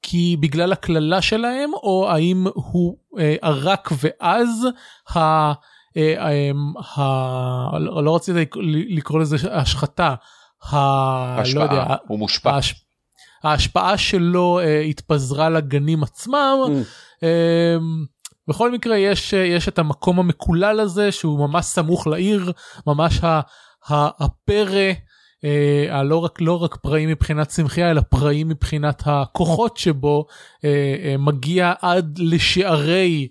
כי 0.02 0.36
בגלל 0.40 0.72
הקללה 0.72 1.22
שלהם 1.22 1.70
או 1.74 2.10
האם 2.10 2.46
הוא 2.54 2.96
ערק 3.42 3.90
ואז 4.02 4.66
ה... 5.16 5.52
ה... 6.96 7.78
לא 7.78 8.16
רציתי 8.16 8.44
לקרוא 8.88 9.20
לזה 9.20 9.36
השחתה. 9.50 10.14
ה... 10.62 11.40
השפעה, 11.40 11.64
לא 11.64 11.70
יודע, 11.70 11.94
הוא 12.06 12.18
מושפע. 12.18 12.50
ההש... 12.50 12.84
ההשפעה 13.44 13.98
שלו 13.98 14.60
אה, 14.60 14.80
התפזרה 14.80 15.50
לגנים 15.50 16.02
עצמם. 16.02 16.58
Mm. 16.66 17.24
אה, 17.24 17.76
בכל 18.48 18.72
מקרה 18.72 18.96
יש 18.96 19.32
יש 19.32 19.68
את 19.68 19.78
המקום 19.78 20.18
המקולל 20.18 20.80
הזה 20.80 21.12
שהוא 21.12 21.48
ממש 21.48 21.64
סמוך 21.64 22.06
לעיר 22.06 22.52
ממש 22.86 23.24
ה, 23.24 23.40
ה, 23.90 24.24
הפרא 24.24 24.92
אה, 25.44 25.98
הלא 25.98 26.24
רק 26.24 26.40
לא 26.40 26.62
רק 26.62 26.76
פראים 26.76 27.08
מבחינת 27.08 27.48
צמחייה 27.48 27.90
אלא 27.90 28.00
פראים 28.00 28.48
מבחינת 28.48 29.02
הכוחות 29.06 29.76
שבו 29.76 30.26
אה, 30.64 30.96
אה, 31.04 31.16
מגיע 31.18 31.72
עד 31.80 32.18
לשערי 32.18 33.28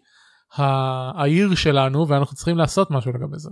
העיר 0.53 1.55
שלנו 1.55 2.07
ואנחנו 2.07 2.36
צריכים 2.36 2.57
לעשות 2.57 2.91
משהו 2.91 3.11
לגבי 3.11 3.39
זה. 3.39 3.49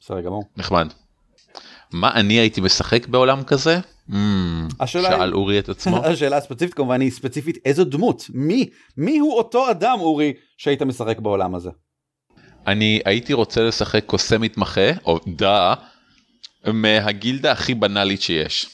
בסדר 0.00 0.20
גמור. 0.20 0.44
נחמד. 0.56 0.88
מה 1.92 2.12
אני 2.14 2.34
הייתי 2.34 2.60
משחק 2.60 3.06
בעולם 3.06 3.42
כזה? 3.42 3.80
Mm, 4.10 4.14
השאלה 4.80 5.08
היא- 5.08 5.18
שאל 5.18 5.34
אורי 5.34 5.58
את 5.58 5.68
עצמו. 5.68 5.96
השאלה 6.06 6.36
הספציפית 6.36 6.74
כמובן 6.74 7.00
היא 7.00 7.10
ספציפית 7.10 7.58
איזו 7.64 7.84
דמות 7.84 8.24
מי 8.34 8.68
מי 8.96 9.18
הוא 9.18 9.32
אותו 9.34 9.70
אדם 9.70 9.96
אורי 10.00 10.32
שהיית 10.58 10.82
משחק 10.82 11.18
בעולם 11.18 11.54
הזה. 11.54 11.70
אני 12.66 13.00
הייתי 13.04 13.32
רוצה 13.32 13.62
לשחק 13.62 14.04
קוסם 14.06 14.40
מתמחה, 14.40 14.90
או 15.04 15.18
דה, 15.26 15.74
מהגילדה 16.66 17.52
הכי 17.52 17.74
בנאלית 17.74 18.22
שיש. 18.22 18.66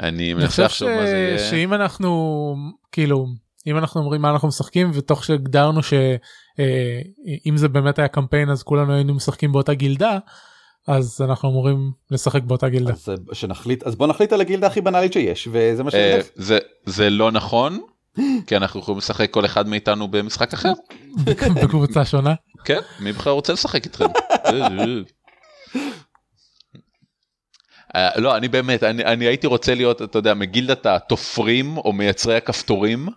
אני 0.00 0.08
אני 0.10 0.34
מנסה 0.34 0.48
חושב 0.48 0.68
ש... 0.68 0.82
לחשוב 0.82 0.88
מה 0.88 1.06
זה 1.06 1.16
יהיה. 1.16 1.38
שאם 1.50 1.74
אנחנו 1.74 2.54
כאילו 2.92 3.26
אם 3.66 3.78
אנחנו 3.78 4.00
אומרים 4.00 4.22
מה 4.22 4.30
אנחנו 4.30 4.48
משחקים 4.48 4.90
ותוך 4.94 5.24
שהגדרנו 5.24 5.80
שאם 5.82 7.56
זה 7.56 7.68
באמת 7.68 7.98
היה 7.98 8.08
קמפיין 8.08 8.50
אז 8.50 8.62
כולנו 8.62 8.94
היינו 8.94 9.14
משחקים 9.14 9.52
באותה 9.52 9.74
גילדה 9.74 10.18
אז 10.88 11.20
אנחנו 11.20 11.50
אמורים 11.50 11.92
לשחק 12.10 12.42
באותה 12.42 12.68
גילדה. 12.68 12.92
אז 12.92 13.08
אה, 13.08 13.34
שנחליט 13.34 13.82
אז 13.82 13.96
בוא 13.96 14.06
נחליט 14.06 14.32
על 14.32 14.40
הגילדה 14.40 14.66
הכי 14.66 14.80
בנאלית 14.80 15.12
שיש 15.12 15.48
וזה 15.52 15.82
מה 15.82 15.90
אה, 15.94 16.12
שנלך. 16.12 16.26
זה 16.34 16.58
זה 16.86 17.10
לא 17.10 17.30
נכון 17.30 17.80
כי 18.46 18.56
אנחנו 18.56 18.80
יכולים 18.80 18.98
לשחק 18.98 19.30
כל 19.30 19.44
אחד 19.44 19.68
מאיתנו 19.68 20.08
במשחק 20.08 20.52
אחר 20.52 20.72
בקבוצה 21.62 22.04
שונה. 22.04 22.34
כן 22.64 22.80
מי 23.00 23.12
בכלל 23.12 23.32
רוצה 23.32 23.52
לשחק 23.52 23.84
איתכם. 23.84 24.06
אה, 27.94 28.10
לא 28.16 28.36
אני 28.36 28.48
באמת 28.48 28.82
אני 28.82 29.04
אני 29.04 29.24
הייתי 29.24 29.46
רוצה 29.46 29.74
להיות 29.74 30.02
אתה 30.02 30.18
יודע 30.18 30.34
מגילדת 30.34 30.86
התופרים 30.86 31.76
או 31.76 31.92
מייצרי 31.92 32.36
הכפתורים 32.36 33.08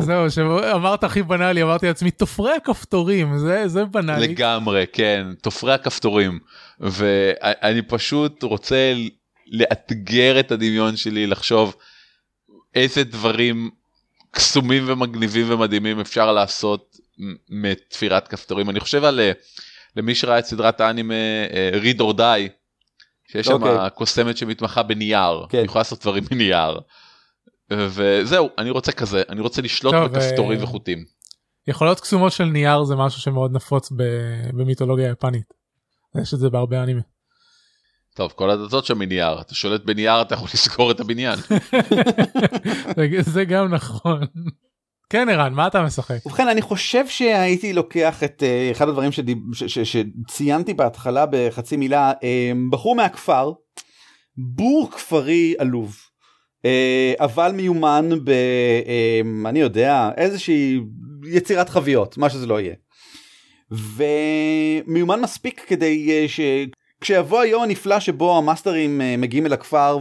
זהו 0.00 0.30
שאמרת 0.30 1.04
הכי 1.04 1.22
בנאלי 1.22 1.62
אמרתי 1.62 1.86
לעצמי 1.86 2.10
תופרי 2.10 2.52
הכפתורים 2.52 3.38
זה 3.38 3.68
זה 3.68 3.84
בנאלי. 3.84 4.28
לגמרי 4.28 4.84
כן 4.92 5.26
תופרי 5.42 5.72
הכפתורים 5.72 6.38
ואני 6.80 7.82
פשוט 7.82 8.42
רוצה 8.42 8.94
לאתגר 9.46 10.40
את 10.40 10.52
הדמיון 10.52 10.96
שלי 10.96 11.26
לחשוב 11.26 11.76
איזה 12.74 13.04
דברים 13.04 13.70
קסומים 14.30 14.84
ומגניבים 14.86 15.50
ומדהימים 15.50 16.00
אפשר 16.00 16.32
לעשות 16.32 16.96
מתפירת 17.48 18.28
כפתורים 18.28 18.70
אני 18.70 18.80
חושב 18.80 19.04
על 19.04 19.20
אה, 19.20 19.32
למי 19.96 20.14
שראה 20.14 20.38
את 20.38 20.44
סדרת 20.44 20.80
האנימה 20.80 21.14
אה, 21.14 21.70
read 21.82 22.00
or 22.00 22.18
die 22.18 22.50
שיש 23.32 23.46
שם 23.46 23.52
אוקיי. 23.52 23.90
קוסמת 23.94 24.36
שמתמחה 24.36 24.82
בנייר 24.82 25.46
כן. 25.48 25.58
היא 25.58 25.64
יכולה 25.64 25.80
לעשות 25.80 26.00
דברים 26.00 26.24
מנייר. 26.30 26.80
וזהו 27.72 28.48
אני 28.58 28.70
רוצה 28.70 28.92
כזה 28.92 29.22
אני 29.28 29.40
רוצה 29.40 29.62
לשלוט 29.62 29.94
טוב, 29.94 30.04
בכפתורים 30.12 30.58
אה, 30.58 30.64
וחוטים. 30.64 31.04
יכולות 31.66 32.00
קסומות 32.00 32.32
של 32.32 32.44
נייר 32.44 32.84
זה 32.84 32.96
משהו 32.96 33.20
שמאוד 33.20 33.52
נפוץ 33.56 33.92
ב- 33.96 34.02
במיתולוגיה 34.52 35.08
יפנית. 35.10 35.44
יש 36.22 36.34
את 36.34 36.38
זה 36.38 36.50
בהרבה 36.50 36.82
אנימה. 36.82 37.00
טוב 38.14 38.32
כל 38.32 38.50
הדתות 38.50 38.84
שם 38.84 38.98
מנייר 38.98 39.40
אתה 39.40 39.54
שולט 39.54 39.84
בנייר 39.84 40.22
אתה 40.22 40.34
יכול 40.34 40.48
לסגור 40.54 40.90
את 40.90 41.00
הבניין. 41.00 41.38
זה- 42.96 43.06
זה 43.20 43.44
גם 43.44 43.74
נכון. 43.74 44.20
כן 45.10 45.28
ערן 45.28 45.52
מה 45.52 45.66
אתה 45.66 45.82
משחק? 45.82 46.26
ובכן 46.26 46.48
אני 46.48 46.62
חושב 46.62 47.08
שהייתי 47.08 47.72
לוקח 47.72 48.22
את 48.24 48.42
אה, 48.42 48.68
אחד 48.72 48.88
הדברים 48.88 49.12
שדיב, 49.12 49.38
ש, 49.54 49.64
ש, 49.64 49.78
שציינתי 49.78 50.74
בהתחלה 50.74 51.24
בחצי 51.30 51.76
מילה 51.76 52.12
אה, 52.22 52.52
בחור 52.70 52.96
מהכפר 52.96 53.52
בור 54.36 54.90
כפרי 54.92 55.54
עלוב 55.58 55.96
אבל 57.18 57.52
מיומן 57.52 58.08
ב... 58.24 58.30
אה, 58.30 59.48
אני 59.50 59.60
יודע 59.60 60.10
איזושהי 60.16 60.80
יצירת 61.24 61.68
חביות 61.68 62.18
מה 62.18 62.30
שזה 62.30 62.46
לא 62.46 62.60
יהיה. 62.60 62.74
ומיומן 63.70 65.20
מספיק 65.20 65.64
כדי 65.66 66.10
אה, 66.10 66.28
ש... 66.28 66.40
כשיבוא 67.00 67.40
היום 67.40 67.62
הנפלא 67.62 68.00
שבו 68.00 68.38
המאסטרים 68.38 69.00
אה, 69.00 69.16
מגיעים 69.18 69.46
אל 69.46 69.52
הכפר 69.52 69.98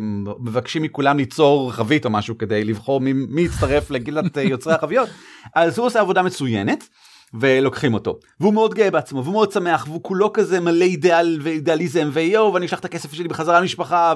ומבקשים 0.00 0.82
מכולם 0.82 1.18
ליצור 1.18 1.72
חבית 1.72 2.04
או 2.04 2.10
משהו 2.10 2.38
כדי 2.38 2.64
לבחור 2.64 3.00
מי, 3.00 3.12
מי 3.12 3.42
יצטרף 3.42 3.90
לגילת 3.90 4.38
אה, 4.38 4.42
יוצרי 4.42 4.74
החביות 4.74 5.08
אז 5.54 5.78
הוא 5.78 5.86
עושה 5.86 6.00
עבודה 6.00 6.22
מצוינת 6.22 6.88
ולוקחים 7.34 7.94
אותו 7.94 8.18
והוא 8.40 8.54
מאוד 8.54 8.74
גאה 8.74 8.90
בעצמו 8.90 9.22
והוא 9.24 9.32
מאוד 9.32 9.52
שמח 9.52 9.84
והוא 9.88 10.02
כולו 10.02 10.32
כזה 10.32 10.60
מלא 10.60 10.84
אידאל 10.84 11.38
ואידאליזם 11.42 12.10
ויואו 12.12 12.54
ואני 12.54 12.66
אשלח 12.66 12.78
את 12.78 12.84
הכסף 12.84 13.12
שלי 13.12 13.28
בחזרה 13.28 13.60
למשפחה 13.60 14.14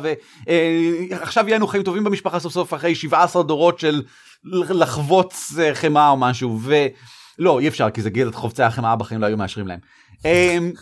ועכשיו 1.10 1.48
יהיה 1.48 1.56
לנו 1.56 1.66
חיים 1.66 1.82
טובים 1.82 2.04
במשפחה 2.04 2.38
סוף 2.38 2.52
סוף 2.52 2.74
אחרי 2.74 2.94
17 2.94 3.42
דורות 3.42 3.78
של 3.78 4.02
לחבוץ 4.44 5.58
אה, 5.58 5.74
חמאה 5.74 6.08
או 6.08 6.16
משהו 6.16 6.60
ולא 6.60 7.58
אי 7.60 7.68
אפשר 7.68 7.90
כי 7.90 8.02
זה 8.02 8.10
גילדת 8.10 8.34
חובצי 8.34 8.62
החמאה 8.62 8.96
בחיים 8.96 9.20
לא 9.20 9.26
היו 9.26 9.36
מאשרים 9.36 9.66
להם. 9.66 9.78
אמ, 10.24 10.72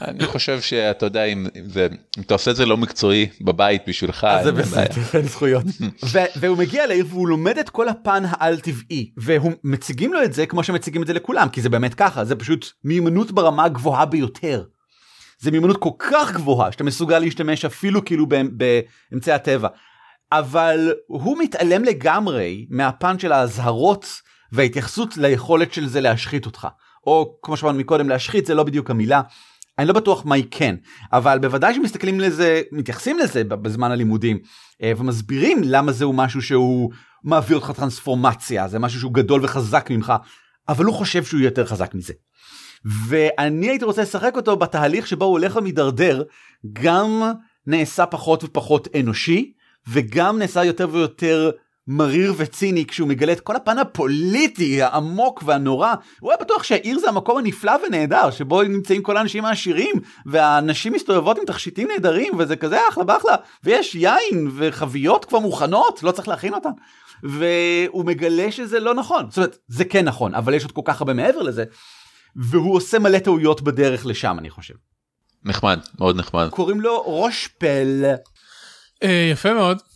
אני 0.00 0.26
חושב 0.26 0.60
שאתה 0.60 1.06
יודע 1.06 1.24
אם 1.24 1.46
זה 1.66 1.88
אם 2.18 2.22
אתה 2.22 2.34
עושה 2.34 2.50
את 2.50 2.56
זה 2.56 2.66
לא 2.66 2.76
מקצועי 2.76 3.28
בבית 3.40 3.82
בשבילך 3.88 4.24
אז 4.30 4.44
זה. 4.44 4.52
בסדר, 4.52 5.02
אין 5.14 5.22
זכויות. 5.28 5.64
והוא 6.40 6.58
מגיע 6.58 6.86
לעיר 6.86 7.06
והוא 7.08 7.28
לומד 7.28 7.58
את 7.58 7.70
כל 7.70 7.88
הפן 7.88 8.22
העל 8.28 8.60
טבעי 8.60 9.10
והוא 9.16 9.52
מציגים 9.64 10.12
לו 10.12 10.22
את 10.22 10.32
זה 10.32 10.46
כמו 10.46 10.64
שמציגים 10.64 11.02
את 11.02 11.06
זה 11.06 11.12
לכולם 11.12 11.48
כי 11.48 11.62
זה 11.62 11.68
באמת 11.68 11.94
ככה 11.94 12.24
זה 12.24 12.36
פשוט 12.36 12.66
מיומנות 12.84 13.32
ברמה 13.32 13.64
הגבוהה 13.64 14.06
ביותר. 14.06 14.64
זה 15.38 15.50
מיומנות 15.50 15.76
כל 15.76 15.90
כך 15.98 16.32
גבוהה 16.32 16.72
שאתה 16.72 16.84
מסוגל 16.84 17.18
להשתמש 17.18 17.64
אפילו 17.64 18.04
כאילו 18.04 18.26
באמצעי 18.30 19.34
הטבע. 19.34 19.68
אבל 20.32 20.92
הוא 21.06 21.38
מתעלם 21.38 21.84
לגמרי 21.84 22.66
מהפן 22.70 23.18
של 23.18 23.32
האזהרות 23.32 24.06
וההתייחסות 24.52 25.16
ליכולת 25.16 25.72
של 25.72 25.88
זה 25.88 26.00
להשחית 26.00 26.46
אותך. 26.46 26.68
או 27.06 27.36
כמו 27.42 27.56
שאמרנו 27.56 27.78
מקודם 27.78 28.08
להשחית 28.08 28.46
זה 28.46 28.54
לא 28.54 28.62
בדיוק 28.62 28.90
המילה. 28.90 29.22
אני 29.78 29.86
לא 29.86 29.94
בטוח 29.94 30.24
מה 30.24 30.34
היא 30.34 30.44
כן 30.50 30.74
אבל 31.12 31.38
בוודאי 31.38 31.74
שמסתכלים 31.74 32.20
לזה 32.20 32.62
מתייחסים 32.72 33.18
לזה 33.18 33.44
בזמן 33.44 33.90
הלימודים 33.90 34.38
אה, 34.82 34.92
ומסבירים 34.96 35.60
למה 35.64 35.92
זהו 35.92 36.12
משהו 36.12 36.42
שהוא 36.42 36.90
מעביר 37.24 37.56
אותך 37.56 37.70
טרנספורמציה 37.76 38.68
זה 38.68 38.78
משהו 38.78 39.00
שהוא 39.00 39.12
גדול 39.12 39.44
וחזק 39.44 39.90
ממך 39.90 40.12
אבל 40.68 40.84
הוא 40.84 40.94
חושב 40.94 41.24
שהוא 41.24 41.40
יותר 41.40 41.66
חזק 41.66 41.94
מזה. 41.94 42.12
ואני 43.08 43.68
הייתי 43.68 43.84
רוצה 43.84 44.02
לשחק 44.02 44.32
אותו 44.36 44.56
בתהליך 44.56 45.06
שבו 45.06 45.24
הוא 45.24 45.32
הולך 45.32 45.56
ומידרדר 45.56 46.22
גם 46.72 47.22
נעשה 47.66 48.06
פחות 48.06 48.44
ופחות 48.44 48.88
אנושי 49.00 49.52
וגם 49.88 50.38
נעשה 50.38 50.64
יותר 50.64 50.88
ויותר 50.92 51.50
מריר 51.88 52.34
וציני 52.36 52.86
כשהוא 52.86 53.08
מגלה 53.08 53.32
את 53.32 53.40
כל 53.40 53.56
הפן 53.56 53.78
הפוליטי 53.78 54.82
העמוק 54.82 55.42
והנורא 55.46 55.94
הוא 56.20 56.30
היה 56.30 56.38
בטוח 56.40 56.62
שהעיר 56.62 56.98
זה 56.98 57.08
המקום 57.08 57.38
הנפלא 57.38 57.72
ונהדר 57.86 58.30
שבו 58.30 58.62
נמצאים 58.62 59.02
כל 59.02 59.16
האנשים 59.16 59.44
העשירים 59.44 59.94
והנשים 60.26 60.92
מסתובבות 60.92 61.38
עם 61.38 61.44
תכשיטים 61.44 61.88
נהדרים 61.88 62.32
וזה 62.38 62.56
כזה 62.56 62.78
אחלה 62.88 63.04
באחלה 63.04 63.36
ויש 63.64 63.94
יין 63.94 64.48
וחביות 64.56 65.24
כבר 65.24 65.38
מוכנות 65.38 66.02
לא 66.02 66.10
צריך 66.10 66.28
להכין 66.28 66.54
אותן. 66.54 66.70
והוא 67.22 68.04
מגלה 68.04 68.52
שזה 68.52 68.80
לא 68.80 68.94
נכון 68.94 69.26
זאת 69.28 69.36
אומרת 69.36 69.56
זה 69.68 69.84
כן 69.84 70.04
נכון 70.04 70.34
אבל 70.34 70.54
יש 70.54 70.62
עוד 70.62 70.72
כל 70.72 70.82
כך 70.84 71.00
הרבה 71.00 71.14
מעבר 71.14 71.42
לזה. 71.42 71.64
והוא 72.36 72.76
עושה 72.76 72.98
מלא 72.98 73.18
טעויות 73.18 73.62
בדרך 73.62 74.06
לשם 74.06 74.36
אני 74.38 74.50
חושב. 74.50 74.74
נחמד 75.44 75.78
מאוד 75.98 76.16
נחמד 76.16 76.48
קוראים 76.50 76.80
לו 76.80 77.02
ראש 77.06 77.46
פל. 77.46 78.04
אה, 79.02 79.28
יפה 79.32 79.54
מאוד. 79.54 79.93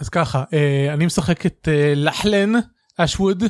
אז 0.00 0.08
ככה 0.08 0.44
אה, 0.52 0.94
אני 0.94 1.06
משחק 1.06 1.46
את 1.46 1.68
אה, 1.72 1.92
לחלן 1.96 2.52
אשווד 2.98 3.42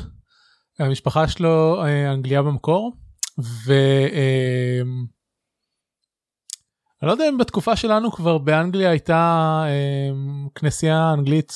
המשפחה 0.79 1.27
שלו 1.27 1.83
אה, 1.83 2.13
אנגליה 2.13 2.41
במקור 2.41 2.97
ו... 3.65 3.73
אני 7.01 7.07
לא 7.07 7.11
יודע 7.11 7.29
אם 7.29 7.37
בתקופה 7.37 7.75
שלנו 7.75 8.11
כבר 8.11 8.37
באנגליה 8.37 8.89
הייתה 8.89 9.63
כנסייה 10.55 11.13
אנגלית. 11.13 11.53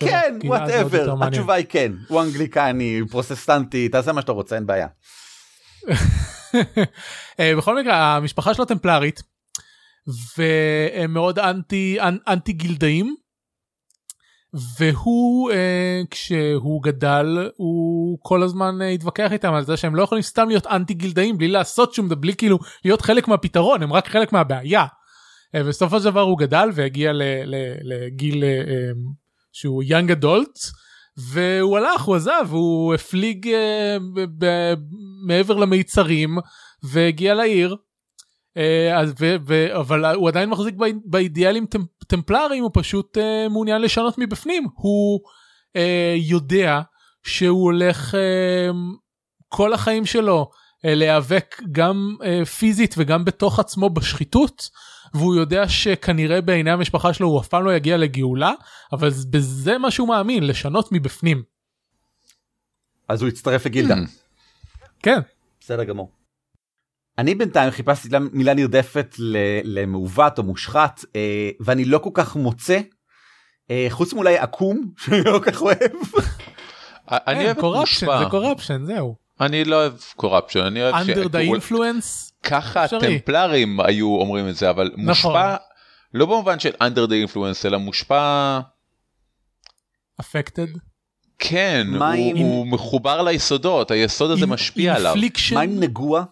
כן 0.00 0.38
whatever. 0.44 1.14
התשובה 1.26 1.54
היא 1.54 1.66
כן 1.68 1.92
הוא 2.08 2.22
אנגליקני 2.22 3.00
פרוטסטנטי 3.10 3.88
תעשה 3.88 4.12
מה 4.12 4.20
שאתה 4.20 4.32
רוצה 4.32 4.56
אין 4.56 4.66
בעיה. 4.66 4.86
בכל 7.56 7.80
מקרה 7.80 8.16
המשפחה 8.16 8.54
שלו 8.54 8.64
טמפלרית 8.64 9.22
והם 10.36 11.12
מאוד 11.14 11.38
אנטי 11.38 11.96
אנ- 12.00 12.18
אנטי 12.28 12.52
גילדאים 12.52 13.16
והוא 14.54 15.50
אה, 15.50 16.00
כשהוא 16.10 16.82
גדל 16.82 17.50
הוא 17.56 18.18
כל 18.22 18.42
הזמן 18.42 18.82
אה, 18.82 18.88
התווכח 18.88 19.32
איתם 19.32 19.54
על 19.54 19.64
זה 19.64 19.76
שהם 19.76 19.94
לא 19.94 20.02
יכולים 20.02 20.22
סתם 20.22 20.48
להיות 20.48 20.66
אנטי 20.66 20.94
גילדאים 20.94 21.38
בלי 21.38 21.48
לעשות 21.48 21.94
שום 21.94 22.08
דבר 22.08 22.20
בלי 22.20 22.34
כאילו 22.34 22.58
להיות 22.84 23.00
חלק 23.00 23.28
מהפתרון 23.28 23.82
הם 23.82 23.92
רק 23.92 24.08
חלק 24.08 24.32
מהבעיה. 24.32 24.86
אה, 25.54 25.64
בסופו 25.64 25.98
של 25.98 26.04
דבר 26.04 26.20
הוא 26.20 26.38
גדל 26.38 26.68
והגיע 26.74 27.12
לגיל 27.82 28.44
אה, 28.44 28.48
אה, 28.48 28.90
שהוא 29.52 29.82
יאנג 29.86 30.10
אדולט 30.10 30.58
והוא 31.32 31.78
הלך 31.78 32.02
הוא 32.02 32.16
עזב 32.16 32.46
הוא 32.50 32.94
הפליג 32.94 33.48
אה, 33.48 33.96
ב- 34.14 34.44
ב- 34.44 34.74
מעבר 35.26 35.56
למיצרים 35.56 36.38
והגיע 36.82 37.34
לעיר. 37.34 37.76
אה, 38.58 38.98
אז 39.00 39.14
ו, 39.20 39.36
ו, 39.48 39.78
אבל 39.80 40.04
הוא 40.14 40.28
עדיין 40.28 40.50
מחזיק 40.50 40.74
באי- 40.74 40.92
באידיאלים 41.04 41.66
טמפ, 41.66 41.86
טמפלריים 42.06 42.62
הוא 42.62 42.70
פשוט 42.74 43.18
אה, 43.18 43.48
מעוניין 43.50 43.82
לשנות 43.82 44.14
מבפנים 44.18 44.66
הוא 44.74 45.20
אה, 45.76 46.14
יודע 46.16 46.80
שהוא 47.22 47.62
הולך 47.64 48.14
אה, 48.14 48.70
כל 49.48 49.72
החיים 49.72 50.06
שלו 50.06 50.50
אה, 50.84 50.94
להיאבק 50.94 51.56
גם 51.72 52.16
אה, 52.24 52.44
פיזית 52.44 52.94
וגם 52.98 53.24
בתוך 53.24 53.58
עצמו 53.58 53.90
בשחיתות 53.90 54.70
והוא 55.14 55.34
יודע 55.34 55.68
שכנראה 55.68 56.40
בעיני 56.40 56.70
המשפחה 56.70 57.12
שלו 57.12 57.28
הוא 57.28 57.40
אף 57.40 57.48
פעם 57.48 57.64
לא 57.64 57.74
יגיע 57.76 57.96
לגאולה 57.96 58.52
אבל 58.92 59.08
בזה 59.30 59.78
מה 59.78 59.90
שהוא 59.90 60.08
מאמין 60.08 60.46
לשנות 60.46 60.88
מבפנים 60.92 61.42
אז 63.08 63.22
הוא 63.22 63.28
הצטרף 63.28 63.66
לגילדה. 63.66 63.94
כן 65.02 65.18
בסדר 65.60 65.84
גמור. 65.84 66.10
אני 67.18 67.34
בינתיים 67.34 67.70
חיפשתי 67.70 68.08
לה- 68.08 68.18
מילה 68.32 68.54
נרדפת 68.54 69.14
למעוות 69.64 70.38
או 70.38 70.42
מושחת 70.42 71.04
אה, 71.16 71.50
ואני 71.60 71.84
לא 71.84 71.98
כל 71.98 72.10
כך 72.14 72.36
מוצא 72.36 72.80
אה, 73.70 73.86
חוץ 73.90 74.12
מאולי 74.12 74.38
עקום 74.38 74.90
שאני 75.04 75.24
לא 75.24 75.38
כל 75.38 75.50
כך 75.50 75.62
אוהב. 75.62 75.78
אני 77.08 77.44
אוהב 77.44 77.56
את 77.56 77.60
קורפשן. 77.60 78.06
זה 78.18 78.24
קורפשן 78.30 78.84
זהו 78.84 79.16
אני 79.40 79.64
לא 79.64 79.76
אוהב 79.76 79.92
קורפשן 80.16 80.60
אני 80.60 80.82
אוהב 80.82 80.94
under 80.94 81.28
the 81.28 81.56
influence 81.60 82.32
ככה. 82.42 82.84
הטמפלרים 82.84 83.80
היו 83.80 84.06
אומרים 84.16 84.48
את 84.48 84.56
זה 84.56 84.70
אבל 84.70 84.86
נכון. 84.96 85.04
מושפע 85.06 85.56
לא 86.14 86.26
במובן 86.26 86.58
של 86.58 86.70
under 86.70 87.08
the 87.10 87.30
influence 87.30 87.66
אלא 87.66 87.78
מושפע 87.78 88.60
affected 90.22 90.78
כן 91.38 91.86
הוא, 92.36 92.66
מחובר 92.66 93.22
ליסודות 93.22 93.90
היסוד 93.90 94.30
הזה 94.30 94.46
משפיע 94.46 94.94
עליו. 94.94 95.14
מה 95.54 95.60
עם 95.60 95.80
נגוע? 95.80 96.24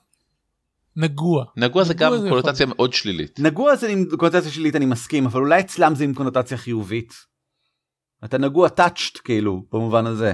נגוע 0.97 1.45
נגוע 1.57 1.85
זה 1.85 1.95
גם 1.95 2.17
זה 2.19 2.29
קונוטציה 2.29 2.65
יכול- 2.65 2.75
מאוד 2.77 2.93
שלילית. 2.93 3.41
נגוע 3.41 3.77
זה 3.77 3.89
עם 3.89 4.05
קונוטציה 4.19 4.51
שלילית 4.51 4.77
אני 4.77 4.87
מסכים 4.87 5.27
אבל 5.27 5.41
אולי 5.41 5.61
אצלם 5.61 5.95
זה 5.95 6.05
עם 6.05 6.15
קונוטציה 6.15 6.57
חיובית. 6.57 7.13
אתה 8.25 8.39
נגוע 8.39 8.69
touched 8.69 9.21
כאילו 9.25 9.63
במובן 9.73 10.07
הזה. 10.07 10.33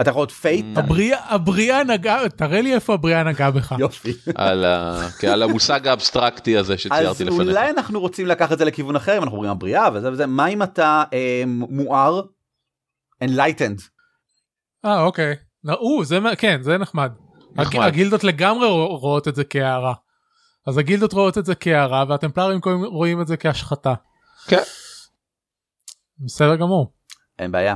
אתה 0.00 0.10
יכול 0.10 0.20
להיות 0.20 0.30
Fate? 0.30 0.64
ממ. 0.76 0.78
הבריאה 0.78 1.34
הבריאה 1.34 1.84
נגעה 1.84 2.28
תראה 2.28 2.60
לי 2.60 2.74
איפה 2.74 2.94
הבריאה 2.94 3.22
נגעה 3.22 3.50
בך 3.50 3.74
יופי. 3.78 4.12
על, 4.34 4.64
ה... 4.64 5.08
כן, 5.18 5.28
על 5.28 5.42
המושג 5.42 5.86
האבסטרקטי 5.88 6.56
הזה 6.58 6.72
אז 6.72 6.78
שציירתי 6.78 7.24
לפניך. 7.24 7.40
אולי 7.48 7.70
אנחנו 7.70 8.00
רוצים 8.00 8.26
לקחת 8.26 8.52
את 8.52 8.58
זה 8.58 8.64
לכיוון 8.64 8.96
אחר 8.96 9.18
אם 9.18 9.22
אנחנו 9.22 9.36
מדברים 9.36 9.50
על 9.50 9.56
בריאה 9.58 9.88
וזה 9.94 10.12
וזה 10.12 10.26
מה 10.26 10.46
אם 10.46 10.62
אתה 10.62 11.02
אה, 11.12 11.42
מואר? 11.46 12.22
enlightened. 13.24 13.82
אה 14.84 15.02
אוקיי 15.02 15.34
נ- 15.64 15.70
או, 15.70 16.04
זה 16.04 16.18
כן 16.38 16.62
זה 16.62 16.78
נחמד. 16.78 17.12
נחמד. 17.56 17.80
הג- 17.82 17.86
הגילדות 17.88 18.24
לגמרי 18.24 18.66
רוא- 18.68 18.98
רואות 18.98 19.28
את 19.28 19.34
זה 19.34 19.44
כהארה. 19.44 19.94
אז 20.66 20.78
הגילדות 20.78 21.12
רואות 21.12 21.38
את 21.38 21.44
זה 21.46 21.54
כהארה 21.54 22.04
והטמפלרים 22.08 22.60
רואים 22.84 23.20
את 23.20 23.26
זה 23.26 23.36
כהשחתה. 23.36 23.94
כן. 24.46 24.62
בסדר 26.18 26.56
גמור. 26.56 26.92
אין 27.38 27.52
בעיה. 27.52 27.74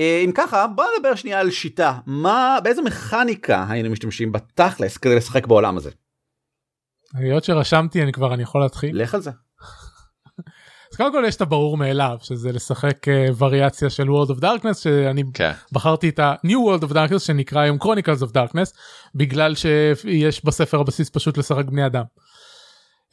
אה, 0.00 0.22
אם 0.24 0.32
ככה 0.34 0.66
בוא 0.66 0.84
נדבר 0.98 1.14
שנייה 1.14 1.40
על 1.40 1.50
שיטה 1.50 1.98
מה 2.06 2.58
באיזה 2.64 2.82
מכניקה 2.82 3.66
היינו 3.68 3.90
משתמשים 3.90 4.32
בתכלס 4.32 4.96
כדי 4.96 5.16
לשחק 5.16 5.46
בעולם 5.46 5.76
הזה. 5.76 5.90
היות 7.14 7.44
שרשמתי 7.44 8.02
אני 8.02 8.12
כבר 8.12 8.34
אני 8.34 8.42
יכול 8.42 8.60
להתחיל. 8.60 9.02
לך 9.02 9.14
על 9.14 9.20
זה. 9.20 9.30
קודם 11.00 11.12
כל 11.12 11.24
יש 11.26 11.36
את 11.36 11.40
הברור 11.40 11.76
מאליו 11.76 12.16
שזה 12.22 12.52
לשחק 12.52 13.08
אה, 13.08 13.26
וריאציה 13.38 13.90
של 13.90 14.08
World 14.08 14.30
of 14.30 14.40
Darkness 14.42 14.74
שאני 14.74 15.22
כן. 15.34 15.52
בחרתי 15.72 16.08
את 16.08 16.18
ה-New 16.18 16.48
World 16.48 16.84
of 16.84 16.92
Darkness 16.92 17.18
שנקרא 17.18 17.60
היום 17.60 17.78
Chronicles 17.82 18.22
of 18.22 18.30
Darkness 18.30 18.76
בגלל 19.14 19.54
שיש 19.54 20.44
בספר 20.44 20.80
הבסיס 20.80 21.10
פשוט 21.10 21.38
לשחק 21.38 21.64
בני 21.64 21.86
אדם. 21.86 22.02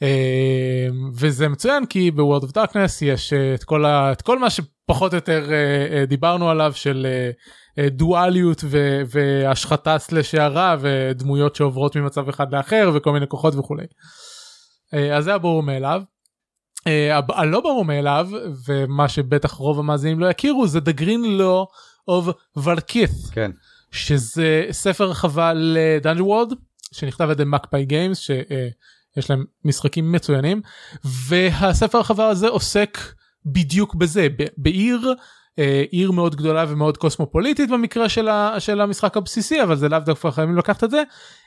אה, 0.02 0.86
וזה 1.14 1.48
מצוין 1.48 1.86
כי 1.86 2.10
ב-World 2.10 2.44
of 2.44 2.50
Darkness 2.50 2.98
יש 3.02 3.32
אה, 3.32 3.54
את 3.54 3.64
כל, 3.64 3.84
ה, 3.84 4.12
את 4.12 4.22
כל 4.22 4.38
מה 4.38 4.50
שפחות 4.50 5.12
או 5.12 5.16
יותר 5.16 5.50
דיברנו 6.08 6.50
עליו 6.50 6.72
של 6.74 7.06
דואליות 7.90 8.64
ו- 8.64 9.02
והשחתה 9.10 9.98
סלש 9.98 10.34
הערה 10.34 10.76
ודמויות 10.80 11.56
שעוברות 11.56 11.96
ממצב 11.96 12.28
אחד 12.28 12.54
לאחר 12.54 12.90
וכל 12.94 13.12
מיני 13.12 13.26
כוחות 13.28 13.54
וכולי. 13.54 13.86
אז 14.92 15.24
זה 15.24 15.34
הברור 15.34 15.62
מאליו. 15.62 16.02
אה, 16.88 17.16
הב- 17.18 17.32
הלא 17.32 17.60
ברור 17.60 17.84
מאליו 17.84 18.28
ומה 18.68 19.08
שבטח 19.08 19.52
רוב 19.52 19.78
המאזינים 19.78 20.20
לא 20.20 20.26
יכירו 20.26 20.66
זה 20.66 20.78
The 20.78 21.00
Green 21.00 21.40
Law 21.40 21.66
of 22.10 22.32
Valkith 22.58 23.32
כן. 23.32 23.50
שזה 23.90 24.66
ספר 24.70 25.04
הרחבה 25.04 25.52
לדאנג'ה 25.54 26.24
וורד 26.24 26.52
שנכתב 26.92 27.24
על 27.24 27.30
ידי 27.30 27.42
Magpie 27.46 27.84
Games 27.84 28.18
שיש 28.18 29.30
להם 29.30 29.44
משחקים 29.64 30.12
מצוינים 30.12 30.60
והספר 31.04 31.98
הרחבה 31.98 32.28
הזה 32.28 32.48
עוסק 32.48 32.98
בדיוק 33.46 33.94
בזה 33.94 34.26
בעיר 34.56 35.08
אה, 35.08 35.14
עיר 35.90 36.10
מאוד 36.10 36.36
גדולה 36.36 36.64
ומאוד 36.68 36.96
קוסמופוליטית 36.96 37.70
במקרה 37.70 38.08
של, 38.08 38.28
ה, 38.28 38.54
של 38.58 38.80
המשחק 38.80 39.16
הבסיסי 39.16 39.62
אבל 39.62 39.76
זה 39.76 39.88
לאו 39.88 39.98
דווקא 39.98 40.30
חייבים 40.30 40.56
לקחת 40.56 40.84
את 40.84 40.90
זה 40.90 41.02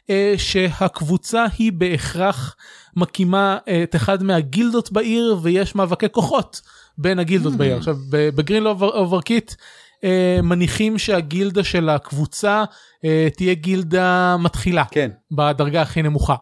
אה, 0.09 0.33
שהקבוצה 0.37 1.45
היא 1.57 1.71
בהכרח 1.71 2.55
מקימה 2.95 3.57
אה, 3.67 3.83
את 3.83 3.95
אחד 3.95 4.23
מהגילדות 4.23 4.91
בעיר 4.91 5.37
ויש 5.41 5.75
מאבקי 5.75 6.09
כוחות 6.11 6.61
בין 6.97 7.19
הגילדות 7.19 7.53
הממ. 7.53 7.57
בעיר 7.57 7.77
עכשיו 7.77 7.97
ב 8.09 8.19
Green 8.19 8.65
Law 8.67 8.89
of 8.89 9.03
Varkith 9.03 9.53
אה, 10.03 10.39
מניחים 10.43 10.97
שהגילדה 10.97 11.63
של 11.63 11.89
הקבוצה 11.89 12.63
אה, 13.05 13.27
תהיה 13.35 13.53
גילדה 13.53 14.35
מתחילה 14.39 14.83
כן. 14.91 15.11
בדרגה 15.31 15.81
הכי 15.81 16.01
נמוכה. 16.01 16.35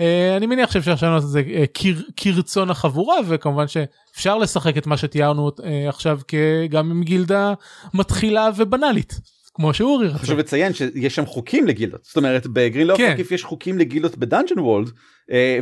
אה, 0.00 0.36
אני 0.36 0.46
מניח 0.46 0.70
שאפשר 0.70 0.92
לשנות 0.92 1.22
את 1.22 1.28
זה 1.28 1.42
אה, 1.54 1.64
כר- 1.74 2.10
כרצון 2.16 2.70
החבורה 2.70 3.16
וכמובן 3.28 3.64
שאפשר 3.68 4.38
לשחק 4.38 4.78
את 4.78 4.86
מה 4.86 4.96
שתיארנו 4.96 5.50
אה, 5.64 5.88
עכשיו 5.88 6.20
גם 6.70 6.90
עם 6.90 7.02
גילדה 7.02 7.54
מתחילה 7.94 8.50
ובנאלית 8.56 9.20
כמו 9.54 9.74
שאורי 9.74 10.08
רצה. 10.08 10.18
חשוב 10.18 10.38
לציין 10.38 10.74
שיש 10.74 11.14
שם 11.14 11.26
חוקים 11.26 11.66
לגילדות 11.66 12.04
זאת 12.04 12.16
אומרת 12.16 12.46
בגרין 12.46 12.96
כן. 12.96 13.12
מקיף 13.12 13.32
יש 13.32 13.44
חוקים 13.44 13.78
לגילדות 13.78 14.18
בדאנג'ן 14.18 14.58
וולד 14.58 14.90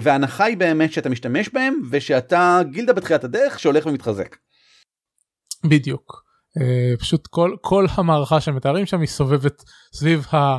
וההנחה 0.03 0.45
היא 0.45 0.57
באמת 0.57 0.93
שאתה 0.93 1.09
משתמש 1.09 1.49
בהם 1.49 1.81
ושאתה 1.91 2.61
גילדה 2.71 2.93
בתחילת 2.93 3.25
הדרך 3.25 3.59
שהולך 3.59 3.87
ומתחזק. 3.87 4.37
בדיוק. 5.65 6.23
פשוט 6.99 7.27
כל 7.27 7.57
כל 7.61 7.87
המערכה 7.91 8.41
שמתארים 8.41 8.87
שם 8.87 9.01
היא 9.01 9.09
סובבת 9.09 9.63
סביב 9.95 10.27
ה, 10.33 10.59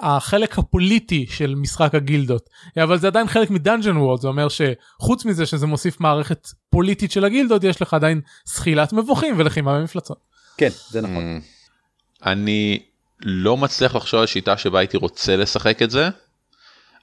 החלק 0.00 0.58
הפוליטי 0.58 1.26
של 1.30 1.54
משחק 1.54 1.94
הגילדות 1.94 2.48
אבל 2.76 2.98
זה 2.98 3.06
עדיין 3.06 3.28
חלק 3.28 3.50
מדאנג'ן 3.50 3.96
וורד 3.96 4.20
זה 4.20 4.28
אומר 4.28 4.48
שחוץ 4.48 5.24
מזה 5.24 5.46
שזה 5.46 5.66
מוסיף 5.66 6.00
מערכת 6.00 6.48
הפוליטית 6.68 7.12
של 7.12 7.24
הגילדות 7.24 7.64
יש 7.64 7.82
לך 7.82 7.94
עדיין 7.94 8.20
זחילת 8.44 8.92
מבוכים 8.92 9.34
ולחימה 9.38 9.78
במפלצות. 9.78 10.18
כן 10.56 10.68
זה 10.90 11.00
נכון. 11.00 11.40
Mm, 11.40 12.26
אני 12.26 12.82
לא 13.20 13.56
מצליח 13.56 13.94
לחשוב 13.96 14.20
על 14.20 14.26
שיטה 14.26 14.56
שבה 14.56 14.78
הייתי 14.78 14.96
רוצה 14.96 15.36
לשחק 15.36 15.82
את 15.82 15.90
זה. 15.90 16.08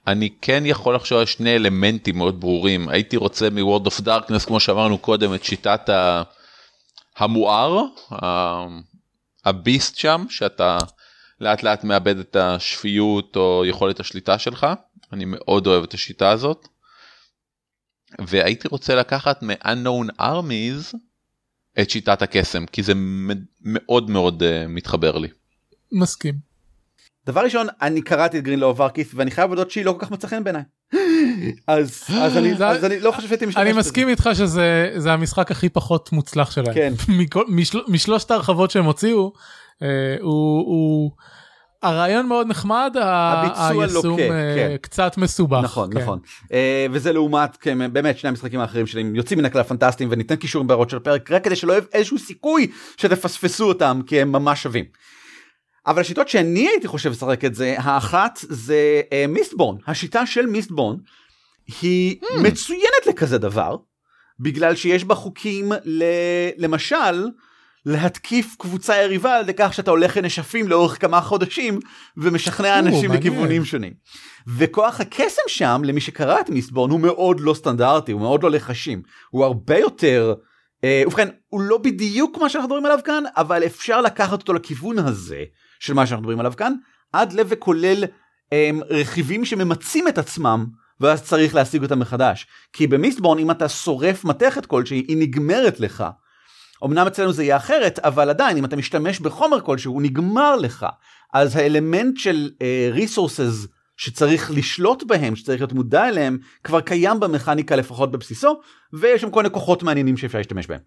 אני 0.06 0.30
כן 0.42 0.62
יכול 0.66 0.94
לחשוב 0.94 1.18
על 1.18 1.26
שני 1.26 1.56
אלמנטים 1.56 2.18
מאוד 2.18 2.40
ברורים 2.40 2.88
הייתי 2.88 3.16
רוצה 3.16 3.50
מוורד 3.50 3.86
אוף 3.86 4.00
דארקנס 4.00 4.44
כמו 4.44 4.60
שאמרנו 4.60 4.98
קודם 4.98 5.34
את 5.34 5.44
שיטת 5.44 5.88
ה... 5.88 6.22
המואר 7.16 7.82
הביסט 9.44 9.96
שם 9.96 10.24
שאתה 10.28 10.78
לאט 11.40 11.62
לאט 11.62 11.84
מאבד 11.84 12.18
את 12.18 12.36
השפיות 12.36 13.36
או 13.36 13.64
יכולת 13.66 14.00
השליטה 14.00 14.38
שלך 14.38 14.66
אני 15.12 15.24
מאוד 15.24 15.66
אוהב 15.66 15.82
את 15.82 15.94
השיטה 15.94 16.30
הזאת. 16.30 16.68
והייתי 18.26 18.68
רוצה 18.68 18.94
לקחת 18.94 19.42
מ-unknown 19.42 20.20
armies 20.20 20.96
את 21.80 21.90
שיטת 21.90 22.22
הקסם 22.22 22.66
כי 22.66 22.82
זה 22.82 22.92
מאוד 23.64 24.10
מאוד 24.10 24.42
uh, 24.42 24.68
מתחבר 24.68 25.18
לי. 25.18 25.28
מסכים. 25.92 26.34
דבר 27.26 27.40
ראשון 27.40 27.66
אני 27.82 28.02
קראתי 28.02 28.38
את 28.38 28.44
גרין 28.44 28.60
לאו 28.60 28.76
ורקיס 28.76 29.10
ואני 29.14 29.30
חייב 29.30 29.50
להודות 29.50 29.70
שהיא 29.70 29.84
לא 29.84 29.92
כל 29.92 29.98
כך 30.06 30.10
מצא 30.10 30.28
חן 30.28 30.44
בעיניי. 30.44 30.62
אז 31.66 32.04
אז 32.22 32.36
אני 32.36 32.52
אז 32.52 32.84
אני 32.84 33.00
לא 33.00 33.10
חושב 33.10 33.28
שהייתי 33.28 33.46
משתמש 33.46 33.62
אני 33.62 33.70
בזה. 33.70 33.80
מסכים 33.80 34.08
איתך 34.08 34.30
שזה 34.34 34.92
זה 34.96 35.12
המשחק 35.12 35.50
הכי 35.50 35.68
פחות 35.68 36.12
מוצלח 36.12 36.50
שלהם. 36.50 36.74
כן. 36.74 36.92
משלושת 37.88 38.30
ההרחבות 38.30 38.70
שהם 38.70 38.84
הוציאו 38.84 39.32
הוא, 40.20 40.58
הוא 40.58 41.10
הרעיון 41.82 42.26
מאוד 42.26 42.46
נחמד 42.46 42.96
הביצוע 43.00 43.82
היישום 43.82 44.10
לוקה, 44.10 44.22
אה, 44.22 44.54
כן. 44.56 44.76
קצת 44.80 45.18
מסובך. 45.18 45.60
נכון 45.62 45.92
כן. 45.92 45.98
נכון 45.98 46.18
אה, 46.52 46.86
וזה 46.90 47.12
לעומת 47.12 47.56
כן, 47.56 47.92
באמת 47.92 48.18
שני 48.18 48.28
המשחקים 48.28 48.60
האחרים 48.60 48.86
שלהם 48.86 49.14
יוצאים 49.14 49.38
מן 49.38 49.44
הכלל 49.44 49.62
פנטסטיים 49.62 50.08
וניתן 50.12 50.36
קישורים 50.36 50.66
בהערות 50.66 50.90
של 50.90 50.96
הפרק 50.96 51.30
רק 51.30 51.44
כדי 51.44 51.56
שלא 51.56 51.72
יהיה 51.72 51.82
איזשהו 51.92 52.18
סיכוי 52.18 52.70
שתפספסו 52.96 53.68
אותם 53.68 54.00
כי 54.06 54.20
הם 54.20 54.32
ממש 54.32 54.62
שווים. 54.62 54.84
אבל 55.86 56.00
השיטות 56.00 56.28
שאני 56.28 56.68
הייתי 56.68 56.88
חושב 56.88 57.10
לשחק 57.10 57.44
את 57.44 57.54
זה 57.54 57.74
האחת 57.78 58.38
זה 58.42 59.00
אה, 59.12 59.24
מיסטבורן 59.28 59.76
השיטה 59.86 60.26
של 60.26 60.46
מיסטבורן 60.46 60.96
היא 61.82 62.16
מצוינת 62.42 63.06
לכזה 63.06 63.38
דבר 63.38 63.76
בגלל 64.40 64.74
שיש 64.74 65.04
בה 65.04 65.14
חוקים 65.14 65.72
ל... 65.84 66.04
למשל 66.56 67.26
להתקיף 67.88 68.56
קבוצה 68.58 68.96
יריבה 68.96 69.36
על 69.36 69.42
ידי 69.42 69.52
כך 69.56 69.74
שאתה 69.74 69.90
הולך 69.90 70.16
לנשפים 70.16 70.68
לאורך 70.68 71.00
כמה 71.00 71.20
חודשים 71.20 71.78
ומשכנע 72.16 72.74
או, 72.74 72.78
אנשים. 72.78 73.12
לכיוונים 73.12 73.64
שונים. 73.64 73.92
וכוח 74.56 75.00
הקסם 75.00 75.42
שם 75.48 75.82
למי 75.84 76.00
שקרא 76.00 76.40
את 76.40 76.50
מיסטבורן 76.50 76.90
הוא 76.90 77.00
מאוד 77.00 77.40
לא 77.40 77.54
סטנדרטי 77.54 78.12
הוא 78.12 78.20
מאוד 78.20 78.42
לא 78.42 78.50
לחשים 78.50 79.02
הוא 79.30 79.44
הרבה 79.44 79.78
יותר 79.78 80.34
אה, 80.84 81.02
ובכן 81.06 81.28
הוא 81.48 81.60
לא 81.60 81.78
בדיוק 81.78 82.38
מה 82.38 82.48
שאנחנו 82.48 82.68
מדברים 82.68 82.86
עליו 82.86 82.98
כאן 83.04 83.22
אבל 83.36 83.64
אפשר 83.66 84.00
לקחת 84.00 84.40
אותו 84.40 84.52
לכיוון 84.52 84.98
הזה 84.98 85.44
של 85.80 85.94
מה 85.94 86.06
שאנחנו 86.06 86.22
מדברים 86.22 86.40
עליו 86.40 86.52
כאן 86.56 86.72
עד 87.12 87.32
לב 87.32 87.46
וכולל 87.50 88.04
אה, 88.52 88.70
רכיבים 88.90 89.44
שממצים 89.44 90.08
את 90.08 90.18
עצמם 90.18 90.66
ואז 91.00 91.22
צריך 91.22 91.54
להשיג 91.54 91.82
אותם 91.82 91.98
מחדש 91.98 92.46
כי 92.72 92.86
במיסטבורן 92.86 93.38
אם 93.38 93.50
אתה 93.50 93.68
שורף 93.68 94.24
מתכת 94.24 94.66
כלשהי 94.66 95.04
היא 95.08 95.16
נגמרת 95.16 95.80
לך. 95.80 96.04
אמנם 96.84 97.06
אצלנו 97.06 97.32
זה 97.32 97.42
יהיה 97.42 97.56
אחרת 97.56 97.98
אבל 97.98 98.30
עדיין 98.30 98.56
אם 98.56 98.64
אתה 98.64 98.76
משתמש 98.76 99.20
בחומר 99.20 99.60
כלשהו 99.60 99.92
הוא 99.92 100.02
נגמר 100.02 100.56
לך 100.56 100.86
אז 101.34 101.56
האלמנט 101.56 102.16
של 102.16 102.50
uh, 102.54 102.98
resources 102.98 103.68
שצריך 103.96 104.50
לשלוט 104.50 105.02
בהם 105.02 105.36
שצריך 105.36 105.60
להיות 105.60 105.72
מודע 105.72 106.08
אליהם 106.08 106.38
כבר 106.64 106.80
קיים 106.80 107.20
במכניקה 107.20 107.76
לפחות 107.76 108.10
בבסיסו 108.10 108.60
ויש 108.92 109.20
שם 109.20 109.30
כל 109.30 109.42
מיני 109.42 109.54
כוחות 109.54 109.82
מעניינים 109.82 110.16
שאפשר 110.16 110.38
להשתמש 110.38 110.66
בהם. 110.66 110.80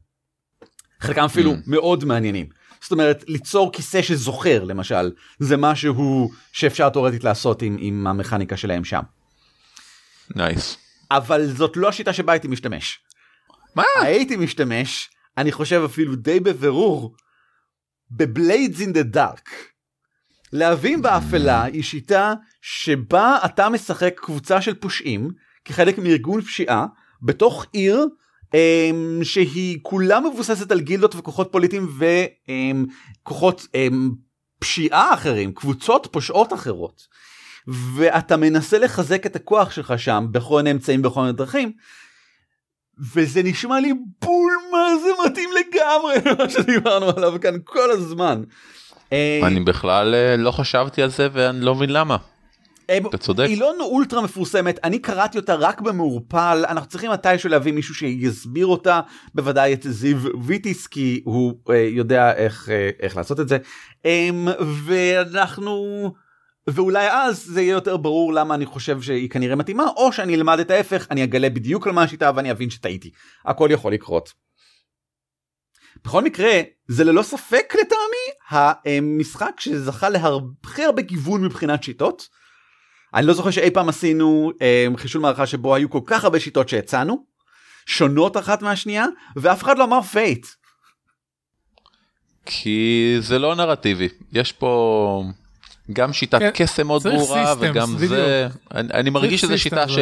חלקם 1.00 1.24
אפילו 1.24 1.52
Mm. 1.54 1.56
מאוד 1.68 2.06
מעניינים. 2.06 2.46
זאת 2.82 2.92
אומרת 2.92 3.24
ליצור 3.28 3.72
כיסא 3.72 4.02
שזוכר 4.02 4.64
למשל 4.64 5.12
זה 5.39 5.58
משהו 5.58 6.32
שאפשר 6.52 6.89
תאורטית 6.89 7.24
לעשות 7.24 7.62
עם, 7.62 7.78
עם 7.80 8.08
המכניקה 8.08 8.58
שלהם 8.58 8.84
שם. 8.84 9.02
nice. 10.36 10.78
אבל 11.12 11.48
זאת 11.48 11.78
לא 11.78 11.89
השיטה 11.89 12.14
שבה 12.14 12.34
הייתי 12.34 12.48
משתמש. 12.48 13.00
מה? 13.76 13.84
הייתי 14.02 14.36
משתמש, 14.36 15.10
אני 15.38 15.51
חושב 15.51 15.82
אפילו 15.86 16.15
די 16.15 16.39
בבירור, 16.39 17.15
ב 18.12 18.22
Blades 18.22 18.82
in 18.82 18.93
the 18.93 19.03
Dark. 19.03 19.49
להבים 20.53 21.01
באפלה 21.01 21.63
היא 21.63 21.84
שיטה 21.84 22.34
שבה 22.61 23.38
אתה 23.45 23.69
משחק 23.69 24.13
קבוצה 24.15 24.61
של 24.61 24.73
פושעים 24.73 25.32
כחלק 25.65 25.97
מארגון 25.97 26.41
פשיעה 26.41 26.86
בתוך 27.21 27.65
עיר 27.71 28.05
אמ, 28.53 29.19
שהיא 29.23 29.79
כולה 29.82 30.19
מבוססת 30.19 30.71
על 30.71 30.79
גילדות 30.79 31.15
וכוחות 31.15 31.51
פוליטיים 31.51 31.88
וכוחות 33.23 33.67
אמ, 33.75 34.11
פשיעה 34.59 35.13
אחרים, 35.13 35.53
קבוצות 35.53 36.07
פושעות 36.11 36.53
אחרות. 36.53 37.07
ואתה 37.67 38.38
מנסה 38.38 38.79
לחזק 38.79 39.25
את 39.25 39.36
הכוח 39.36 39.71
שלך 39.71 39.93
שם 39.97 40.25
בכל 40.32 40.57
מיני 40.57 40.71
אמצעים 40.71 41.01
בכל 41.01 41.21
מיני 41.21 41.34
דרכים. 41.34 41.71
וזה 43.13 43.43
נשמע 43.43 43.79
לי 43.79 43.93
בול 44.21 44.53
זה 45.00 45.10
מתאים 45.26 45.50
לגמרי 45.52 46.16
למה 46.32 46.50
שדיברנו 46.50 47.10
עליו 47.18 47.34
כאן 47.42 47.56
כל 47.64 47.92
הזמן. 47.92 48.44
אה, 49.14 49.39
אני 49.44 49.60
בכלל 49.60 50.16
אה, 50.16 50.38
לא 50.38 50.52
חשבתי 50.52 51.02
על 51.02 51.10
זה 51.10 51.28
ואני 51.34 51.62
לא 51.62 51.76
מבין 51.76 51.89
למה. 51.89 52.18
אה, 52.92 52.98
אתה 53.10 53.18
צודק. 53.18 53.46
היא 53.48 53.60
לא 53.60 53.74
אולטרה 53.80 54.22
מפורסמת 54.22 54.80
אני 54.84 55.00
קראתי 55.00 55.38
אותה 55.38 55.56
רק 55.56 55.82
במעורפל 55.82 56.66
אנחנו 56.70 56.89
צריכים 56.89 57.12
מתישהו 57.12 57.50
להביא 57.50 57.74
מישהו 57.74 57.96
שיסביר 57.96 58.66
אותה 58.66 59.00
בוודאי 59.36 59.74
את 59.74 59.86
זיו 59.89 60.18
ויטיס 60.44 60.88
כי 60.88 61.22
הוא 61.26 61.54
אה, 61.70 61.76
יודע 61.76 62.36
איך 62.36 62.70
אה, 62.70 62.89
איך 63.00 63.18
לעשות 63.18 63.39
את 63.39 63.48
זה 63.50 63.58
אה, 64.06 64.30
ואנחנו 64.86 66.14
ואולי 66.68 67.08
אז 67.12 67.46
זה 67.46 67.62
יהיה 67.62 67.72
יותר 67.72 67.98
ברור 67.98 68.34
למה 68.34 68.56
אני 68.56 68.66
חושב 68.66 69.02
שהיא 69.02 69.30
כנראה 69.30 69.56
מתאימה 69.56 69.88
או 69.98 70.14
שאני 70.14 70.36
אלמד 70.36 70.60
את 70.60 70.72
ההפך 70.72 71.08
אני 71.12 71.24
אגלה 71.24 71.50
בדיוק 71.50 71.88
על 71.88 71.94
מה 71.94 72.04
השיטה 72.04 72.32
ואני 72.36 72.52
אבין 72.52 72.70
שטעיתי 72.70 73.10
הכל 73.46 73.70
יכול 73.72 73.94
לקרות. 73.94 74.34
בכל 76.06 76.24
מקרה 76.24 76.62
זה 76.88 77.04
ללא 77.04 77.22
ספק 77.22 77.74
לטעמי 77.82 78.60
המשחק 78.86 79.52
שזכה 79.60 80.10
להכי 80.10 80.84
הרבה 80.84 81.02
גיוון 81.02 81.43
מבחינת 81.43 81.84
שיטות. 81.84 82.28
אני 83.14 83.28
לא 83.28 83.34
זוכר 83.34 83.52
שאי 83.52 83.72
פעם 83.72 83.89
עשינו 83.89 84.52
אה, 84.62 84.88
חישול 84.97 85.22
מערכה 85.22 85.47
שבו 85.47 85.76
היו 85.76 85.89
כל 85.89 86.02
כך 86.06 86.24
הרבה 86.24 86.39
שיטות 86.39 86.70
שהצענו, 86.70 87.26
שונות 87.86 88.38
אחת 88.38 88.62
מהשנייה, 88.62 89.06
ואף 89.36 89.64
אחד 89.64 89.78
לא 89.78 89.84
אמר 89.84 90.02
Fate. 90.01 90.47
כי 92.45 93.16
זה 93.20 93.39
לא 93.39 93.56
נרטיבי 93.56 94.10
יש 94.32 94.52
פה 94.52 95.24
גם 95.93 96.14
שיטת 96.14 96.39
כן, 96.39 96.49
קסם 96.54 96.88
מאוד 96.88 97.04
ברורה 97.04 97.54
systems, 97.54 97.58
וגם 97.60 97.95
בדיוק. 97.95 98.10
זה 98.10 98.47
אני, 98.74 98.93
אני 98.93 99.10
מרגיש 99.10 99.41
שזו 99.41 99.60
שיטה 99.60 99.88
ש. 99.89 99.97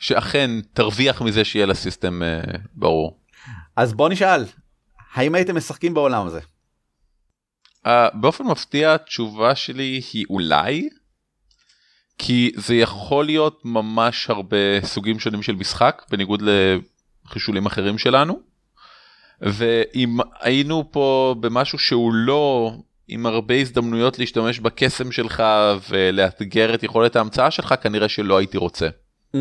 שאכן 0.00 0.50
תרוויח 0.72 1.22
מזה 1.22 1.44
שיהיה 1.44 1.66
לה 1.66 1.74
system 1.74 2.22
אה, 2.22 2.40
ברור. 2.74 3.18
אז 3.76 3.94
בוא 3.94 4.08
נשאל, 4.08 4.44
האם 5.16 5.34
הייתם 5.34 5.56
משחקים 5.56 5.94
בעולם 5.94 6.26
הזה? 6.26 6.40
Uh, 7.86 7.90
באופן 8.14 8.44
מפתיע 8.44 8.94
התשובה 8.94 9.54
שלי 9.54 10.00
היא 10.12 10.24
אולי 10.30 10.88
כי 12.18 12.52
זה 12.56 12.74
יכול 12.74 13.24
להיות 13.24 13.60
ממש 13.64 14.30
הרבה 14.30 14.56
סוגים 14.84 15.18
שונים 15.18 15.42
של 15.42 15.54
משחק 15.54 16.02
בניגוד 16.10 16.42
לחישולים 17.26 17.66
אחרים 17.66 17.98
שלנו. 17.98 18.40
ואם 19.40 20.16
היינו 20.40 20.88
פה 20.92 21.34
במשהו 21.40 21.78
שהוא 21.78 22.14
לא 22.14 22.72
עם 23.08 23.26
הרבה 23.26 23.54
הזדמנויות 23.54 24.18
להשתמש 24.18 24.60
בקסם 24.60 25.12
שלך 25.12 25.42
ולאתגר 25.88 26.74
את 26.74 26.82
יכולת 26.82 27.16
ההמצאה 27.16 27.50
שלך 27.50 27.74
כנראה 27.82 28.08
שלא 28.08 28.38
הייתי 28.38 28.56
רוצה. 28.56 28.88
Mm. 29.34 29.38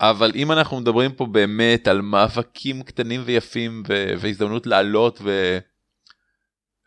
אבל 0.00 0.32
אם 0.34 0.52
אנחנו 0.52 0.80
מדברים 0.80 1.12
פה 1.12 1.26
באמת 1.26 1.88
על 1.88 2.00
מאבקים 2.00 2.82
קטנים 2.82 3.22
ויפים 3.24 3.82
ו- 3.88 4.12
והזדמנות 4.18 4.66
לעלות 4.66 5.22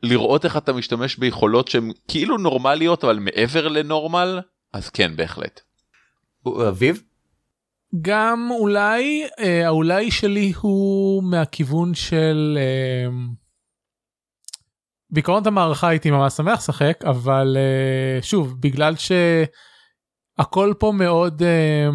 ולראות 0.03 0.45
איך 0.45 0.57
אתה 0.57 0.73
משתמש 0.73 1.17
ביכולות 1.17 1.67
שהן 1.67 1.91
כאילו 2.07 2.37
נורמליות 2.37 3.03
אבל 3.03 3.19
מעבר 3.19 3.67
לנורמל 3.67 4.39
אז 4.73 4.89
כן 4.89 5.15
בהחלט. 5.15 5.61
אביב? 6.67 7.03
גם 8.01 8.49
אולי 8.51 9.27
אה, 9.39 9.67
האולי 9.67 10.11
שלי 10.11 10.53
הוא 10.61 11.23
מהכיוון 11.23 11.93
של 11.93 12.57
אה, 12.61 13.07
בעיקרון 15.09 15.41
את 15.41 15.47
המערכה 15.47 15.87
הייתי 15.87 16.11
ממש 16.11 16.33
שמח 16.33 16.59
לשחק 16.59 17.03
אבל 17.05 17.57
אה, 17.57 18.21
שוב 18.21 18.61
בגלל 18.61 18.93
שהכל 18.95 20.73
פה 20.79 20.91
מאוד 20.95 21.43
אה, 21.43 21.89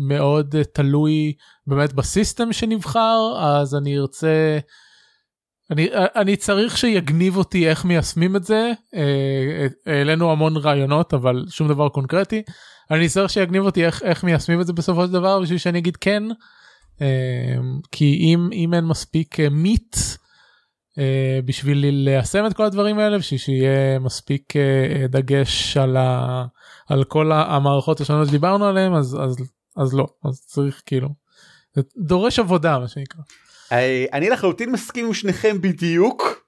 מאוד 0.00 0.56
אה, 0.56 0.64
תלוי 0.64 1.32
באמת 1.66 1.92
בסיסטם 1.92 2.52
שנבחר 2.52 3.18
אז 3.38 3.74
אני 3.74 3.98
ארצה. 3.98 4.58
אני, 5.70 5.88
אני 5.94 6.36
צריך 6.36 6.78
שיגניב 6.78 7.36
אותי 7.36 7.68
איך 7.68 7.84
מיישמים 7.84 8.36
את 8.36 8.44
זה 8.44 8.72
אה, 8.94 9.66
העלינו 9.86 10.32
המון 10.32 10.56
רעיונות 10.56 11.14
אבל 11.14 11.44
שום 11.48 11.68
דבר 11.68 11.88
קונקרטי 11.88 12.42
אני 12.90 13.08
צריך 13.08 13.30
שיגניב 13.30 13.64
אותי 13.64 13.86
איך 13.86 14.02
איך 14.02 14.24
מיישמים 14.24 14.60
את 14.60 14.66
זה 14.66 14.72
בסופו 14.72 15.06
של 15.06 15.12
דבר 15.12 15.40
בשביל 15.40 15.58
שאני 15.58 15.78
אגיד 15.78 15.96
כן 15.96 16.22
כי 17.92 18.18
אם 18.20 18.48
אם 18.52 18.74
אין 18.74 18.84
מספיק 18.84 19.40
מיט 19.40 19.96
בשביל 21.44 21.78
ליישם 21.78 22.46
את 22.46 22.52
כל 22.52 22.64
הדברים 22.64 22.98
האלה 22.98 23.18
בשביל 23.18 23.40
שיהיה 23.40 23.98
מספיק 23.98 24.52
דגש 25.08 25.76
על, 25.76 25.96
ה, 25.96 26.44
על 26.88 27.04
כל 27.04 27.32
המערכות 27.32 28.00
השונות 28.00 28.28
שדיברנו 28.28 28.64
עליהם 28.64 28.94
אז 28.94 29.16
אז 29.20 29.36
אז 29.80 29.94
לא 29.94 30.06
אז 30.24 30.40
צריך 30.46 30.82
כאילו 30.86 31.08
זה 31.74 31.82
דורש 31.96 32.38
עבודה 32.38 32.78
מה 32.78 32.88
שנקרא. 32.88 33.20
אני 34.12 34.30
לחלוטין 34.30 34.72
מסכים 34.72 35.06
עם 35.06 35.14
שניכם 35.14 35.60
בדיוק 35.60 36.46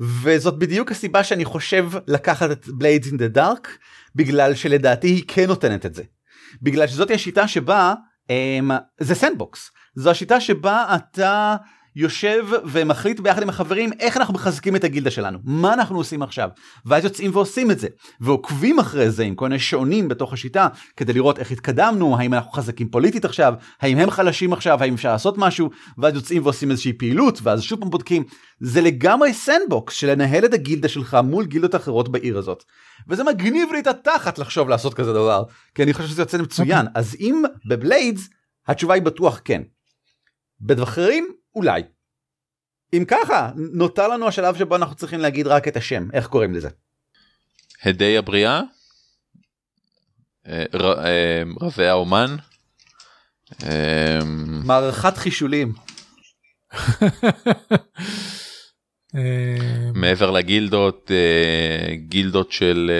וזאת 0.00 0.58
בדיוק 0.58 0.90
הסיבה 0.90 1.24
שאני 1.24 1.44
חושב 1.44 1.90
לקחת 2.06 2.50
את 2.50 2.68
Blades 2.68 3.06
in 3.06 3.16
the 3.16 3.28
Dark 3.28 3.78
בגלל 4.14 4.54
שלדעתי 4.54 5.06
היא 5.08 5.24
כן 5.28 5.46
נותנת 5.46 5.86
את 5.86 5.94
זה. 5.94 6.02
בגלל 6.62 6.86
שזאת 6.86 7.10
השיטה 7.10 7.48
שבה 7.48 7.94
הם, 8.28 8.70
זה 9.00 9.14
sandbox 9.14 9.70
זו 9.94 10.10
השיטה 10.10 10.40
שבה 10.40 10.96
אתה 10.96 11.56
יושב 11.96 12.46
ומחליט 12.64 13.20
ביחד 13.20 13.42
עם 13.42 13.48
החברים 13.48 13.90
איך 14.00 14.16
אנחנו 14.16 14.34
מחזקים 14.34 14.76
את 14.76 14.84
הגילדה 14.84 15.10
שלנו 15.10 15.38
מה 15.44 15.74
אנחנו 15.74 15.96
עושים 15.96 16.22
עכשיו 16.22 16.48
ואז 16.86 17.04
יוצאים 17.04 17.30
ועושים 17.34 17.70
את 17.70 17.78
זה 17.78 17.88
ועוקבים 18.20 18.78
אחרי 18.78 19.10
זה 19.10 19.22
עם 19.22 19.34
כל 19.34 19.44
מיני 19.44 19.58
שעונים 19.58 20.08
בתוך 20.08 20.32
השיטה 20.32 20.68
כדי 20.96 21.12
לראות 21.12 21.38
איך 21.38 21.50
התקדמנו 21.50 22.18
האם 22.18 22.34
אנחנו 22.34 22.50
חזקים 22.50 22.88
פוליטית 22.88 23.24
עכשיו 23.24 23.54
האם 23.80 23.98
הם 23.98 24.10
חלשים 24.10 24.52
עכשיו 24.52 24.82
האם 24.82 24.94
אפשר 24.94 25.12
לעשות 25.12 25.38
משהו 25.38 25.70
ואז 25.98 26.14
יוצאים 26.14 26.42
ועושים 26.42 26.70
איזושהי 26.70 26.92
פעילות 26.92 27.38
ואז 27.42 27.62
שוב 27.62 27.80
פעם 27.80 27.90
בודקים 27.90 28.24
זה 28.60 28.80
לגמרי 28.80 29.34
sandbox 29.34 29.94
של 29.94 30.10
לנהל 30.10 30.44
את 30.44 30.54
הגילדה 30.54 30.88
שלך 30.88 31.18
מול 31.24 31.44
גילדות 31.44 31.74
אחרות 31.74 32.08
בעיר 32.08 32.38
הזאת 32.38 32.64
וזה 33.08 33.24
מגניב 33.24 33.72
לי 33.72 33.78
את 33.78 33.86
התחת 33.86 34.38
לחשוב 34.38 34.68
לעשות 34.68 34.94
כזה 34.94 35.12
דבר 35.12 35.42
כי 35.74 35.82
אני 35.82 35.92
חושב 35.92 36.08
שזה 36.08 36.22
יוצא 36.22 36.38
מצוין 36.38 36.86
okay. 36.86 36.90
אז 36.94 37.16
אם 37.20 37.42
ב 37.68 37.77
Blades 37.77 38.28
התשובה 38.68 38.94
היא 38.94 39.02
בטוח 39.02 39.40
כן. 39.44 39.62
בדברים 40.60 41.39
אולי. 41.54 41.82
אם 42.92 43.04
ככה 43.08 43.50
נותר 43.72 44.08
לנו 44.08 44.28
השלב 44.28 44.58
שבו 44.58 44.76
אנחנו 44.76 44.94
צריכים 44.94 45.20
להגיד 45.20 45.46
רק 45.46 45.68
את 45.68 45.76
השם 45.76 46.08
איך 46.12 46.26
קוראים 46.26 46.54
לזה. 46.54 46.68
הדי 47.82 48.18
הבריאה. 48.18 48.60
אה, 50.46 50.64
אה, 50.74 51.42
רבי 51.60 51.86
האומן. 51.86 52.36
אה, 53.62 54.18
מערכת 54.64 55.16
חישולים. 55.16 55.72
מעבר 59.94 60.30
לגילדות 60.30 61.10
גילדות 62.08 62.52
של 62.52 62.90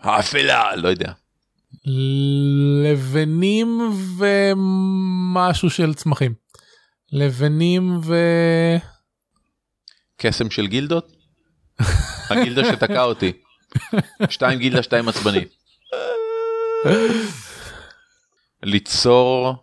האפלה 0.00 0.76
לא 0.76 0.88
יודע. 0.88 1.12
לבנים 2.84 3.80
ומשהו 4.18 5.70
של 5.70 5.94
צמחים. 5.94 6.41
לבנים 7.12 8.00
ו... 8.04 8.14
קסם 10.16 10.50
של 10.50 10.66
גילדות? 10.66 11.12
הגילדה 12.30 12.64
שתקע 12.64 13.02
אותי. 13.02 13.32
שתיים 14.30 14.58
גילדה 14.58 14.82
שתיים 14.82 15.08
עצבני. 15.08 15.44
ליצור 18.62 19.54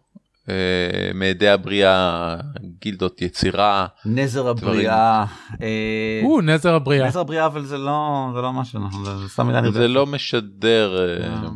אה, 0.50 1.12
מעדי 1.14 1.50
הבריאה 1.50 2.36
גילדות 2.82 3.22
יצירה 3.22 3.88
נזר 4.06 4.48
הבריאה 4.48 5.26
אה, 5.62 6.22
או 6.24 6.42
נזר 6.42 6.76
הבריאה 6.76 7.08
נזר 7.08 7.20
הבריאה 7.20 7.46
אבל 7.46 7.66
זה 7.66 7.78
לא 7.78 8.30
זה 8.36 8.42
לא 8.42 8.54
משהו 8.54 8.80
זה 9.06 9.30
סתם 9.30 9.48
מילה 9.48 9.72
זה 9.72 9.88
לא 9.88 10.06
משדר. 10.06 10.98
אה, 10.98 11.28
אה. 11.28 11.50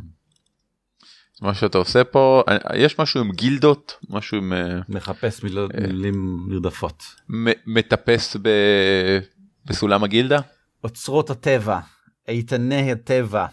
מה 1.42 1.54
שאתה 1.54 1.78
עושה 1.78 2.04
פה 2.04 2.44
יש 2.76 3.00
משהו 3.00 3.22
עם 3.22 3.32
גילדות? 3.32 3.98
משהו 4.10 4.38
עם 4.38 4.54
אה, 4.54 4.80
מחפש 4.90 5.44
מילות, 5.44 5.72
אה, 5.76 5.88
מילים 5.88 6.46
נרדפות 6.50 7.04
מטפס 7.68 8.38
ב... 8.42 8.50
בסולם 9.66 10.04
הגילדה? 10.04 10.40
אוצרות 10.84 11.30
הטבע 11.30 11.80
איתני 12.28 12.92
הטבע. 12.92 13.46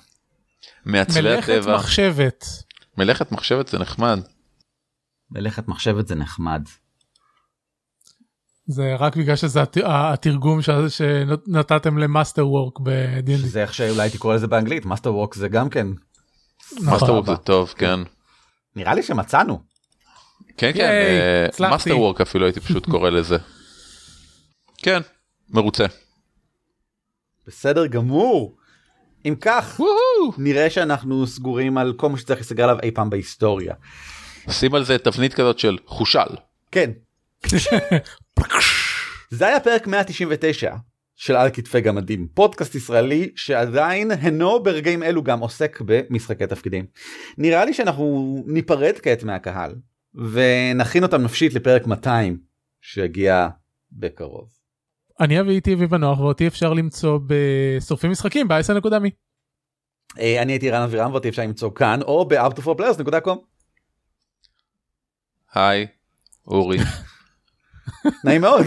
מעצבי 0.85 1.35
הטבע. 1.35 1.55
מלאכת 1.55 1.69
מחשבת. 1.69 2.45
מלאכת 2.99 3.33
מחשבת 3.33 3.69
זה 3.69 3.79
נחמד. 3.79 4.21
מלאכת 5.31 5.69
מחשבת 5.69 6.09
זה 6.09 6.15
נחמד. 6.15 6.63
זה 8.67 8.95
רק 8.99 9.17
בגלל 9.17 9.37
שזה 9.37 9.61
התרגום 9.85 10.61
שנתתם 10.89 11.99
ל 11.99 12.03
masterwork 12.03 12.49
ב 12.49 12.79
D&D. 12.83 13.37
זה 13.37 13.63
איך 13.63 13.75
שאולי 13.75 14.03
הייתי 14.03 14.19
קורא 14.19 14.35
לזה 14.35 14.47
באנגלית 14.47 14.85
masterwork 14.85 15.35
זה 15.35 15.49
גם 15.49 15.69
כן 15.69 15.87
masterwork 16.81 17.27
זה 17.27 17.37
טוב 17.37 17.75
כן. 17.79 18.01
נראה 18.77 18.95
לי 18.95 19.03
שמצאנו. 19.03 19.61
כן 20.57 20.73
כן 20.75 21.47
masterwork 21.61 22.21
אפילו 22.21 22.47
הייתי 22.47 22.61
פשוט 22.61 22.87
קורא 22.87 23.11
לזה. 23.11 23.37
כן 24.79 25.01
מרוצה. 25.51 25.87
בסדר 27.47 27.87
גמור. 27.87 28.57
אם 29.27 29.35
כך 29.41 29.81
נראה 30.39 30.71
שאנחנו 30.71 31.27
סגורים 31.27 31.79
על 31.79 31.93
כל 31.97 32.09
מה 32.09 32.19
שצריך 32.19 32.41
להסתגר 32.41 32.65
עליו 32.65 32.79
אי 32.83 32.91
פעם 32.91 33.11
בהיסטוריה. 33.11 33.75
שים 34.51 34.75
על 34.75 34.85
זה 34.85 34.99
תבנית 34.99 35.35
כזאת 35.35 35.59
של 35.59 35.79
חושל. 35.87 36.37
כן. 36.73 36.91
זה 39.31 39.47
היה 39.47 39.61
פרק 39.61 39.87
199 39.87 40.75
של 41.21 41.37
על 41.37 41.51
כתפי 41.51 41.81
גמדים 41.81 42.29
פודקאסט 42.35 42.75
ישראלי 42.75 43.33
שעדיין 43.37 44.11
הנו 44.11 44.63
ברגעים 44.63 45.03
אלו 45.03 45.23
גם 45.23 45.41
עוסק 45.41 45.79
במשחקי 45.85 46.47
תפקידים. 46.47 46.87
נראה 47.39 47.65
לי 47.65 47.75
שאנחנו 47.75 48.37
ניפרד 48.47 48.95
כעת 49.03 49.23
מהקהל 49.23 49.75
ונכין 50.15 51.03
אותם 51.03 51.23
נפשית 51.23 51.55
לפרק 51.55 51.87
200 51.87 52.39
שיגיע 52.81 53.49
בקרוב. 53.93 54.49
אני 55.21 55.41
אביא 55.41 55.53
איתי 55.53 55.77
ובנוח 55.79 56.21
ואותי 56.21 56.47
אפשר 56.47 56.73
למצוא 56.73 57.19
בשורפים 57.27 58.11
משחקים 58.11 58.49
ב-10.מי. 58.49 59.11
אה, 60.19 60.43
אני 60.43 60.53
הייתי 60.53 60.71
רן 60.71 60.83
אבירם 60.83 61.13
ואותי 61.13 61.29
אפשר 61.29 61.43
למצוא 61.43 61.71
כאן 61.75 62.03
או 62.03 62.29
ב-out4players.com. 62.29 63.39
היי 65.55 65.87
אורי. 66.47 66.79
נעים 68.25 68.41
מאוד. 68.41 68.67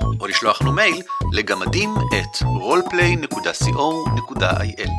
או 0.21 0.27
לשלוח 0.27 0.61
לנו 0.61 0.71
מייל 0.71 1.01
לגמדים 1.31 1.95
את 1.95 2.41
roleplay.co.il. 2.41 4.89